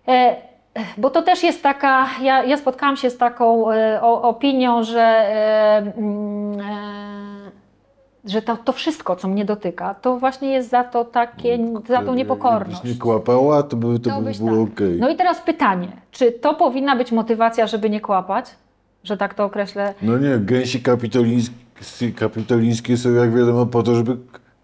E, 0.08 0.36
bo 0.98 1.10
to 1.10 1.22
też 1.22 1.42
jest 1.42 1.62
taka, 1.62 2.06
ja, 2.22 2.44
ja 2.44 2.56
spotkałam 2.56 2.96
się 2.96 3.10
z 3.10 3.16
taką 3.16 3.72
e, 3.72 4.02
o, 4.02 4.22
opinią, 4.22 4.82
że, 4.82 5.02
e, 5.02 5.76
mm, 5.96 6.60
e, 6.60 7.50
że 8.24 8.42
to, 8.42 8.56
to 8.56 8.72
wszystko, 8.72 9.16
co 9.16 9.28
mnie 9.28 9.44
dotyka, 9.44 9.94
to 9.94 10.16
właśnie 10.18 10.52
jest 10.52 10.70
za 10.70 10.84
to 10.84 11.04
takie, 11.04 11.58
za 11.88 12.02
tą 12.02 12.14
niepokorność. 12.14 12.74
Jakbyś 12.74 12.92
nie 12.92 13.00
kłapała, 13.00 13.62
to 13.62 13.76
by, 13.76 13.98
to 14.00 14.10
To 14.10 14.20
by 14.20 14.32
było 14.32 14.66
tak. 14.66 14.74
okej. 14.74 14.98
No 15.00 15.08
i 15.08 15.16
teraz 15.16 15.40
pytanie, 15.40 15.88
czy 16.10 16.32
to 16.32 16.54
powinna 16.54 16.96
być 16.96 17.12
motywacja, 17.12 17.66
żeby 17.66 17.90
nie 17.90 18.00
kłapać? 18.00 18.46
Że 19.04 19.16
tak 19.16 19.34
to 19.34 19.44
określę. 19.44 19.94
No 20.02 20.18
nie, 20.18 20.38
gęsi 20.38 20.82
kapitolińskie, 20.82 22.12
kapitolińskie 22.16 22.96
są 22.96 23.12
jak 23.12 23.34
wiadomo 23.34 23.66
po 23.66 23.82
to, 23.82 23.94
żeby 23.94 24.16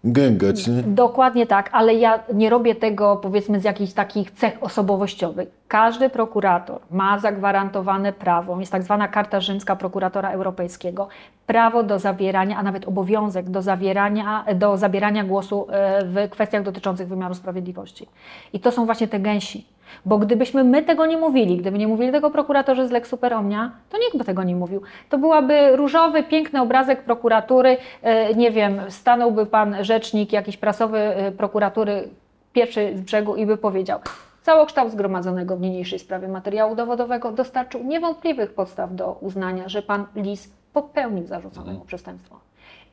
gęgać, 0.05 0.67
nie? 0.67 0.83
Dokładnie 0.83 1.47
tak, 1.47 1.69
ale 1.73 1.93
ja 1.93 2.19
nie 2.33 2.49
robię 2.49 2.75
tego 2.75 3.15
powiedzmy 3.15 3.59
z 3.59 3.63
jakichś 3.63 3.93
takich 3.93 4.31
cech 4.31 4.57
osobowościowych. 4.61 5.49
Każdy 5.67 6.09
prokurator 6.09 6.79
ma 6.91 7.19
zagwarantowane 7.19 8.13
prawo, 8.13 8.59
jest 8.59 8.71
tak 8.71 8.83
zwana 8.83 9.07
karta 9.07 9.39
rzymska 9.39 9.75
prokuratora 9.75 10.31
europejskiego, 10.31 11.07
prawo 11.47 11.83
do 11.83 11.99
zawierania, 11.99 12.57
a 12.57 12.63
nawet 12.63 12.87
obowiązek 12.87 13.49
do 13.49 13.61
zawierania, 13.61 14.45
do 14.55 14.77
zabierania 14.77 15.23
głosu 15.23 15.67
e, 15.69 16.05
w 16.05 16.29
kwestiach 16.29 16.63
dotyczących 16.63 17.07
wymiaru 17.07 17.35
sprawiedliwości. 17.35 18.07
I 18.53 18.59
to 18.59 18.71
są 18.71 18.85
właśnie 18.85 19.07
te 19.07 19.19
gęsi. 19.19 19.65
Bo 20.05 20.17
gdybyśmy 20.17 20.63
my 20.63 20.83
tego 20.83 21.05
nie 21.05 21.17
mówili, 21.17 21.57
gdyby 21.57 21.77
nie 21.77 21.87
mówili 21.87 22.11
tego 22.11 22.31
prokuratorzy 22.31 22.87
z 22.87 22.91
Lex 22.91 23.09
Super 23.09 23.33
Omnia, 23.33 23.71
to 23.89 23.97
nikt 23.97 24.17
by 24.17 24.23
tego 24.23 24.43
nie 24.43 24.55
mówił. 24.55 24.81
To 25.09 25.17
byłaby 25.17 25.75
różowy, 25.75 26.23
piękny 26.23 26.61
obrazek 26.61 27.03
prokuratury, 27.03 27.77
e, 28.01 28.33
nie 28.33 28.51
wiem, 28.51 28.81
stanąłby 28.89 29.45
pan 29.45 29.75
rzecznik 29.81 30.33
jakiś 30.33 30.57
prasowy 30.57 30.97
e, 30.97 31.31
prokuratury 31.31 32.09
pierwszy 32.53 32.97
z 32.97 33.01
brzegu 33.01 33.35
i 33.35 33.45
by 33.45 33.57
powiedział 33.57 33.99
Całokształt 34.45 34.91
zgromadzonego 34.91 35.57
w 35.57 35.61
niniejszej 35.61 35.99
sprawie 35.99 36.27
materiału 36.27 36.75
dowodowego 36.75 37.31
dostarczył 37.31 37.83
niewątpliwych 37.83 38.53
podstaw 38.53 38.95
do 38.95 39.17
uznania, 39.21 39.69
że 39.69 39.81
pan 39.81 40.05
Lis 40.15 40.53
popełnił 40.73 41.27
zarzucone 41.27 41.73
mu 41.73 41.85
przestępstwo. 41.85 42.44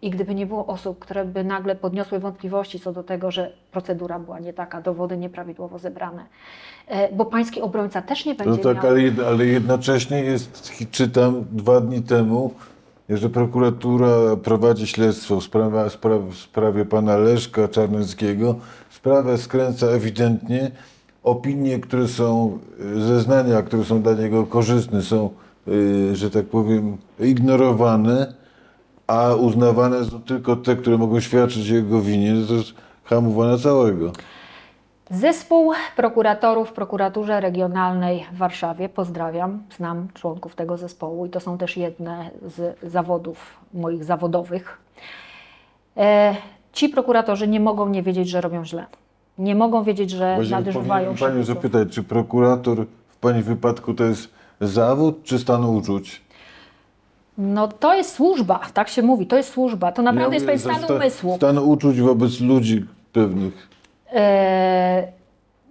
I 0.03 0.11
gdyby 0.11 0.35
nie 0.35 0.47
było 0.47 0.67
osób, 0.67 0.99
które 0.99 1.25
by 1.25 1.45
nagle 1.45 1.75
podniosły 1.77 2.19
wątpliwości 2.19 2.81
co 2.81 2.93
do 2.93 3.03
tego, 3.03 3.31
że 3.31 3.53
procedura 3.73 4.19
była 4.19 4.39
nie 4.39 4.53
taka, 4.53 4.81
dowody 4.83 5.17
nieprawidłowo 5.17 5.79
zebrane, 5.79 6.23
e, 6.89 7.13
bo 7.17 7.25
pański 7.25 7.61
obrońca 7.61 8.03
też 8.03 8.27
nie 8.27 8.33
No 8.39 8.45
będzie 8.45 8.63
tak, 8.63 8.77
miał... 8.77 8.87
ale, 8.87 9.01
jed- 9.01 9.25
ale 9.27 9.47
jednocześnie 9.47 10.21
jest, 10.21 10.73
czytam 10.91 11.45
dwa 11.53 11.81
dni 11.81 12.03
temu, 12.03 12.55
że 13.09 13.31
prokuratura 13.31 14.09
prowadzi 14.43 14.87
śledztwo 14.87 15.41
w 15.41 15.45
sprawie, 15.45 15.91
spra, 15.91 16.19
w 16.19 16.35
sprawie 16.35 16.85
pana 16.85 17.17
Leszka 17.17 17.69
Czarneckiego. 17.69 18.55
Sprawę 18.91 19.39
skręca 19.39 19.87
ewidentnie. 19.87 20.71
Opinie, 21.23 21.79
które 21.79 22.09
są, 22.09 22.59
zeznania, 22.97 23.63
które 23.63 23.85
są 23.85 24.03
dla 24.03 24.15
niego 24.15 24.47
korzystne, 24.47 25.03
są, 25.03 25.31
y, 25.69 26.17
że 26.17 26.31
tak 26.31 26.47
powiem, 26.47 26.97
ignorowane, 27.21 28.35
a 29.13 29.35
uznawane 29.35 30.05
są 30.05 30.23
tylko 30.23 30.57
te, 30.57 30.77
które 30.77 30.99
mogą 30.99 31.21
świadczyć 31.21 31.71
o 31.71 31.75
jego 31.75 32.01
winie. 32.01 32.33
No 32.33 32.47
To 32.47 32.55
jest 32.55 32.75
hamowanie 33.05 33.59
całego. 33.59 34.13
Zespół 35.11 35.73
prokuratorów 35.97 36.69
w 36.69 36.73
prokuraturze 36.73 37.41
regionalnej 37.41 38.25
w 38.33 38.37
Warszawie, 38.37 38.89
pozdrawiam, 38.89 39.63
znam 39.77 40.09
członków 40.15 40.55
tego 40.55 40.77
zespołu 40.77 41.27
i 41.27 41.31
to 41.31 41.41
są 41.41 41.59
też 41.59 41.77
jedne 41.77 42.31
z 42.47 42.79
zawodów 42.93 43.57
moich 43.75 44.05
zawodowych. 44.05 44.79
E, 45.97 46.37
ci 46.73 46.89
prokuratorzy 46.89 47.49
nie 47.49 47.61
mogą 47.61 47.89
nie 47.89 48.03
wiedzieć, 48.03 48.29
że 48.29 48.41
robią 48.41 48.65
źle. 48.65 48.87
Nie 49.39 49.55
mogą 49.55 49.83
wiedzieć, 49.83 50.11
że 50.11 50.35
Właśnie 50.35 50.57
nadużywają 50.57 51.05
Panią 51.05 51.15
przepisów. 51.15 51.47
zapytać, 51.47 51.89
czy 51.89 52.03
prokurator 52.03 52.87
w 53.09 53.17
Pani 53.17 53.43
wypadku 53.43 53.95
to 53.95 54.05
jest 54.05 54.29
zawód, 54.61 55.23
czy 55.23 55.39
stan 55.39 55.65
uczuć? 55.65 56.22
No 57.39 57.69
to 57.69 57.95
jest 57.95 58.15
służba, 58.15 58.61
tak 58.75 58.89
się 58.89 59.03
mówi, 59.03 59.27
to 59.27 59.37
jest 59.37 59.53
służba. 59.53 59.93
To 59.93 60.03
naprawdę 60.03 60.35
jest 60.37 60.47
pewien 60.47 60.59
stan 60.61 60.97
umysłu. 60.97 61.37
Stan 61.37 61.59
uczuć 61.59 62.01
wobec 62.01 62.41
ludzi 62.41 62.87
pewnych. 63.13 63.69
E, 64.13 65.07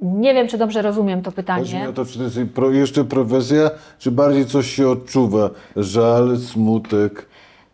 nie 0.02 0.34
wiem, 0.34 0.48
czy 0.48 0.58
dobrze 0.58 0.82
rozumiem 0.82 1.22
to 1.22 1.32
Chodzi 1.32 1.40
mi 1.40 1.44
pytanie. 1.44 1.90
o 1.90 1.94
to, 1.94 2.06
czy 2.06 2.18
to 2.18 2.24
jest 2.24 2.40
pro, 2.56 2.72
jeszcze 2.72 3.04
profesja, 3.04 3.70
czy 4.00 4.12
bardziej 4.12 4.46
coś 4.46 4.68
się 4.68 4.90
odczuwa? 4.90 5.50
Żal, 5.76 6.38
smutek. 6.38 7.26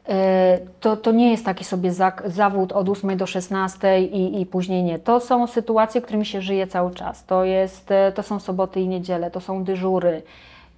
E, 0.10 0.60
To, 0.80 0.98
to 0.98 1.12
nie 1.12 1.32
jest 1.32 1.46
taki 1.46 1.64
sobie 1.64 1.92
zak- 1.92 2.30
zawód 2.30 2.72
od 2.72 2.90
8 2.90 3.18
do 3.18 3.26
16 3.26 4.02
i, 4.02 4.42
i 4.42 4.46
później 4.46 4.84
nie. 4.84 5.00
To 5.00 5.20
są 5.20 5.48
sytuacje, 5.48 6.02
którymi 6.02 6.26
się 6.26 6.42
żyje 6.42 6.68
cały 6.68 6.94
czas. 6.94 7.26
To, 7.26 7.44
jest, 7.44 7.92
e, 7.92 8.12
to 8.12 8.24
są 8.24 8.40
soboty 8.40 8.80
i 8.82 8.88
niedziele, 8.88 9.32
to 9.32 9.40
są 9.42 9.64
dyżury. 9.64 10.22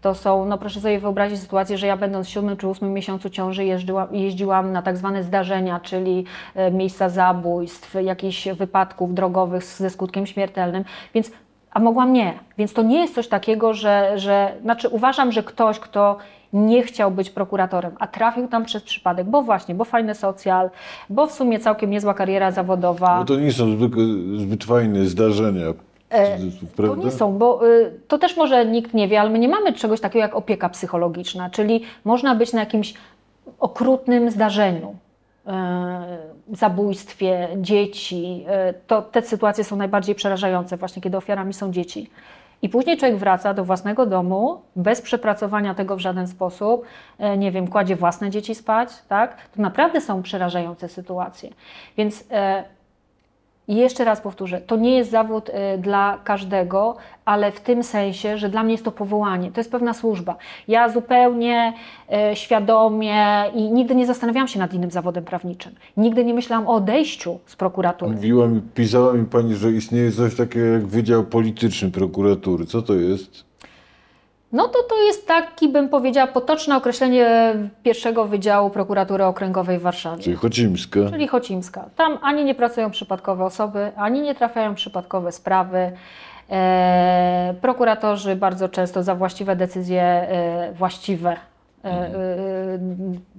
To 0.02 0.16
są, 0.16 0.46
no 0.46 0.58
proszę 0.58 0.82
sobie 0.82 1.00
wyobrazić 1.00 1.40
sytuację, 1.40 1.78
że 1.78 1.88
ja 1.88 1.98
będąc 1.98 2.28
w 2.28 2.30
siódmym 2.30 2.58
czy 2.58 2.68
ósmym 2.68 2.94
miesiącu 2.94 3.30
ciąży 3.30 3.64
jeździłam, 4.12 4.72
na 4.72 4.82
tak 4.82 4.98
zwane 4.98 5.24
zdarzenia, 5.24 5.80
czyli 5.80 6.26
e, 6.56 6.72
miejsca 6.72 7.10
zabójstw, 7.10 7.96
jakichś 8.04 8.48
wypadków 8.48 9.14
drogowych 9.14 9.64
ze 9.64 9.90
skutkiem 9.90 10.26
śmiertelnym, 10.26 10.84
więc 11.14 11.32
a 11.72 11.80
mogłam 11.80 12.14
nie. 12.14 12.34
Więc 12.58 12.74
to 12.74 12.82
nie 12.82 13.00
jest 13.00 13.16
coś 13.16 13.28
takiego, 13.28 13.74
że, 13.74 14.12
że 14.16 14.54
znaczy 14.62 14.90
uważam, 14.90 15.32
że 15.32 15.44
ktoś, 15.44 15.80
kto 15.80 16.18
nie 16.54 16.84
chciał 16.84 17.12
być 17.12 17.30
prokuratorem, 17.30 17.92
a 18.00 18.08
trafił 18.08 18.48
tam 18.48 18.66
przez 18.66 18.84
przypadek, 18.84 19.28
bo 19.28 19.42
właśnie, 19.42 19.76
bo 19.76 19.86
fajny 19.86 20.16
socjal, 20.16 20.70
bo 21.10 21.28
w 21.28 21.32
sumie 21.32 21.60
całkiem 21.60 21.90
niezła 21.90 22.14
kariera 22.14 22.52
zawodowa. 22.52 23.20
No 23.20 23.26
to 23.26 23.36
nie 23.36 23.52
są 23.52 23.72
zbyt, 23.72 23.92
zbyt 24.36 24.64
fajne 24.64 25.06
zdarzenia. 25.06 25.66
Cudzysłów, 26.38 26.74
To 26.76 26.96
nie 26.96 27.12
są, 27.12 27.38
bo 27.38 27.68
y, 27.68 28.00
to 28.08 28.18
też 28.18 28.38
może 28.38 28.66
nikt 28.66 28.94
nie 28.94 29.08
wie, 29.08 29.22
ale 29.22 29.30
my 29.30 29.40
nie 29.40 29.48
mamy 29.50 29.74
czegoś 29.74 30.02
takiego 30.02 30.20
jak 30.24 30.36
opieka 30.36 30.70
psychologiczna, 30.70 31.50
czyli 31.50 31.84
można 32.06 32.36
być 32.36 32.54
na 32.54 32.60
jakimś 32.60 32.94
okrutnym 33.60 34.32
zdarzeniu, 34.32 34.96
y, 36.52 36.56
zabójstwie 36.56 37.48
dzieci. 37.58 38.46
y, 38.70 38.74
To 38.88 39.02
te 39.02 39.22
sytuacje 39.22 39.64
są 39.64 39.76
najbardziej 39.76 40.16
przerażające, 40.16 40.78
właśnie 40.78 41.02
kiedy 41.02 41.18
ofiarami 41.18 41.54
są 41.54 41.72
dzieci. 41.72 42.10
I 42.62 42.70
później 42.70 42.98
człowiek 42.98 43.18
wraca 43.18 43.54
do 43.54 43.64
własnego 43.66 44.06
domu 44.06 44.62
bez 44.76 45.02
przepracowania 45.02 45.76
tego 45.76 45.96
w 45.96 46.00
żaden 46.00 46.28
sposób, 46.28 46.86
nie 47.38 47.52
wiem, 47.52 47.68
kładzie 47.68 47.96
własne 47.96 48.30
dzieci 48.30 48.56
spać, 48.56 48.90
tak? 49.08 49.36
To 49.56 49.62
naprawdę 49.62 50.02
są 50.02 50.24
przerażające 50.24 50.90
sytuacje. 50.90 51.50
Więc 51.98 52.24
i 53.70 53.76
jeszcze 53.76 54.06
raz 54.06 54.22
powtórzę, 54.22 54.62
to 54.62 54.76
nie 54.76 54.98
jest 54.98 55.12
zawód 55.12 55.50
y, 55.50 55.78
dla 55.78 56.20
każdego, 56.24 56.96
ale 57.26 57.52
w 57.52 57.62
tym 57.62 57.84
sensie, 57.84 58.38
że 58.38 58.50
dla 58.50 58.64
mnie 58.64 58.72
jest 58.72 58.86
to 58.86 58.92
powołanie, 58.92 59.52
to 59.52 59.60
jest 59.60 59.72
pewna 59.72 59.94
służba. 59.94 60.36
Ja 60.68 60.90
zupełnie 60.90 61.74
y, 62.32 62.36
świadomie 62.36 63.44
i 63.56 63.72
nigdy 63.72 63.96
nie 63.96 64.06
zastanawiałam 64.06 64.48
się 64.48 64.60
nad 64.60 64.74
innym 64.74 64.92
zawodem 64.92 65.26
prawniczym. 65.26 65.72
Nigdy 65.98 66.26
nie 66.26 66.34
myślałam 66.34 66.68
o 66.68 66.74
odejściu 66.74 67.40
z 67.46 67.56
prokuratury. 67.56 68.12
Mówiła 68.12 68.48
mi, 68.48 68.62
pisała 68.62 69.14
mi 69.14 69.26
Pani, 69.26 69.56
że 69.56 69.72
istnieje 69.72 70.12
coś 70.12 70.36
takiego 70.36 70.66
jak 70.66 70.88
Wydział 70.88 71.24
Polityczny 71.24 71.92
Prokuratury. 71.92 72.66
Co 72.66 72.82
to 72.82 72.94
jest? 72.94 73.49
No 74.52 74.68
to 74.68 74.84
to 74.84 75.02
jest 75.04 75.28
taki, 75.28 75.70
bym 75.70 75.90
powiedziała, 75.90 76.28
potoczne 76.28 76.78
określenie 76.78 77.54
pierwszego 77.84 78.26
Wydziału 78.26 78.70
Prokuratury 78.70 79.24
Okręgowej 79.26 79.80
w 79.80 79.82
Warszawie. 79.82 80.24
Czyli 80.24 80.36
Chocimska. 80.36 81.00
czyli 81.10 81.28
Chocimska. 81.28 81.90
Tam 81.96 82.18
ani 82.22 82.46
nie 82.46 82.56
pracują 82.56 82.92
przypadkowe 82.92 83.46
osoby, 83.46 83.92
ani 83.96 84.22
nie 84.22 84.36
trafiają 84.36 84.76
przypadkowe 84.76 85.32
sprawy. 85.32 85.92
E, 86.50 87.56
prokuratorzy 87.62 88.36
bardzo 88.36 88.70
często 88.70 89.04
za 89.04 89.16
właściwe 89.16 89.56
decyzje, 89.56 90.02
e, 90.04 90.74
właściwe, 90.74 91.38
e, 91.86 91.88
e, 91.88 92.12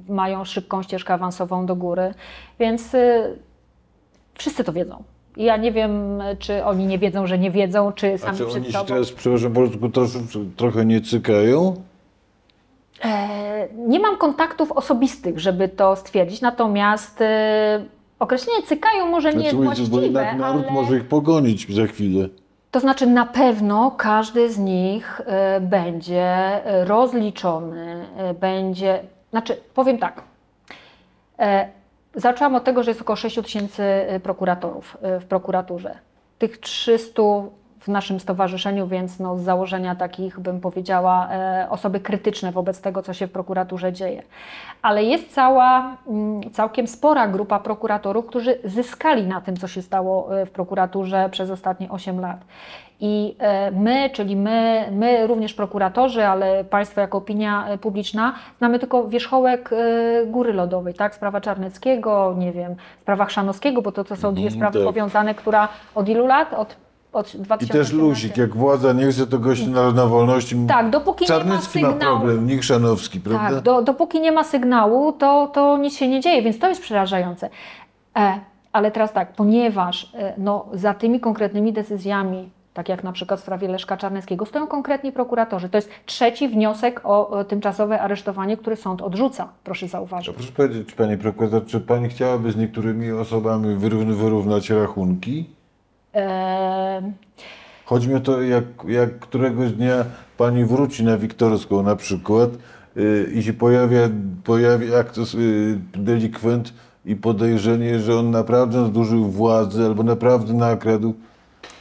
mają 0.09 0.45
szybką 0.45 0.83
ścieżkę 0.83 1.15
awansową 1.15 1.67
do 1.67 1.77
góry, 1.77 2.15
więc 2.59 2.95
e, 2.95 3.29
wszyscy 4.35 4.65
to 4.65 4.73
wiedzą. 4.73 5.03
I 5.37 5.45
Ja 5.45 5.57
nie 5.57 5.73
wiem, 5.73 6.23
czy 6.39 6.65
oni 6.65 6.87
nie 6.87 6.99
wiedzą, 6.99 7.27
że 7.27 7.39
nie 7.39 7.51
wiedzą, 7.51 7.93
czy 7.93 8.15
A 8.15 8.19
sami 8.19 8.39
czy 8.39 8.45
przed 8.45 8.57
oni 8.57 8.67
się 8.67 8.73
sobą. 8.73 8.85
teraz, 8.87 9.13
przepraszam 9.13 9.53
bardzo, 9.53 9.89
trosze, 9.89 10.19
trochę 10.57 10.85
nie 10.85 11.01
cykają? 11.01 11.75
E, 13.05 13.69
Nie 13.89 14.01
mam 14.01 14.17
kontaktów 14.17 14.73
osobistych, 14.73 15.39
żeby 15.41 15.69
to 15.69 15.97
stwierdzić, 15.97 16.41
natomiast 16.41 17.21
e, 17.21 17.85
określenie 18.19 18.63
cykają 18.63 19.07
może 19.07 19.35
nie 19.35 19.45
jest 19.45 19.57
Znaczy, 19.57 19.83
bo 19.83 19.87
właściwe, 19.89 20.03
jednak 20.03 20.37
naród 20.39 20.63
ale... 20.65 20.73
może 20.73 20.97
ich 20.97 21.05
pogonić 21.05 21.75
za 21.75 21.87
chwilę. 21.87 22.29
To 22.71 22.81
znaczy 22.81 23.07
na 23.07 23.27
pewno 23.27 23.91
każdy 23.91 24.51
z 24.53 24.59
nich 24.59 25.21
e, 25.27 25.61
będzie 25.61 26.23
e, 26.67 26.85
rozliczony, 26.85 28.07
e, 28.17 28.35
będzie, 28.35 29.01
znaczy 29.31 29.57
powiem 29.75 29.99
tak, 29.99 30.23
e, 31.39 31.69
zaczęłam 32.15 32.55
od 32.55 32.65
tego, 32.65 32.83
że 32.83 32.91
jest 32.91 33.01
około 33.01 33.17
6 33.17 33.37
tysięcy 33.37 33.83
prokuratorów 34.23 34.97
e, 35.03 35.21
w 35.21 35.25
prokuraturze. 35.25 35.99
Tych 36.39 36.59
300 36.59 37.23
w 37.81 37.89
naszym 37.89 38.21
stowarzyszeniu, 38.21 38.87
więc 38.87 39.19
no, 39.21 39.37
z 39.37 39.43
założenia 39.43 39.95
takich, 39.95 40.41
bym 40.41 40.61
powiedziała, 40.61 41.29
e, 41.31 41.67
osoby 41.71 42.01
krytyczne 42.01 42.53
wobec 42.53 42.81
tego, 42.81 43.03
co 43.03 43.13
się 43.13 43.27
w 43.27 43.33
prokuraturze 43.33 43.93
dzieje. 43.93 44.23
Ale 44.83 45.05
jest 45.05 45.35
cała, 45.35 45.97
mm, 46.07 46.51
całkiem 46.53 46.87
spora 46.87 47.29
grupa 47.29 47.59
prokuratorów, 47.59 48.27
którzy 48.27 48.59
zyskali 48.65 49.27
na 49.27 49.41
tym, 49.41 49.57
co 49.57 49.69
się 49.69 49.83
stało 49.83 50.41
e, 50.41 50.47
w 50.47 50.51
prokuraturze 50.51 51.29
przez 51.31 51.51
ostatnie 51.51 51.91
8 51.91 52.21
lat. 52.21 52.41
I 53.03 53.37
e, 53.39 53.71
my, 53.71 54.11
czyli 54.11 54.37
my, 54.37 54.89
my 54.93 55.27
również 55.27 55.55
prokuratorzy, 55.55 56.27
ale 56.27 56.65
Państwo 56.65 57.01
jako 57.01 57.19
opinia 57.19 57.67
publiczna, 57.81 58.35
znamy 58.59 58.79
tylko 58.79 59.09
wierzchołek 59.09 59.71
góry 60.27 60.53
lodowej, 60.53 60.95
tak? 60.95 61.15
Sprawa 61.15 61.41
Czarneckiego, 61.41 62.35
nie 62.39 62.53
wiem, 62.53 62.75
sprawa 63.03 63.25
Chrzanowskiego, 63.25 63.83
bo 63.83 63.93
to, 63.93 64.05
to 64.05 64.17
są 64.17 64.35
dwie 64.35 64.43
Mhm, 64.45 64.61
sprawy 64.61 64.79
tak. 64.79 64.87
powiązane, 64.87 65.35
która 65.35 65.69
od 65.95 66.09
ilu 66.09 66.27
lat? 66.27 66.55
Od, 66.55 66.77
od 67.13 67.35
I 67.35 67.39
2014. 67.39 67.79
też 67.79 67.93
Lusik, 67.93 68.37
jak 68.37 68.57
władza 68.57 68.93
nie 68.93 69.13
chce, 69.13 69.27
to 69.27 69.39
gość 69.39 69.67
na, 69.67 69.93
na 69.93 70.07
wolności. 70.07 70.57
Tak, 70.69 70.91
dopóki 70.91 71.25
nie 71.25 71.31
ma 71.31 71.39
Czarnycki 71.39 71.83
ma 71.83 71.91
sygnału. 71.91 72.19
problem, 72.19 72.47
nie 72.47 72.59
Chrzanowski, 72.59 73.21
prawda? 73.21 73.55
Tak, 73.55 73.61
do, 73.61 73.83
dopóki 73.83 74.21
nie 74.21 74.33
ma 74.33 74.45
sygnału, 74.45 75.13
to, 75.13 75.51
to 75.55 75.79
nic 75.79 75.97
się 75.97 76.09
nie 76.09 76.21
dzieje, 76.21 76.43
więc 76.43 76.59
to 76.59 76.69
jest 76.69 76.83
przerażające. 76.83 77.51
E, 78.17 78.41
ale 78.73 78.91
teraz 78.91 79.13
tak, 79.13 79.33
ponieważ 79.33 80.13
e, 80.15 80.35
no, 80.39 80.67
za 80.73 80.95
tymi 80.95 81.21
konkretnymi 81.21 81.73
decyzjami, 81.73 82.51
tak 82.75 82.89
jak 82.89 83.05
na 83.05 83.13
przykład 83.13 83.41
w 83.41 83.43
sprawie 83.43 83.69
Leszka 83.69 83.97
Czarneckiego, 83.97 84.47
stoją 84.47 84.67
konkretni 84.67 85.13
prokuratorzy. 85.13 85.69
To 85.69 85.79
jest 85.79 85.91
trzeci 86.07 86.49
wniosek 86.49 87.01
o, 87.05 87.45
tymczasowe 87.45 88.01
aresztowanie, 88.01 88.57
który 88.57 88.77
sąd 88.77 89.03
odrzuca, 89.03 89.49
proszę 89.65 89.89
zauważyć. 89.89 90.35
proszę 90.35 90.53
powiedzieć, 90.53 90.93
Pani 90.93 91.19
prokurator, 91.19 91.67
czy 91.67 91.81
Pani 91.81 92.09
chciałaby 92.09 92.53
z 92.53 92.57
niektórymi 92.57 93.13
osobami 93.13 93.77
wyrównać 94.15 94.71
rachunki? 94.71 95.60
Chodzi 97.85 98.09
mi 98.09 98.15
o 98.15 98.21
to, 98.21 98.43
jak, 98.43 98.65
jak 98.89 99.19
któregoś 99.19 99.73
dnia 99.73 100.05
Pani 100.37 100.65
wróci 100.65 101.05
na 101.05 101.19
Wiktorską 101.19 101.83
na 101.83 101.97
przykład 101.97 102.51
yy, 102.97 103.31
i 103.35 103.43
się 103.43 103.53
pojawia, 103.53 104.09
pojawia 104.45 104.97
jak 104.97 105.13
to 105.13 105.21
yy, 105.21 105.79
delikwent 105.95 106.73
i 107.05 107.17
podejrzenie, 107.17 108.01
że 108.01 108.19
on 108.19 108.31
naprawdę 108.31 108.81
nadużył 108.81 109.25
władzy, 109.25 109.85
albo 109.85 110.03
naprawdę 110.03 110.53
nakradł, 110.53 111.15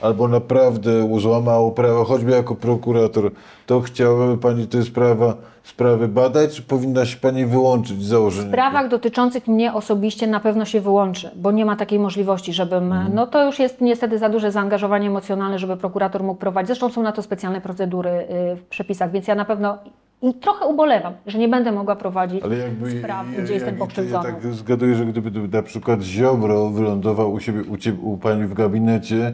albo 0.01 0.27
naprawdę 0.27 1.19
złamał 1.19 1.71
prawo, 1.71 2.03
choćby 2.05 2.31
jako 2.31 2.55
prokurator, 2.55 3.31
to 3.65 3.81
chciałaby 3.81 4.37
Pani 4.37 4.67
te 4.67 4.83
sprawa, 4.83 5.35
sprawy 5.63 6.07
badać, 6.07 6.55
czy 6.55 6.61
powinna 6.61 7.05
się 7.05 7.17
Pani 7.17 7.45
wyłączyć 7.45 7.97
z 7.97 7.99
W 7.99 8.03
założenia? 8.07 8.47
sprawach 8.47 8.87
dotyczących 8.89 9.47
mnie 9.47 9.73
osobiście 9.73 10.27
na 10.27 10.39
pewno 10.39 10.65
się 10.65 10.81
wyłączy, 10.81 11.31
bo 11.35 11.51
nie 11.51 11.65
ma 11.65 11.75
takiej 11.75 11.99
możliwości, 11.99 12.53
żebym. 12.53 12.93
No 13.13 13.27
to 13.27 13.45
już 13.45 13.59
jest 13.59 13.81
niestety 13.81 14.17
za 14.17 14.29
duże 14.29 14.51
zaangażowanie 14.51 15.07
emocjonalne, 15.07 15.59
żeby 15.59 15.77
prokurator 15.77 16.23
mógł 16.23 16.39
prowadzić. 16.39 16.67
Zresztą 16.67 16.89
są 16.89 17.01
na 17.03 17.11
to 17.11 17.21
specjalne 17.21 17.61
procedury 17.61 18.09
y, 18.09 18.55
w 18.55 18.63
przepisach, 18.69 19.11
więc 19.11 19.27
ja 19.27 19.35
na 19.35 19.45
pewno 19.45 19.77
i 20.21 20.33
trochę 20.33 20.65
ubolewam, 20.65 21.13
że 21.27 21.37
nie 21.37 21.47
będę 21.47 21.71
mogła 21.71 21.95
prowadzić 21.95 22.41
jakby, 22.41 22.99
spraw, 22.99 23.25
ja- 23.37 23.41
gdzie 23.43 23.53
jestem 23.53 23.75
pokrzywdzony. 23.77 24.29
Ja 24.29 24.35
tak 24.35 24.53
zgaduję, 24.53 24.95
że 24.95 25.05
gdyby 25.05 25.57
na 25.57 25.63
przykład 25.63 26.01
Ziobro 26.01 26.69
wylądował 26.69 27.31
u 27.33 27.39
siebie, 27.39 27.61
u, 27.69 27.77
ciebie, 27.77 27.97
u 28.01 28.17
pani 28.17 28.43
w 28.45 28.53
gabinecie, 28.53 29.33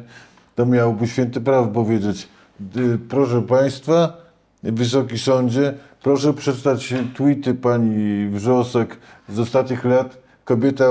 to 0.55 0.65
miałby 0.65 1.07
święty 1.07 1.41
prawo 1.41 1.67
powiedzieć, 1.67 2.27
"Dy- 2.59 2.97
proszę 3.09 3.41
państwa, 3.41 4.17
Wysoki 4.63 5.17
Sądzie, 5.19 5.73
proszę 6.03 6.33
przeczytać 6.33 6.93
tweety 7.15 7.53
pani 7.53 8.27
Wrzosek 8.29 8.97
z 9.29 9.39
ostatnich 9.39 9.85
lat. 9.85 10.17
Kobieta 10.45 10.85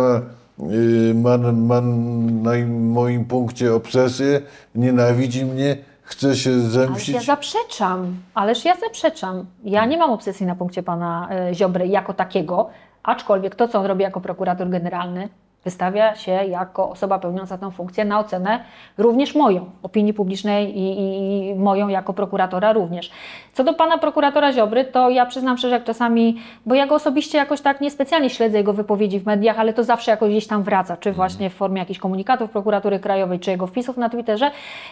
y, 0.61 1.15
ma, 1.15 1.39
ma 1.53 1.81
na 1.81 2.51
moim 2.69 3.25
punkcie 3.25 3.75
obsesję, 3.75 4.41
nienawidzi 4.75 5.45
mnie, 5.45 5.77
chce 6.03 6.37
się 6.37 6.51
Ależ 6.51 6.63
zemścić. 6.65 7.15
ja 7.15 7.21
zaprzeczam, 7.23 8.17
ależ 8.35 8.65
ja 8.65 8.75
zaprzeczam. 8.77 9.47
Ja 9.65 9.87
nie 9.87 9.99
mam 9.99 10.11
obsesji 10.11 10.47
na 10.47 10.55
punkcie 10.55 10.83
pana 10.83 11.29
e, 11.31 11.55
Ziobry 11.55 11.87
jako 11.89 12.15
takiego, 12.15 12.71
aczkolwiek 13.03 13.55
to, 13.55 13.69
co 13.69 13.79
on 13.81 13.87
robi 13.87 14.03
jako 14.03 14.21
prokurator 14.21 14.69
generalny, 14.71 15.29
wystawia 15.65 16.15
się 16.15 16.33
jako 16.33 16.91
osoba 16.91 17.19
pełniąca 17.19 17.59
tę 17.59 17.71
funkcję 17.71 18.05
na 18.05 18.19
ocenę 18.19 18.61
również 18.99 19.35
moją, 19.35 19.71
opinii 19.83 20.15
publicznej 20.15 20.79
i, 20.79 21.01
i, 21.01 21.49
i 21.49 21.55
moją 21.55 21.89
jako 21.89 22.13
prokuratora 22.13 22.73
również. 22.73 23.11
Co 23.53 23.65
do 23.65 23.75
pana 23.75 23.99
prokuratora 23.99 24.53
Ziobry, 24.53 24.85
to 24.85 25.11
ja 25.11 25.27
przyznam 25.27 25.59
szczerze, 25.59 25.75
jak 25.75 25.85
czasami, 25.85 26.37
bo 26.67 26.75
ja 26.75 26.87
go 26.87 26.95
osobiście 26.95 27.39
jakoś 27.39 27.61
tak 27.61 27.81
niespecjalnie 27.81 28.31
śledzę 28.31 28.59
jego 28.59 28.73
wypowiedzi 28.73 29.21
w 29.21 29.27
mediach, 29.27 29.59
ale 29.59 29.73
to 29.73 29.85
zawsze 29.85 30.11
jakoś 30.11 30.31
gdzieś 30.31 30.47
tam 30.47 30.63
wraca, 30.63 30.97
czy 30.97 31.13
właśnie 31.13 31.51
w 31.51 31.55
formie 31.55 31.79
jakichś 31.79 32.01
komunikatów 32.01 32.51
prokuratury 32.51 32.99
krajowej, 32.99 33.41
czy 33.41 33.51
jego 33.51 33.67
wpisów 33.67 33.97
na 33.97 34.09
Twitterze. 34.09 34.51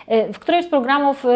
E, 0.09 0.33
W 0.33 0.39
którymś 0.39 0.65
z 0.65 0.69
programów 0.69 1.27
e, 1.27 1.29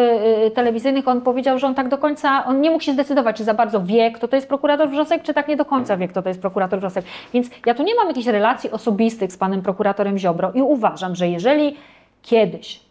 e, 0.45 0.51
telewizyjnych 0.51 1.07
on 1.07 1.21
powiedział, 1.21 1.59
że 1.59 1.67
on 1.67 1.75
tak 1.75 1.89
do 1.89 1.97
końca, 1.97 2.45
on 2.45 2.61
nie 2.61 2.71
mógł 2.71 2.83
się 2.83 2.93
zdecydować, 2.93 3.35
czy 3.35 3.43
za 3.43 3.53
bardzo 3.53 3.81
wie, 3.83 4.11
kto 4.11 4.27
to 4.27 4.35
jest 4.35 4.47
prokurator 4.47 4.89
Wrzosek, 4.89 5.23
czy 5.23 5.33
tak 5.33 5.47
nie 5.47 5.55
do 5.55 5.65
końca 5.65 5.97
wie, 5.97 6.07
kto 6.07 6.21
to 6.21 6.29
jest 6.29 6.41
prokurator 6.41 6.79
Wrzosek. 6.79 7.05
Więc 7.33 7.49
ja 7.65 7.73
tu 7.73 7.83
nie 7.83 7.95
mam 7.95 8.07
jakichś 8.07 8.27
relacji 8.27 8.71
osobistych 8.71 9.26
z 9.33 9.37
panem 9.37 9.61
prokuratorem 9.61 10.17
Ziobro 10.17 10.51
i 10.51 10.61
uważam, 10.61 11.15
że 11.15 11.27
jeżeli 11.27 11.75
kiedyś 12.21 12.87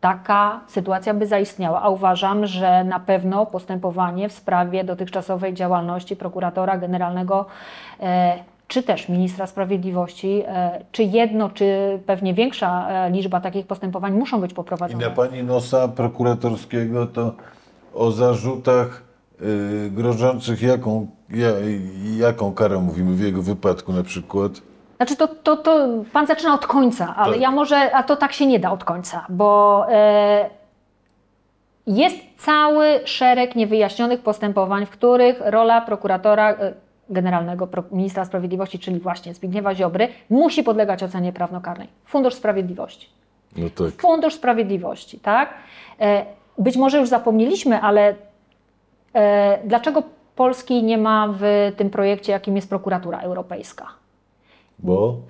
taka 0.00 0.60
sytuacja 0.66 1.14
by 1.14 1.26
zaistniała, 1.26 1.82
a 1.82 1.88
uważam, 1.88 2.46
że 2.46 2.84
na 2.84 3.00
pewno 3.00 3.46
postępowanie 3.46 4.28
w 4.28 4.32
sprawie 4.32 4.84
dotychczasowej 4.84 5.54
działalności 5.54 6.16
prokuratora 6.16 6.78
generalnego 6.78 7.46
e, 8.00 8.44
czy 8.68 8.82
też 8.82 9.08
ministra 9.08 9.46
sprawiedliwości, 9.46 10.42
e, 10.46 10.84
czy 10.92 11.02
jedno, 11.02 11.50
czy 11.50 11.98
pewnie 12.06 12.34
większa 12.34 12.88
e, 12.88 13.10
liczba 13.10 13.40
takich 13.40 13.66
postępowań 13.66 14.12
muszą 14.12 14.40
być 14.40 14.52
I 14.52 14.54
poprowadzone. 14.54 15.08
na 15.08 15.10
pani 15.10 15.42
nosa 15.42 15.88
prokuratorskiego 15.88 17.06
to 17.06 17.34
o 17.94 18.10
zarzutach 18.10 19.02
y, 19.42 19.90
grożących 19.90 20.62
jaką, 20.62 21.06
ja, 21.30 21.48
jaką 22.16 22.52
karę 22.52 22.78
mówimy 22.78 23.14
w 23.14 23.20
jego 23.20 23.42
wypadku 23.42 23.92
na 23.92 24.02
przykład? 24.02 24.52
Znaczy 25.00 25.16
to, 25.16 25.28
to, 25.28 25.56
to 25.56 25.88
pan 26.12 26.26
zaczyna 26.26 26.54
od 26.54 26.66
końca, 26.66 27.14
ale 27.16 27.32
Tak. 27.32 27.42
ja 27.42 27.50
może, 27.50 27.94
a 27.94 28.02
to 28.02 28.16
tak 28.16 28.32
się 28.32 28.46
nie 28.46 28.58
da 28.58 28.72
od 28.72 28.84
końca, 28.84 29.26
bo 29.28 29.86
e, 29.90 30.50
jest 31.86 32.16
cały 32.38 33.00
szereg 33.04 33.56
niewyjaśnionych 33.56 34.20
postępowań, 34.20 34.86
w 34.86 34.90
których 34.90 35.40
rola 35.44 35.80
prokuratora 35.80 36.50
e, 36.50 36.72
generalnego, 37.10 37.68
ministra 37.92 38.24
sprawiedliwości, 38.24 38.78
czyli 38.78 39.00
właśnie 39.00 39.34
Zbigniewa 39.34 39.74
Ziobry, 39.74 40.08
musi 40.30 40.62
podlegać 40.62 41.02
ocenie 41.02 41.32
prawnokarnej. 41.32 41.88
Fundusz 42.04 42.34
Sprawiedliwości. 42.34 43.08
No 43.56 43.66
tak. 43.70 44.02
Fundusz 44.02 44.34
Sprawiedliwości, 44.34 45.20
tak? 45.20 45.54
E, 46.00 46.24
Być 46.58 46.76
może 46.76 46.98
już 46.98 47.08
zapomnieliśmy, 47.08 47.80
ale 47.80 48.14
e, 49.14 49.58
dlaczego 49.64 50.02
Polski 50.36 50.82
nie 50.82 50.98
ma 50.98 51.28
w 51.38 51.72
tym 51.76 51.90
projekcie, 51.90 52.32
jakim 52.32 52.56
jest 52.56 52.68
prokuratura 52.68 53.18
europejska? 53.20 53.86
Bo? 54.82 55.20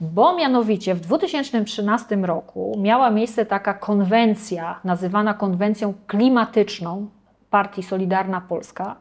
Bo 0.00 0.36
mianowicie 0.36 0.94
w 0.94 1.00
2013 1.00 2.16
roku 2.16 2.78
miała 2.78 3.10
miejsce 3.10 3.46
taka 3.46 3.74
konwencja, 3.74 4.80
nazywana 4.84 5.34
konwencją 5.34 5.94
klimatyczną 6.06 7.06
partii 7.50 7.82
Solidarna 7.82 8.40
Polska, 8.40 8.96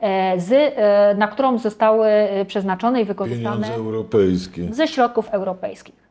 e, 0.00 0.40
z, 0.40 0.52
e, 0.52 1.14
na 1.14 1.28
którą 1.28 1.58
zostały 1.58 2.06
e, 2.08 2.44
przeznaczone 2.44 3.02
i 3.02 3.04
wykorzystane 3.04 3.56
Pieniądze 3.56 3.74
europejskie. 3.74 4.74
ze 4.74 4.88
środków 4.88 5.28
europejskich. 5.28 6.09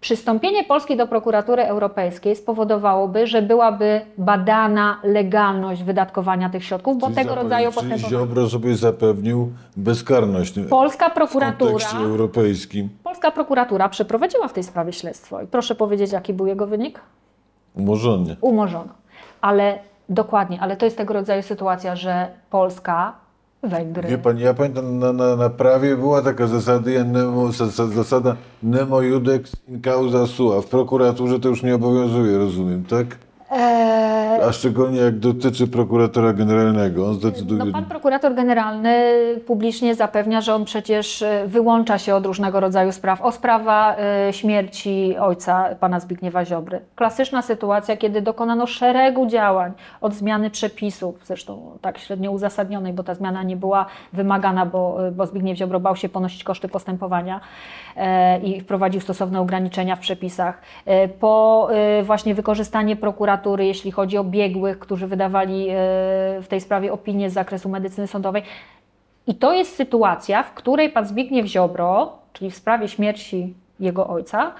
Przystąpienie 0.00 0.64
Polski 0.64 0.96
do 0.96 1.06
prokuratury 1.06 1.62
europejskiej 1.62 2.36
spowodowałoby, 2.36 3.26
że 3.26 3.42
byłaby 3.42 4.00
badana 4.18 5.00
legalność 5.04 5.82
wydatkowania 5.82 6.50
tych 6.50 6.64
środków, 6.64 6.98
bo 6.98 7.06
Czyli 7.06 7.16
tego 7.16 7.34
rodzaju 7.34 7.72
czyli 7.72 7.74
postępowania. 7.74 8.08
Ziobro 8.08 8.48
sobie 8.48 8.76
zapewnił 8.76 9.52
bezkarność 9.76 10.54
Polska 10.70 11.10
w 11.10 11.14
prokuratura, 11.14 11.70
kontekście 11.70 11.98
europejskim. 11.98 12.88
Polska 13.04 13.30
prokuratura 13.30 13.88
przeprowadziła 13.88 14.48
w 14.48 14.52
tej 14.52 14.62
sprawie 14.62 14.92
śledztwo. 14.92 15.42
I 15.42 15.46
proszę 15.46 15.74
powiedzieć, 15.74 16.12
jaki 16.12 16.34
był 16.34 16.46
jego 16.46 16.66
wynik? 16.66 17.00
Umorzony. 17.74 18.36
Umorzono. 18.40 18.92
Ale 19.40 19.78
dokładnie, 20.08 20.60
ale 20.60 20.76
to 20.76 20.84
jest 20.84 20.96
tego 20.96 21.14
rodzaju 21.14 21.42
sytuacja, 21.42 21.96
że 21.96 22.28
Polska 22.50 23.12
Węgry. 23.62 24.08
Wie 24.08 24.18
ja 24.44 24.54
pamiętam, 24.54 24.98
na, 24.98 25.12
na, 25.12 25.36
na 25.36 25.50
prawie 25.50 25.96
była 25.96 26.22
taka 26.22 26.46
zasada, 26.46 26.90
nemo, 27.04 27.48
zas- 27.48 27.92
zasada 27.94 28.36
nemo 28.62 29.00
judex 29.00 29.52
in 29.68 29.80
causa 29.80 30.26
sua. 30.26 30.60
W 30.60 30.66
prokuraturze 30.66 31.40
to 31.40 31.48
już 31.48 31.62
nie 31.62 31.74
obowiązuje, 31.74 32.38
rozumiem, 32.38 32.84
tak? 32.84 33.06
Eee, 33.50 34.42
A 34.42 34.52
szczególnie 34.52 35.00
jak 35.00 35.18
dotyczy 35.18 35.66
prokuratora 35.66 36.32
generalnego, 36.32 37.06
on 37.06 37.14
zdecyduje. 37.14 37.64
No, 37.64 37.72
pan 37.72 37.84
prokurator 37.84 38.34
generalny 38.34 39.14
publicznie 39.46 39.94
zapewnia, 39.94 40.40
że 40.40 40.54
on 40.54 40.64
przecież 40.64 41.22
e, 41.22 41.44
wyłącza 41.46 41.98
się 41.98 42.14
od 42.14 42.26
różnego 42.26 42.60
rodzaju 42.60 42.92
spraw. 42.92 43.22
O 43.22 43.32
sprawa 43.32 43.96
e, 43.96 44.32
śmierci 44.32 45.16
ojca 45.20 45.74
pana 45.80 46.00
Zbigniewa 46.00 46.44
Ziobry. 46.44 46.80
Klasyczna 46.94 47.42
sytuacja, 47.42 47.96
kiedy 47.96 48.22
dokonano 48.22 48.66
szeregu 48.66 49.26
działań 49.26 49.72
od 50.00 50.14
zmiany 50.14 50.50
przepisów, 50.50 51.14
zresztą 51.24 51.78
tak 51.80 51.98
średnio 51.98 52.30
uzasadnionej, 52.30 52.92
bo 52.92 53.02
ta 53.02 53.14
zmiana 53.14 53.42
nie 53.42 53.56
była 53.56 53.86
wymagana, 54.12 54.66
bo, 54.66 54.98
bo 55.12 55.26
Zbigniew 55.26 55.58
Ziobro 55.58 55.80
bał 55.80 55.96
się 55.96 56.08
ponosić 56.08 56.44
koszty 56.44 56.68
postępowania 56.68 57.36
e, 57.36 57.87
i 58.42 58.60
wprowadził 58.60 59.00
stosowne 59.00 59.40
ograniczenia 59.40 59.96
w 59.96 60.00
przepisach. 60.00 60.62
E, 60.86 61.08
Po 61.08 61.68
e, 61.72 62.02
właśnie 62.02 62.34
wykorzystanie 62.34 62.96
prokuratury, 62.96 63.66
jeśli 63.66 63.90
chodzi 63.90 64.18
o 64.18 64.24
biegłych, 64.24 64.78
którzy 64.78 65.06
wydawali 65.06 65.68
e, 65.68 65.74
w 66.42 66.46
tej 66.48 66.60
sprawie 66.60 66.92
opinie 66.92 67.30
z 67.30 67.32
zakresu 67.32 67.68
medycyny 67.68 68.06
sądowej. 68.06 68.42
I 69.26 69.34
to 69.34 69.52
jest 69.52 69.76
sytuacja, 69.76 70.42
w 70.42 70.54
której 70.54 70.90
pan 70.90 71.06
Zbigniew 71.06 71.46
Ziobro, 71.46 72.18
czyli 72.32 72.50
w 72.50 72.56
sprawie 72.56 72.88
śmierci 72.88 73.54
jego 73.80 74.08
ojca, 74.08 74.52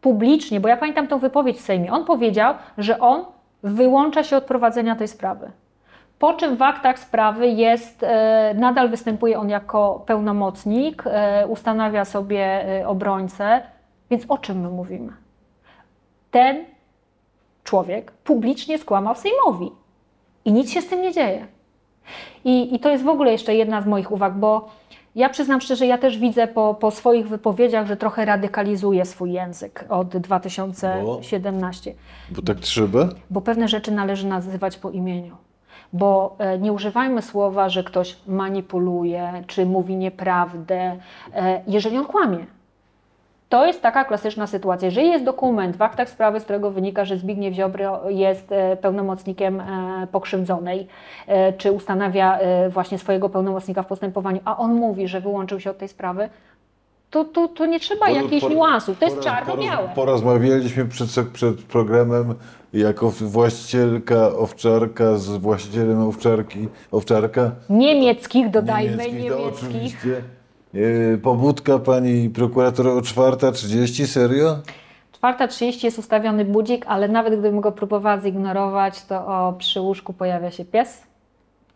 publicznie, 0.00 0.60
bo 0.60 0.68
ja 0.68 0.76
pamiętam 0.76 1.08
tą 1.08 1.18
wypowiedź 1.18 1.56
w 1.56 1.60
Sejmie, 1.60 1.92
on 1.92 2.04
powiedział, 2.04 2.54
że 2.78 2.98
on 2.98 3.24
wyłącza 3.62 4.24
się 4.24 4.36
od 4.36 4.44
prowadzenia 4.44 4.96
tej 4.96 5.08
sprawy. 5.08 5.50
Po 6.20 6.34
czym 6.34 6.56
w 6.56 6.62
aktach 6.62 6.98
sprawy 6.98 7.48
jest, 7.48 8.02
e, 8.02 8.54
nadal 8.54 8.88
występuje 8.88 9.38
on 9.38 9.48
jako 9.48 10.02
pełnomocnik, 10.06 11.04
e, 11.06 11.46
ustanawia 11.46 12.04
sobie 12.04 12.68
e, 12.80 12.88
obrońcę, 12.88 13.62
więc 14.10 14.24
o 14.28 14.38
czym 14.38 14.60
my 14.60 14.68
mówimy? 14.68 15.12
Ten 16.30 16.64
człowiek 17.64 18.12
publicznie 18.12 18.78
skłamał 18.78 19.14
Sejmowi 19.14 19.72
i 20.44 20.52
nic 20.52 20.70
się 20.70 20.82
z 20.82 20.86
tym 20.86 21.02
nie 21.02 21.12
dzieje. 21.12 21.46
I, 22.44 22.74
I 22.74 22.80
to 22.80 22.88
jest 22.90 23.04
w 23.04 23.08
ogóle 23.08 23.32
jeszcze 23.32 23.54
jedna 23.54 23.82
z 23.82 23.86
moich 23.86 24.12
uwag, 24.12 24.34
bo 24.34 24.68
ja 25.14 25.28
przyznam 25.28 25.60
szczerze, 25.60 25.86
ja 25.86 25.98
też 25.98 26.18
widzę 26.18 26.46
po, 26.46 26.74
po 26.74 26.90
swoich 26.90 27.28
wypowiedziach, 27.28 27.86
że 27.86 27.96
trochę 27.96 28.24
radykalizuje 28.24 29.04
swój 29.04 29.32
język 29.32 29.84
od 29.88 30.16
2017 30.16 31.94
Bo 32.30 32.42
tak 32.42 32.58
trzeba? 32.60 33.08
bo 33.30 33.40
pewne 33.40 33.68
rzeczy 33.68 33.92
należy 33.92 34.26
nazywać 34.26 34.76
po 34.76 34.90
imieniu. 34.90 35.36
Bo 35.92 36.36
e, 36.38 36.58
nie 36.58 36.72
używajmy 36.72 37.22
słowa, 37.22 37.68
że 37.68 37.84
ktoś 37.84 38.16
manipuluje 38.26 39.42
czy 39.46 39.66
mówi 39.66 39.96
nieprawdę, 39.96 40.96
e, 41.34 41.60
jeżeli 41.66 41.98
on 41.98 42.06
kłamie. 42.06 42.46
To 43.48 43.66
jest 43.66 43.82
taka 43.82 44.04
klasyczna 44.04 44.46
sytuacja. 44.46 44.86
Jeżeli 44.86 45.08
jest 45.08 45.24
dokument 45.24 45.76
w 45.76 45.82
aktach 45.82 46.08
sprawy, 46.08 46.40
z 46.40 46.44
którego 46.44 46.70
wynika, 46.70 47.04
że 47.04 47.16
Zbigniew 47.16 47.54
Ziobro 47.54 48.10
jest 48.10 48.52
e, 48.52 48.76
pełnomocnikiem 48.76 49.62
pokrzywdzonej, 50.12 50.86
czy 51.58 51.72
ustanawia 51.72 52.38
właśnie 52.68 52.98
swojego 52.98 53.28
pełnomocnika 53.28 53.82
w 53.82 53.86
postępowaniu, 53.86 54.40
a 54.44 54.56
on 54.56 54.74
mówi, 54.74 55.08
że 55.08 55.20
wyłączył 55.20 55.60
się 55.60 55.70
od 55.70 55.78
tej 55.78 55.88
sprawy, 55.88 56.28
to, 57.10 57.24
to, 57.24 57.48
to 57.48 57.66
nie 57.66 57.80
trzeba 57.80 58.06
Por- 58.06 58.14
jakichś 58.16 58.40
por- 58.42 58.50
niuansów. 58.50 58.98
To 58.98 59.04
jest 59.04 59.20
czarno-białe. 59.20 59.88
poroz- 59.88 59.94
Porozmawialiśmy 59.94 60.84
przed, 60.86 61.10
przed 61.32 61.62
programem 61.62 62.34
jako 62.72 63.10
właścicielka 63.10 64.28
owczarka 64.36 65.16
z 65.16 65.28
właścicielem 65.28 66.08
owczarki, 66.08 66.68
owczarka. 66.92 67.50
Niemieckich, 67.70 68.50
dodajmy, 68.50 68.90
niemieckich, 68.96 69.30
to 69.32 69.38
niemieckich. 69.38 69.68
oczywiście. 69.68 70.22
E, 71.14 71.18
pobudka 71.18 71.78
pani 71.78 72.30
prokurator 72.30 72.88
o 72.88 73.00
4.30, 73.00 74.06
serio? 74.06 74.56
4.30 75.22 75.84
jest 75.84 75.98
ustawiony 75.98 76.44
budzik, 76.44 76.84
ale 76.88 77.08
nawet 77.08 77.32
gdybym 77.32 77.60
go 77.60 77.72
próbowała 77.72 78.20
zignorować, 78.20 79.04
to 79.04 79.26
o, 79.26 79.52
przy 79.58 79.80
łóżku 79.80 80.12
pojawia 80.12 80.50
się 80.50 80.64
pies 80.64 81.02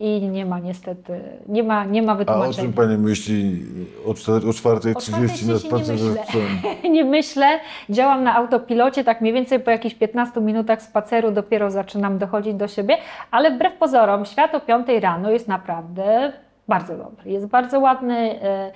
i 0.01 0.22
nie 0.28 0.47
ma 0.47 0.59
niestety, 0.59 1.20
nie 1.49 1.62
ma, 1.62 1.84
nie 1.84 2.03
ma 2.03 2.12
A 2.12 2.14
o 2.14 2.18
wytłumaczenia. 2.18 2.55
czym 2.62 2.72
pani 2.72 2.99
myśli 2.99 3.62
o, 4.07 4.11
czter- 4.12 4.49
o 4.49 4.51
4.30 4.51 5.12
na 5.12 5.18
4:30 5.26 5.49
nie 5.49 5.59
spacerze 5.59 6.05
myślę. 6.05 6.24
z 6.24 6.28
psem? 6.28 6.92
nie 6.92 7.05
myślę, 7.05 7.47
działam 7.90 8.24
na 8.24 8.34
autopilocie, 8.36 9.05
tak 9.05 9.20
mniej 9.20 9.32
więcej 9.32 9.61
po 9.61 9.70
jakichś 9.70 9.95
15 9.95 10.40
minutach 10.40 10.82
spaceru 10.82 11.30
dopiero 11.30 11.70
zaczynam 11.70 12.18
dochodzić 12.18 12.55
do 12.55 12.68
siebie, 12.68 12.97
ale 13.30 13.51
wbrew 13.51 13.72
pozorom 13.74 14.24
świat 14.24 14.55
o 14.55 14.61
5 14.61 14.86
rano 15.01 15.30
jest 15.30 15.49
naprawdę 15.49 16.32
bardzo 16.68 16.97
dobry, 16.97 17.30
jest 17.30 17.47
bardzo 17.47 17.80
ładny. 17.80 18.42
e, 18.42 18.72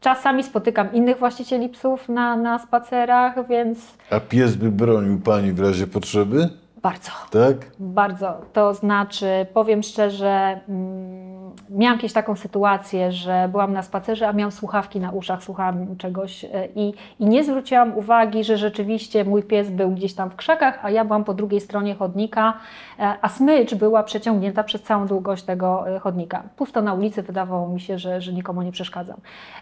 Czasami 0.00 0.42
spotykam 0.42 0.92
innych 0.92 1.18
właścicieli 1.18 1.68
psów 1.68 2.08
na, 2.08 2.36
na 2.36 2.58
spacerach, 2.58 3.48
więc 3.48 3.78
A 4.10 4.20
pies 4.20 4.56
by 4.56 4.70
bronił 4.70 5.20
pani 5.20 5.52
w 5.52 5.60
razie 5.60 5.86
potrzeby? 5.86 6.48
Bardzo. 6.82 7.10
Tak? 7.30 7.56
Bardzo. 7.78 8.40
To 8.52 8.74
znaczy, 8.74 9.46
powiem 9.54 9.82
szczerze, 9.82 10.60
mm, 10.68 11.52
miałam 11.70 11.98
kiedyś 11.98 12.12
taką 12.12 12.36
sytuację, 12.36 13.12
że 13.12 13.48
byłam 13.50 13.72
na 13.72 13.82
spacerze, 13.82 14.28
a 14.28 14.32
miałam 14.32 14.52
słuchawki 14.52 15.00
na 15.00 15.10
uszach, 15.10 15.42
słuchałam 15.42 15.96
czegoś 15.96 16.44
e, 16.44 16.48
i, 16.74 16.94
i 17.18 17.26
nie 17.26 17.44
zwróciłam 17.44 17.98
uwagi, 17.98 18.44
że 18.44 18.58
rzeczywiście 18.58 19.24
mój 19.24 19.42
pies 19.42 19.70
był 19.70 19.90
gdzieś 19.90 20.14
tam 20.14 20.30
w 20.30 20.36
krzakach, 20.36 20.78
a 20.82 20.90
ja 20.90 21.04
byłam 21.04 21.24
po 21.24 21.34
drugiej 21.34 21.60
stronie 21.60 21.94
chodnika, 21.94 22.54
a 22.98 23.28
smycz 23.28 23.74
była 23.74 24.02
przeciągnięta 24.02 24.64
przez 24.64 24.82
całą 24.82 25.06
długość 25.06 25.42
tego 25.42 25.88
e, 25.96 25.98
chodnika. 25.98 26.42
Pusto 26.56 26.82
na 26.82 26.94
ulicy, 26.94 27.22
wydawało 27.22 27.68
mi 27.68 27.80
się, 27.80 27.98
że, 27.98 28.20
że 28.20 28.32
nikomu 28.32 28.62
nie 28.62 28.72
przeszkadzam. 28.72 29.16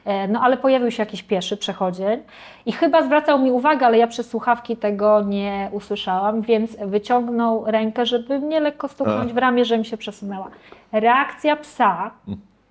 E, 0.05 0.29
No 0.29 0.41
ale 0.41 0.57
pojawił 0.57 0.91
się 0.91 1.03
jakiś 1.03 1.23
pieszy 1.23 1.57
przechodzień 1.57 2.21
i 2.67 2.73
chyba 2.73 3.03
zwracał 3.03 3.39
mi 3.39 3.51
uwagę, 3.53 3.87
ale 3.87 3.99
ja 3.99 4.07
przez 4.07 4.29
słuchawki 4.31 4.77
tego 4.77 5.23
nie 5.23 5.69
usłyszałam, 5.73 6.43
więc 6.43 6.77
wyciągnął 6.87 7.65
rękę, 7.67 8.07
żeby 8.07 8.39
mnie 8.39 8.61
lekko 8.61 8.89
stuknąć 8.89 9.33
w 9.33 9.37
ramię, 9.37 9.65
że 9.65 9.79
mi 9.79 9.85
się 9.85 9.97
przesunęła. 9.97 10.49
Reakcja 10.93 11.57
psa 11.57 12.11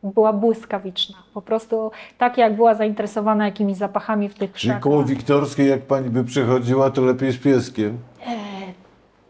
była 0.03 0.33
błyskawiczna. 0.33 1.15
Po 1.33 1.41
prostu 1.41 1.91
tak 2.17 2.37
jak 2.37 2.55
była 2.55 2.73
zainteresowana 2.73 3.45
jakimiś 3.45 3.77
zapachami 3.77 4.29
w 4.29 4.33
tych 4.33 4.51
Czyli 4.53 4.59
krzakach. 4.69 4.81
koło 4.83 5.03
Wiktorskiej, 5.03 5.69
jak 5.69 5.81
pani 5.81 6.09
by 6.09 6.23
przechodziła, 6.23 6.89
to 6.89 7.01
lepiej 7.01 7.31
z 7.31 7.37
pieskiem. 7.37 7.97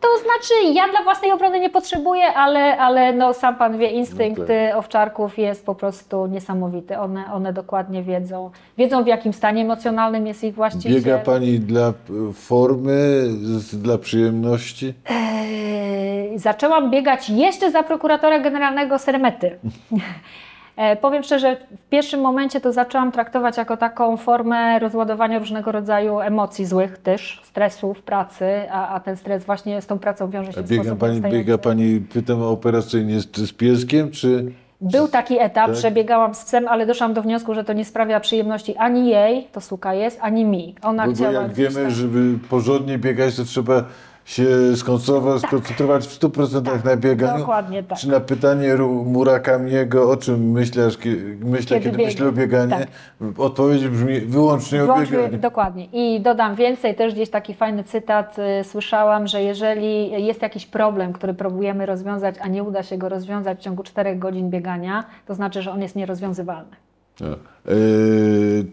To 0.05 0.23
znaczy, 0.23 0.73
ja 0.73 0.87
dla 0.89 1.03
własnej 1.03 1.31
obrony 1.31 1.59
nie 1.59 1.69
potrzebuję, 1.69 2.33
ale, 2.33 2.77
ale 2.77 3.13
no, 3.13 3.33
sam 3.33 3.55
pan 3.55 3.77
wie, 3.77 3.89
instynkt 3.89 4.39
No 4.39 4.45
tak. 4.45 4.75
owczarków 4.75 5.37
jest 5.37 5.65
po 5.65 5.75
prostu 5.75 6.27
niesamowity. 6.27 6.97
One, 6.97 7.33
one 7.33 7.53
dokładnie 7.53 8.03
wiedzą, 8.03 8.51
wiedzą 8.77 9.03
w 9.03 9.07
jakim 9.07 9.33
stanie 9.33 9.61
emocjonalnym 9.61 10.27
jest 10.27 10.43
ich 10.43 10.55
właściciel. 10.55 10.93
Biega 10.93 11.17
pani 11.17 11.59
dla 11.59 11.93
formy, 12.33 13.27
dla 13.73 13.97
przyjemności? 13.97 14.93
Eee, 15.09 16.39
Zaczęłam 16.39 16.91
biegać 16.91 17.29
jeszcze 17.29 17.71
za 17.71 17.83
prokuratora 17.83 18.39
generalnego 18.39 18.99
Sermety. 18.99 19.59
E, 20.77 20.95
Powiem 20.95 21.23
szczerze, 21.23 21.57
w 21.85 21.89
pierwszym 21.89 22.21
momencie 22.21 22.61
to 22.61 22.71
zaczęłam 22.73 23.11
traktować 23.11 23.57
jako 23.57 23.77
taką 23.77 24.17
formę 24.17 24.79
rozładowania 24.79 25.39
różnego 25.39 25.71
rodzaju 25.71 26.19
emocji 26.19 26.65
złych 26.65 26.97
też, 26.97 27.41
stresu 27.43 27.93
w 27.93 28.01
pracy, 28.01 28.45
a, 28.71 28.87
a 28.95 28.99
ten 28.99 29.17
stres 29.17 29.45
właśnie 29.45 29.81
z 29.81 29.87
tą 29.87 29.99
pracą 29.99 30.29
wiąże 30.29 30.53
się 30.53 30.61
w 30.61 30.67
biega 30.69 30.83
sposób 30.83 30.99
pani, 30.99 31.21
biega 31.21 31.57
pani, 31.57 31.99
pytam 32.13 32.41
operacyjnie 32.41 33.19
z, 33.19 33.37
z 33.37 33.53
pieskiem, 33.53 34.11
czy... 34.11 34.51
Był 34.81 35.07
taki 35.07 35.39
etap, 35.39 35.67
Tak. 35.67 35.75
że 35.75 35.91
biegałam 35.91 36.35
z 36.35 36.45
psem, 36.45 36.67
ale 36.67 36.85
doszłam 36.85 37.13
do 37.13 37.21
wniosku, 37.21 37.53
że 37.53 37.63
to 37.63 37.73
nie 37.73 37.85
sprawia 37.85 38.19
przyjemności 38.19 38.75
ani 38.77 39.09
jej, 39.09 39.47
to 39.51 39.61
suka 39.61 39.93
jest, 39.93 40.19
ani 40.21 40.45
mi. 40.45 40.75
Ona 40.81 41.07
Bo, 41.07 41.13
bo 41.13 41.31
jak 41.31 41.53
wiemy, 41.53 41.81
tam- 41.81 41.89
żeby 41.89 42.37
porządnie 42.49 42.97
biegać, 42.97 43.35
to 43.35 43.43
trzeba 43.43 43.83
się 44.25 44.75
skoncentrować, 44.75 45.41
skoncentrować 45.41 46.07
w 46.07 46.19
100% 46.19 46.85
na 46.85 46.97
bieganiu. 46.97 47.31
Tak. 47.31 47.39
Dokładnie 47.39 47.83
tak. 47.83 47.97
Czy 47.97 48.09
na 48.09 48.19
pytanie 48.19 48.75
Murakamiego, 49.05 50.09
o 50.09 50.17
czym 50.17 50.51
myślisz, 50.51 50.97
myślę, 51.39 51.79
Kiedy 51.79 51.91
kiedy, 51.91 52.03
myślę 52.05 52.27
o 52.27 52.31
bieganiu, 52.31 52.69
Tak. 52.69 52.87
odpowiedź 53.37 53.87
brzmi 53.87 54.19
wyłącznie 54.19 54.83
o 54.83 54.99
bieganiu. 54.99 55.37
dokładnie. 55.37 55.85
I 55.93 56.21
dodam 56.21 56.55
więcej, 56.55 56.95
też 56.95 57.13
gdzieś 57.13 57.29
taki 57.29 57.53
fajny 57.53 57.83
cytat 57.83 58.35
y, 58.39 58.63
słyszałam, 58.63 59.27
że 59.27 59.43
jeżeli 59.43 60.25
jest 60.25 60.41
jakiś 60.41 60.65
problem, 60.65 61.13
który 61.13 61.33
próbujemy 61.33 61.85
rozwiązać, 61.85 62.35
a 62.41 62.47
nie 62.47 62.63
uda 62.63 62.83
się 62.83 62.97
go 62.97 63.09
rozwiązać 63.09 63.59
w 63.59 63.61
ciągu 63.61 63.83
4 63.83 64.15
godzin 64.15 64.49
biegania, 64.49 65.03
to 65.27 65.35
znaczy, 65.35 65.61
że 65.61 65.71
on 65.71 65.81
jest 65.81 65.95
nierozwiązywalny. 65.95 66.75
E, 67.21 67.27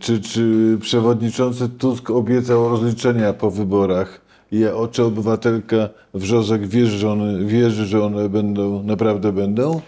czy, 0.00 0.20
czy 0.20 0.76
przewodniczący 0.80 1.68
Tusk 1.68 2.10
obiecał 2.10 2.68
rozliczenia 2.68 3.32
po 3.32 3.50
wyborach? 3.50 4.20
Ja, 4.52 4.74
o, 4.74 4.88
czy 4.88 5.04
obywatelka 5.04 5.76
Wrzosek 6.14 6.66
wierzy, 6.66 6.98
że 6.98 7.10
one, 7.10 7.44
wierzy, 7.44 7.86
że 7.86 8.04
one 8.04 8.28
będą, 8.28 8.82
naprawdę 8.82 9.32
będą? 9.32 9.80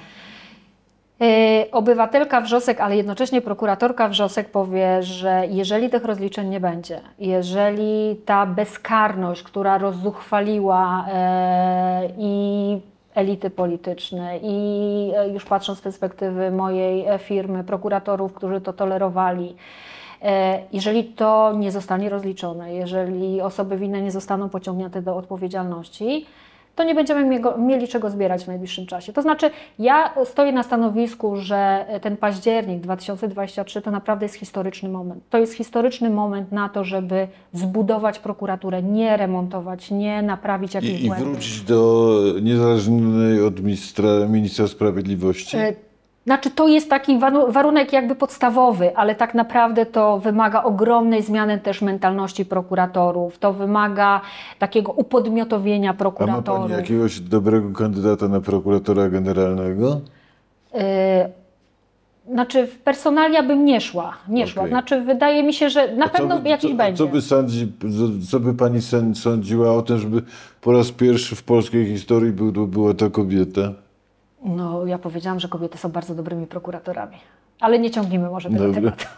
Yy, 1.20 1.26
Obywatelka 1.72 2.40
Wrzosek, 2.40 2.80
ale 2.80 2.96
jednocześnie 2.96 3.40
prokuratorka 3.40 4.08
Wrzosek 4.08 4.50
powie, 4.50 5.02
że 5.02 5.42
jeżeli 5.50 5.90
tych 5.90 6.04
rozliczeń 6.04 6.48
nie 6.48 6.60
będzie, 6.60 7.00
jeżeli 7.18 8.16
ta 8.24 8.46
bezkarność, 8.46 9.42
która 9.42 9.78
rozzuchwaliła 9.78 11.06
e, 11.08 12.08
i 12.18 12.78
elity 13.14 13.50
politycznej 13.50 14.40
i 14.42 15.10
e, 15.16 15.28
już 15.28 15.44
patrząc 15.44 15.78
z 15.78 15.82
perspektywy 15.82 16.50
mojej 16.50 17.06
e, 17.06 17.18
firmy, 17.18 17.64
prokuratorów, 17.64 18.34
którzy 18.34 18.60
to 18.60 18.72
tolerowali, 18.72 19.48
e, 19.48 19.94
jeżeli 20.72 21.04
to 21.04 21.52
nie 21.58 21.72
zostanie 21.72 22.08
rozliczone, 22.08 22.74
jeżeli 22.74 23.40
osoby 23.40 23.76
winne 23.76 24.02
nie 24.02 24.10
zostaną 24.10 24.48
pociągnięte 24.48 25.02
do 25.02 25.16
odpowiedzialności, 25.16 26.26
to 26.76 26.84
nie 26.84 26.94
będziemy 26.94 27.40
mieli 27.58 27.88
czego 27.88 28.10
zbierać 28.10 28.44
w 28.44 28.46
najbliższym 28.46 28.86
czasie. 28.86 29.12
To 29.12 29.22
znaczy, 29.22 29.50
ja 29.78 30.14
stoję 30.24 30.52
na 30.52 30.62
stanowisku, 30.62 31.36
że 31.36 31.86
ten 32.02 32.16
październik 32.16 32.80
2023 32.80 33.82
to 33.82 33.90
naprawdę 33.90 34.24
jest 34.24 34.34
historyczny 34.34 34.88
moment. 34.88 35.24
To 35.30 35.38
jest 35.38 35.54
historyczny 35.54 36.10
moment 36.10 36.52
na 36.52 36.68
to, 36.68 36.84
żeby 36.84 37.28
zbudować 37.52 38.18
prokuraturę, 38.18 38.82
nie 38.82 39.16
remontować, 39.16 39.90
nie 39.90 40.22
naprawić 40.22 40.74
jakichś 40.74 41.00
I, 41.00 41.04
I 41.04 41.08
błędów. 41.08 41.28
wrócić 41.28 41.60
do 41.60 42.20
niezależnej 42.42 43.42
od 43.42 43.60
ministra, 43.60 44.08
ministra 44.28 44.68
sprawiedliwości. 44.68 45.56
Znaczy, 46.24 46.50
to 46.50 46.68
jest 46.68 46.90
taki 46.90 47.18
warunek 47.48 47.92
jakby 47.92 48.14
podstawowy, 48.14 48.96
ale 48.96 49.14
tak 49.14 49.34
naprawdę 49.34 49.86
to 49.86 50.18
wymaga 50.18 50.62
ogromnej 50.62 51.22
zmiany 51.22 51.58
też 51.58 51.82
mentalności 51.82 52.44
prokuratorów. 52.44 53.38
To 53.38 53.52
wymaga 53.52 54.20
takiego 54.58 54.92
upodmiotowienia 54.92 55.90
A 55.90 55.92
ma 55.92 55.98
prokuratorów. 55.98 56.60
pani 56.70 56.72
jakiegoś 56.80 57.20
dobrego 57.20 57.72
kandydata 57.72 58.28
na 58.28 58.40
prokuratora 58.40 59.08
generalnego? 59.08 60.00
E, 60.74 61.28
Znaczy, 62.32 62.66
w 62.66 62.78
personalia 62.78 63.42
bym 63.42 63.64
nie 63.64 63.80
szła. 63.80 64.12
Nie 64.28 64.46
szła. 64.46 64.62
Okej. 64.62 64.72
Znaczy, 64.72 65.00
wydaje 65.00 65.42
mi 65.42 65.52
się, 65.52 65.70
że 65.70 65.94
na 65.96 66.06
A 66.06 66.08
pewno 66.08 66.38
by- 66.40 66.48
jakiś 66.48 66.70
co, 66.70 66.76
będzie. 66.76 66.98
Co 66.98 67.06
by, 67.06 67.22
sądzi, 67.22 67.72
co- 68.30 68.40
by 68.40 68.54
pani 68.54 68.78
sąd- 68.82 69.18
sądziła 69.18 69.72
o 69.72 69.82
tym, 69.82 69.98
żeby 69.98 70.22
po 70.60 70.72
raz 70.72 70.90
pierwszy 70.92 71.36
w 71.36 71.42
polskiej 71.42 71.86
historii 71.86 72.32
był, 72.32 72.66
była 72.66 72.94
ta 72.94 73.10
kobieta? 73.10 73.72
No, 74.44 74.86
ja 74.86 74.98
powiedziałam, 74.98 75.40
że 75.40 75.48
kobiety 75.48 75.78
są 75.78 75.88
bardzo 75.88 76.14
dobrymi 76.14 76.46
prokuratorami. 76.46 77.16
Ale 77.60 77.78
nie 77.78 77.90
ciągnijmy 77.90 78.30
może 78.30 78.50
tego 78.50 78.72
tematu. 78.72 79.04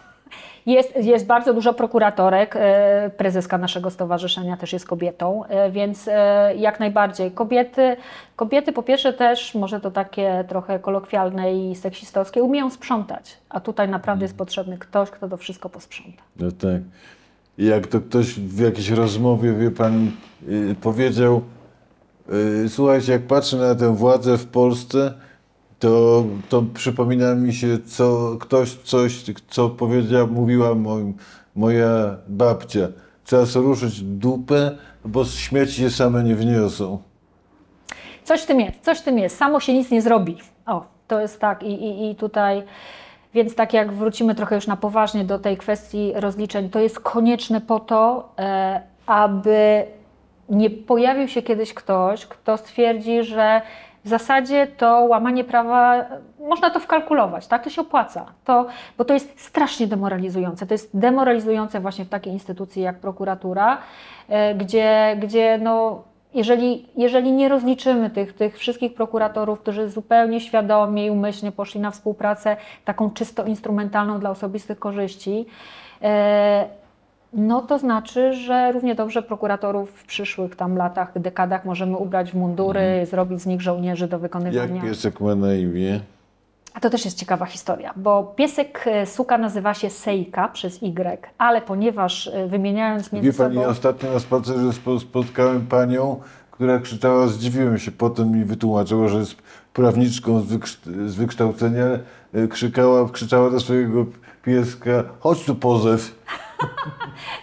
Jest, 0.65 0.95
jest 0.95 1.25
bardzo 1.25 1.53
dużo 1.53 1.73
prokuratorek. 1.73 2.55
e, 2.55 3.09
Prezeska 3.17 3.57
naszego 3.57 3.91
stowarzyszenia 3.91 4.57
też 4.57 4.73
jest 4.73 4.87
kobietą, 4.87 5.45
e, 5.45 5.71
więc 5.71 6.07
e, 6.07 6.55
jak 6.55 6.79
najbardziej. 6.79 7.31
Kobiety, 7.31 7.97
kobiety 8.35 8.71
po 8.73 8.83
pierwsze 8.83 9.13
też, 9.13 9.55
może 9.55 9.79
to 9.79 9.91
takie 9.91 10.45
trochę 10.47 10.79
kolokwialne 10.79 11.53
i 11.53 11.75
seksistowskie, 11.75 12.43
umieją 12.43 12.69
sprzątać. 12.69 13.37
A 13.49 13.59
tutaj 13.59 13.89
naprawdę 13.89 14.25
jest 14.25 14.37
potrzebny 14.37 14.77
ktoś, 14.77 15.09
kto 15.09 15.29
to 15.29 15.37
wszystko 15.37 15.69
posprząta. 15.69 16.23
No 16.39 16.51
tak. 16.51 16.81
Jak 17.57 17.87
to 17.87 18.01
ktoś 18.01 18.33
w 18.33 18.59
jakiejś 18.59 18.89
rozmowie, 18.89 19.53
wie 19.53 19.71
pan, 19.71 20.11
y, 20.49 20.75
powiedział, 20.81 21.41
słuchajcie, 22.67 23.11
jak 23.11 23.27
patrzę 23.27 23.57
na 23.57 23.75
tę 23.75 23.95
władzę 23.95 24.37
w 24.37 24.47
Polsce, 24.47 25.13
to, 25.79 26.23
to 26.49 26.63
przypomina 26.73 27.35
mi 27.35 27.53
się 27.53 27.77
co, 27.85 28.37
ktoś 28.39 28.73
coś, 28.73 29.23
co 29.47 29.69
powiedziała, 29.69 30.25
mówiła 30.27 30.75
moja 31.55 32.17
babcia. 32.27 32.87
Trzeba 33.23 33.45
sobie 33.45 33.67
ruszyć 33.67 34.01
dupę, 34.01 34.77
bo 35.05 35.25
śmieci 35.25 35.73
się 35.73 35.89
same 35.89 36.23
nie 36.23 36.35
wniosą. 36.35 36.99
Coś 38.23 38.41
w 38.41 38.45
tym 38.45 38.59
jest, 38.59 38.81
coś 38.81 38.99
w 38.99 39.03
tym 39.03 39.19
jest. 39.19 39.37
Samo 39.37 39.59
się 39.59 39.73
nic 39.73 39.91
nie 39.91 40.01
zrobi. 40.01 40.37
O, 40.65 40.85
to 41.07 41.21
jest 41.21 41.39
tak 41.39 41.63
i, 41.63 41.83
i, 41.83 42.11
i 42.11 42.15
tutaj, 42.15 42.63
więc 43.33 43.55
tak 43.55 43.73
jak 43.73 43.93
wrócimy 43.93 44.35
trochę 44.35 44.55
już 44.55 44.67
na 44.67 44.77
poważnie 44.77 45.25
do 45.25 45.39
tej 45.39 45.57
kwestii 45.57 46.13
rozliczeń, 46.15 46.69
to 46.69 46.79
jest 46.79 46.99
konieczne 46.99 47.61
po 47.61 47.79
to, 47.79 48.29
e, 48.39 48.81
aby 49.05 49.85
nie 50.49 50.69
pojawił 50.69 51.27
się 51.27 51.41
kiedyś 51.41 51.73
ktoś, 51.73 52.25
kto 52.25 52.57
stwierdzi, 52.57 53.23
że 53.23 53.61
w 54.07 54.09
zasadzie 54.09 54.67
to 54.67 54.99
łamanie 54.99 55.43
prawa, 55.43 56.05
można 56.39 56.69
to 56.69 56.79
wkalkulować, 56.79 57.47
tak? 57.47 57.63
To 57.63 57.69
się 57.69 57.81
opłaca, 57.81 58.25
to, 58.45 58.65
bo 58.97 59.05
to 59.05 59.13
jest 59.13 59.41
strasznie 59.41 59.87
demoralizujące. 59.87 60.67
To 60.67 60.73
jest 60.73 60.99
demoralizujące 60.99 61.79
właśnie 61.79 62.05
w 62.05 62.09
takiej 62.09 62.33
instytucji 62.33 62.81
jak 62.81 62.99
prokuratura, 62.99 63.77
e, 64.29 64.55
gdzie, 64.55 65.17
gdzie 65.19 65.57
no, 65.61 66.03
jeżeli, 66.33 66.85
jeżeli 66.97 67.31
nie 67.31 67.49
rozliczymy 67.49 68.09
tych, 68.09 68.33
tych 68.33 68.57
wszystkich 68.57 68.93
prokuratorów, 68.93 69.59
którzy 69.59 69.89
zupełnie 69.89 70.41
świadomie 70.41 71.05
i 71.05 71.11
umyślnie 71.11 71.51
poszli 71.51 71.81
na 71.81 71.91
współpracę 71.91 72.57
taką 72.85 73.11
czysto 73.11 73.45
instrumentalną 73.45 74.19
dla 74.19 74.29
osobistych 74.29 74.79
korzyści, 74.79 75.45
e, 76.01 76.65
no 77.33 77.61
to 77.61 77.79
znaczy, 77.79 78.33
że 78.33 78.71
równie 78.71 78.95
dobrze 78.95 79.21
prokuratorów 79.21 79.91
w 79.91 80.05
przyszłych 80.05 80.55
tam 80.55 80.77
latach, 80.77 81.19
dekadach 81.19 81.65
możemy 81.65 81.97
ubrać 81.97 82.31
w 82.31 82.35
mundury, 82.35 83.05
zrobić 83.05 83.41
z 83.41 83.45
nich 83.45 83.61
żołnierzy 83.61 84.07
do 84.07 84.15
Jak 84.15 84.21
wykonywania. 84.21 84.81
piesek 84.81 85.21
ma 85.21 85.35
na 85.35 85.53
imię? 85.53 85.99
A 86.73 86.79
to 86.79 86.89
też 86.89 87.05
jest 87.05 87.17
ciekawa 87.17 87.45
historia, 87.45 87.93
bo 87.95 88.23
piesek 88.23 88.83
e, 88.87 89.05
suka 89.05 89.37
nazywa 89.37 89.73
się 89.73 89.89
Sejka 89.89 90.47
przez 90.47 90.83
Y, 90.83 91.27
ale 91.37 91.61
ponieważ 91.61 92.27
e, 92.27 92.47
wymieniając 92.47 93.11
między 93.11 93.31
Wie 93.31 93.37
pani, 93.37 93.55
sobą... 93.55 93.67
ostatnio 93.67 94.13
na 94.13 94.19
spacerze 94.19 94.69
spo- 94.69 94.99
spotkałem 94.99 95.67
panią, 95.67 96.19
która 96.51 96.79
krzyczała, 96.79 97.27
zdziwiłem 97.27 97.77
się, 97.77 97.91
potem 97.91 98.31
mi 98.31 98.43
wytłumaczyła, 98.43 99.07
że 99.07 99.19
jest 99.19 99.35
prawniczką 99.73 100.41
z 101.05 101.15
wykształcenia, 101.15 101.85
e, 102.33 102.47
krzykała, 102.47 103.09
krzyczała 103.09 103.49
do 103.49 103.59
swojego 103.59 104.05
pieska, 104.43 105.03
chodź 105.19 105.43
tu 105.45 105.55
pozew. 105.55 106.15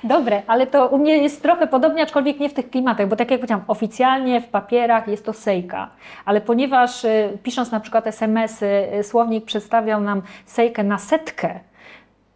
Dobre, 0.05 0.43
ale 0.47 0.67
to 0.67 0.89
u 0.89 0.99
mnie 0.99 1.19
jest 1.19 1.43
trochę 1.43 1.67
podobnie, 1.67 2.03
aczkolwiek 2.03 2.41
nie 2.41 2.49
w 2.49 2.55
tych 2.55 2.71
klimatach, 2.71 3.09
bo 3.09 3.17
tak 3.17 3.31
jak 3.31 3.41
powiedziałam, 3.41 3.65
oficjalnie 3.69 4.41
w 4.41 4.49
papierach 4.49 5.09
jest 5.09 5.25
to 5.25 5.33
sejka, 5.33 5.91
ale 6.25 6.41
ponieważ 6.41 7.05
y, 7.05 7.39
pisząc 7.43 7.71
na 7.71 7.81
przykład 7.81 8.07
SMS-y, 8.07 8.67
y, 8.99 9.03
słownik 9.03 9.45
przedstawiał 9.45 10.01
nam 10.01 10.23
sejkę 10.47 10.85
na 10.85 10.99
setkę, 10.99 11.61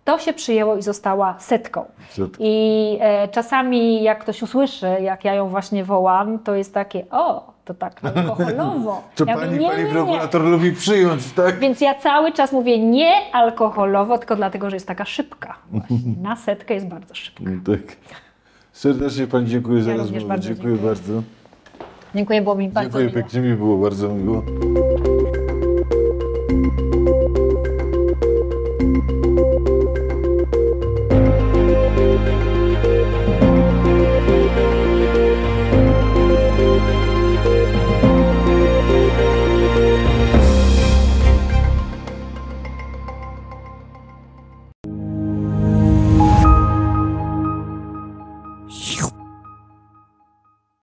to 0.04 0.18
się 0.18 0.32
przyjęło 0.32 0.76
i 0.76 0.82
została 0.82 1.34
setką. 1.38 1.84
Setka. 2.08 2.38
I 2.40 2.98
e, 3.00 3.28
czasami 3.28 4.02
jak 4.02 4.18
ktoś 4.18 4.42
usłyszy, 4.42 4.86
jak 5.00 5.24
ja 5.24 5.34
ją 5.34 5.48
właśnie 5.48 5.84
wołam, 5.84 6.38
to 6.38 6.54
jest 6.54 6.74
takie, 6.74 7.04
o, 7.10 7.52
to 7.68 7.74
tak 7.74 8.00
alkoholowo. 8.04 9.02
To 9.14 9.24
Ja 9.24 9.34
pani, 9.36 9.46
mówię, 9.50 9.60
nie, 9.62 9.68
pani 9.70 9.82
nie, 9.82 9.88
nie. 9.88 9.94
prokurator 9.94 10.42
lubi 10.42 10.72
przyjąć, 10.72 11.32
tak? 11.32 11.58
Więc 11.58 11.80
ja 11.80 11.94
cały 11.94 12.32
czas 12.32 12.52
mówię 12.52 12.78
nie 12.78 13.12
alkoholowo, 13.32 14.18
tylko 14.18 14.36
dlatego, 14.36 14.70
że 14.70 14.76
jest 14.76 14.86
taka 14.86 15.04
szybka. 15.04 15.54
Właśnie. 15.70 15.98
Na 16.22 16.36
setkę 16.36 16.74
jest 16.74 16.86
bardzo 16.86 17.14
szybka. 17.14 17.44
No 17.46 17.60
tak. 17.74 17.96
Serdecznie 18.72 19.26
pani 19.26 19.46
dziękuję 19.46 19.82
za 19.82 19.90
Ja 19.90 19.96
rozmowę. 19.96 20.26
bardzo 20.26 20.48
Dziękuję 20.48 20.72
dziękuję. 20.74 20.94
bardzo. 20.94 21.22
Dziękuję, 22.14 22.42
było 22.42 22.54
mi 22.54 22.68
bardzo 22.68 22.82
Dziękuję 22.90 23.04
miło. 23.04 23.14
pięknie, 23.16 23.40
mi 23.40 23.54
było 23.56 23.78
bardzo 23.78 24.08
miło. 24.08 24.42